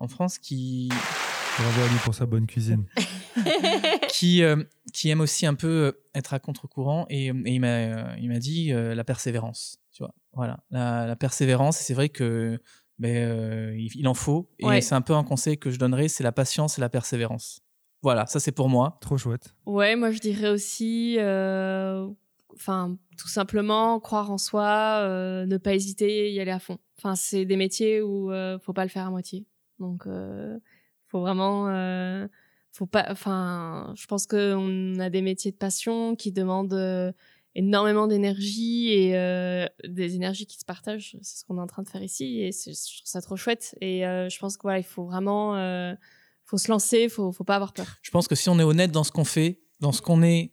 en 0.00 0.08
France, 0.08 0.38
qui, 0.38 0.88
Bravo 1.56 1.82
à 1.82 1.88
lui 1.88 1.98
pour 2.04 2.14
sa 2.16 2.26
bonne 2.26 2.48
cuisine. 2.48 2.84
qui, 4.08 4.42
euh, 4.42 4.62
qui 4.92 5.08
aime 5.10 5.20
aussi 5.20 5.46
un 5.46 5.54
peu 5.54 5.96
être 6.14 6.34
à 6.34 6.40
contre-courant 6.40 7.06
et, 7.10 7.26
et 7.26 7.30
il 7.30 7.60
m'a 7.60 8.16
il 8.18 8.28
m'a 8.28 8.38
dit 8.40 8.72
euh, 8.72 8.94
la 8.94 9.04
persévérance 9.04 9.78
tu 9.94 10.02
vois 10.02 10.12
voilà 10.34 10.58
la, 10.70 11.06
la 11.06 11.16
persévérance 11.16 11.80
et 11.80 11.84
c'est 11.84 11.94
vrai 11.94 12.10
que 12.10 12.60
ben, 12.98 13.16
euh, 13.16 13.74
il, 13.76 14.06
en 14.06 14.14
faut 14.14 14.50
et 14.58 14.66
Ouais. 14.66 14.80
c'est 14.82 14.94
un 14.94 15.00
peu 15.00 15.14
un 15.14 15.24
conseil 15.24 15.56
que 15.58 15.70
je 15.70 15.78
donnerais 15.78 16.08
c'est 16.08 16.22
la 16.24 16.32
patience 16.32 16.76
et 16.78 16.80
la 16.82 16.88
persévérance 16.90 17.60
voilà 18.02 18.26
ça 18.26 18.38
c'est 18.40 18.52
pour 18.52 18.68
moi 18.68 18.98
Trop 19.00 19.16
chouette. 19.16 19.54
Ouais, 19.64 19.96
moi 19.96 20.10
je 20.10 20.18
dirais 20.18 20.50
aussi, 20.50 21.16
euh, 21.18 22.06
enfin, 22.52 22.98
tout 23.16 23.28
simplement 23.28 23.98
croire 23.98 24.30
en 24.30 24.36
soi, 24.38 24.98
euh, 25.02 25.46
ne 25.46 25.56
pas 25.56 25.74
hésiter, 25.74 26.30
y 26.30 26.38
aller 26.38 26.50
à 26.50 26.58
fond. 26.58 26.78
Enfin, 26.98 27.14
c'est 27.16 27.46
des 27.46 27.56
métiers 27.56 28.02
où 28.02 28.30
euh, 28.30 28.58
faut 28.58 28.74
pas 28.74 28.84
le 28.84 28.90
faire 28.90 29.06
à 29.06 29.10
moitié. 29.10 29.46
Donc, 29.78 30.06
euh, 30.06 30.58
faut 31.08 31.20
vraiment, 31.20 31.68
euh, 31.70 32.28
faut 32.72 32.86
pas. 32.86 33.06
Enfin, 33.10 33.92
je 33.96 34.06
pense 34.06 34.26
qu'on 34.26 34.98
a 34.98 35.08
des 35.10 35.22
métiers 35.22 35.50
de 35.52 35.56
passion 35.56 36.14
qui 36.14 36.30
demandent 36.30 36.74
euh, 36.74 37.10
énormément 37.54 38.06
d'énergie 38.06 38.90
et 38.92 39.16
euh, 39.16 39.66
des 39.86 40.14
énergies 40.16 40.46
qui 40.46 40.58
se 40.58 40.64
partagent. 40.64 41.16
C'est 41.22 41.38
ce 41.40 41.44
qu'on 41.44 41.58
est 41.58 41.60
en 41.62 41.66
train 41.66 41.82
de 41.82 41.88
faire 41.88 42.02
ici 42.02 42.40
et 42.40 42.50
je 42.52 42.70
trouve 42.70 43.06
ça 43.06 43.20
trop 43.22 43.36
chouette. 43.36 43.76
Et 43.80 44.06
euh, 44.06 44.28
je 44.28 44.38
pense 44.38 44.56
que 44.56 44.62
voilà, 44.62 44.78
il 44.78 44.84
faut 44.84 45.04
vraiment, 45.04 45.56
euh, 45.56 45.94
faut 46.44 46.58
se 46.58 46.70
lancer, 46.70 47.08
faut, 47.08 47.32
faut 47.32 47.44
pas 47.44 47.56
avoir 47.56 47.72
peur. 47.72 47.86
je 48.02 48.10
pense 48.10 48.28
que 48.28 48.34
si 48.34 48.48
on 48.48 48.58
est 48.58 48.64
honnête 48.64 48.90
dans 48.90 49.04
ce 49.04 49.12
qu'on 49.12 49.24
fait 49.24 49.60
dans 49.80 49.92
ce 49.92 50.02
qu'on 50.02 50.22
est 50.22 50.50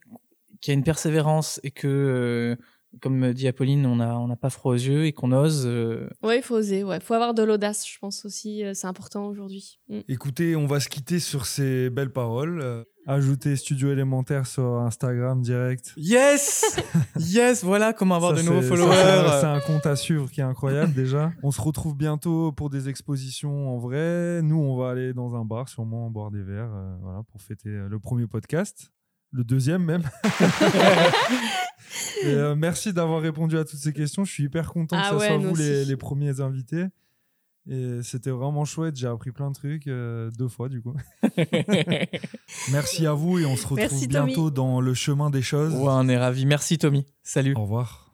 qu'il 0.60 0.72
y 0.72 0.74
a 0.74 0.78
une 0.78 0.84
persévérance 0.84 1.58
et 1.64 1.70
que 1.70 1.88
euh, 1.88 2.56
comme 3.00 3.32
dit 3.32 3.48
Apolline 3.48 3.86
on 3.86 3.96
n'a 3.96 4.36
pas 4.36 4.50
froid 4.50 4.72
aux 4.72 4.76
yeux 4.76 5.06
et 5.06 5.12
qu'on 5.12 5.32
ose 5.32 5.64
euh, 5.66 6.08
Ouais, 6.22 6.38
il 6.38 6.42
faut 6.42 6.56
oser. 6.56 6.84
Ouais, 6.84 7.00
faut 7.00 7.14
avoir 7.14 7.32
de 7.32 7.42
l'audace, 7.42 7.88
je 7.88 7.98
pense 7.98 8.24
aussi. 8.26 8.62
euh, 8.62 8.74
C'est 8.74 8.86
important 8.86 9.26
aujourd'hui. 9.26 9.80
Mm. 9.88 10.00
Écoutez, 10.08 10.56
on 10.56 10.66
va 10.66 10.78
se 10.78 10.88
quitter 10.88 11.18
sur 11.18 11.46
ces 11.46 11.88
belles 11.90 12.12
paroles. 12.12 12.84
Ajoutez 13.04 13.56
Studio 13.56 13.90
Élémentaire 13.90 14.46
sur 14.46 14.76
Instagram 14.76 15.42
direct. 15.42 15.92
yes 15.96 16.80
yes 17.18 17.64
voilà 17.64 17.92
comment 17.92 18.14
avoir 18.14 18.36
Ça, 18.36 18.42
de 18.42 18.48
nouveaux 18.48 18.62
followers 18.62 19.40
C'est 19.40 19.46
un 19.46 19.58
compte 19.58 19.84
à 19.86 19.96
suivre 19.96 20.30
qui 20.30 20.40
est 20.40 20.44
incroyable 20.44 20.94
déjà. 20.94 21.32
On 21.42 21.50
se 21.50 21.60
retrouve 21.60 21.96
bientôt 21.96 22.52
pour 22.52 22.70
des 22.70 22.88
expositions 22.88 23.74
en 23.74 23.78
vrai. 23.78 24.40
Nous, 24.42 24.56
on 24.56 24.76
va 24.76 24.90
aller 24.90 25.12
dans 25.14 25.34
un 25.34 25.44
bar, 25.44 25.68
sûrement 25.68 26.10
boire 26.10 26.30
des 26.30 26.42
verres, 26.42 26.70
euh, 26.72 26.94
voilà, 27.02 27.22
pour 27.24 27.42
fêter 27.42 27.70
euh, 27.70 27.88
le 27.88 27.98
premier 27.98 28.28
podcast, 28.28 28.92
le 29.32 29.42
deuxième 29.42 29.82
même. 29.82 30.02
Et, 32.22 32.28
euh, 32.28 32.54
merci 32.54 32.92
d'avoir 32.92 33.20
répondu 33.20 33.58
à 33.58 33.64
toutes 33.64 33.80
ces 33.80 33.92
questions. 33.92 34.24
Je 34.24 34.32
suis 34.32 34.44
hyper 34.44 34.72
content 34.72 34.96
Ah 34.96 35.02
que 35.02 35.08
ça 35.08 35.16
ouais, 35.16 35.26
soit 35.26 35.38
vous 35.38 35.56
les 35.56 35.96
premiers 35.96 36.40
invités. 36.40 36.86
Et 37.68 38.00
c'était 38.02 38.30
vraiment 38.30 38.64
chouette. 38.64 38.96
J'ai 38.96 39.06
appris 39.06 39.30
plein 39.30 39.50
de 39.50 39.54
trucs 39.54 39.86
euh, 39.86 40.30
deux 40.36 40.48
fois 40.48 40.68
du 40.68 40.82
coup. 40.82 40.94
Merci 42.72 43.06
à 43.06 43.12
vous 43.12 43.38
et 43.38 43.46
on 43.46 43.56
se 43.56 43.62
retrouve 43.62 43.78
Merci, 43.78 44.08
Tommy. 44.08 44.26
bientôt 44.26 44.50
dans 44.50 44.80
le 44.80 44.94
chemin 44.94 45.30
des 45.30 45.42
choses. 45.42 45.72
Ouais, 45.74 45.80
on 45.86 46.08
est 46.08 46.18
ravis. 46.18 46.44
Merci 46.44 46.78
Tommy. 46.78 47.06
Salut. 47.22 47.54
Au 47.56 47.62
revoir. 47.62 48.11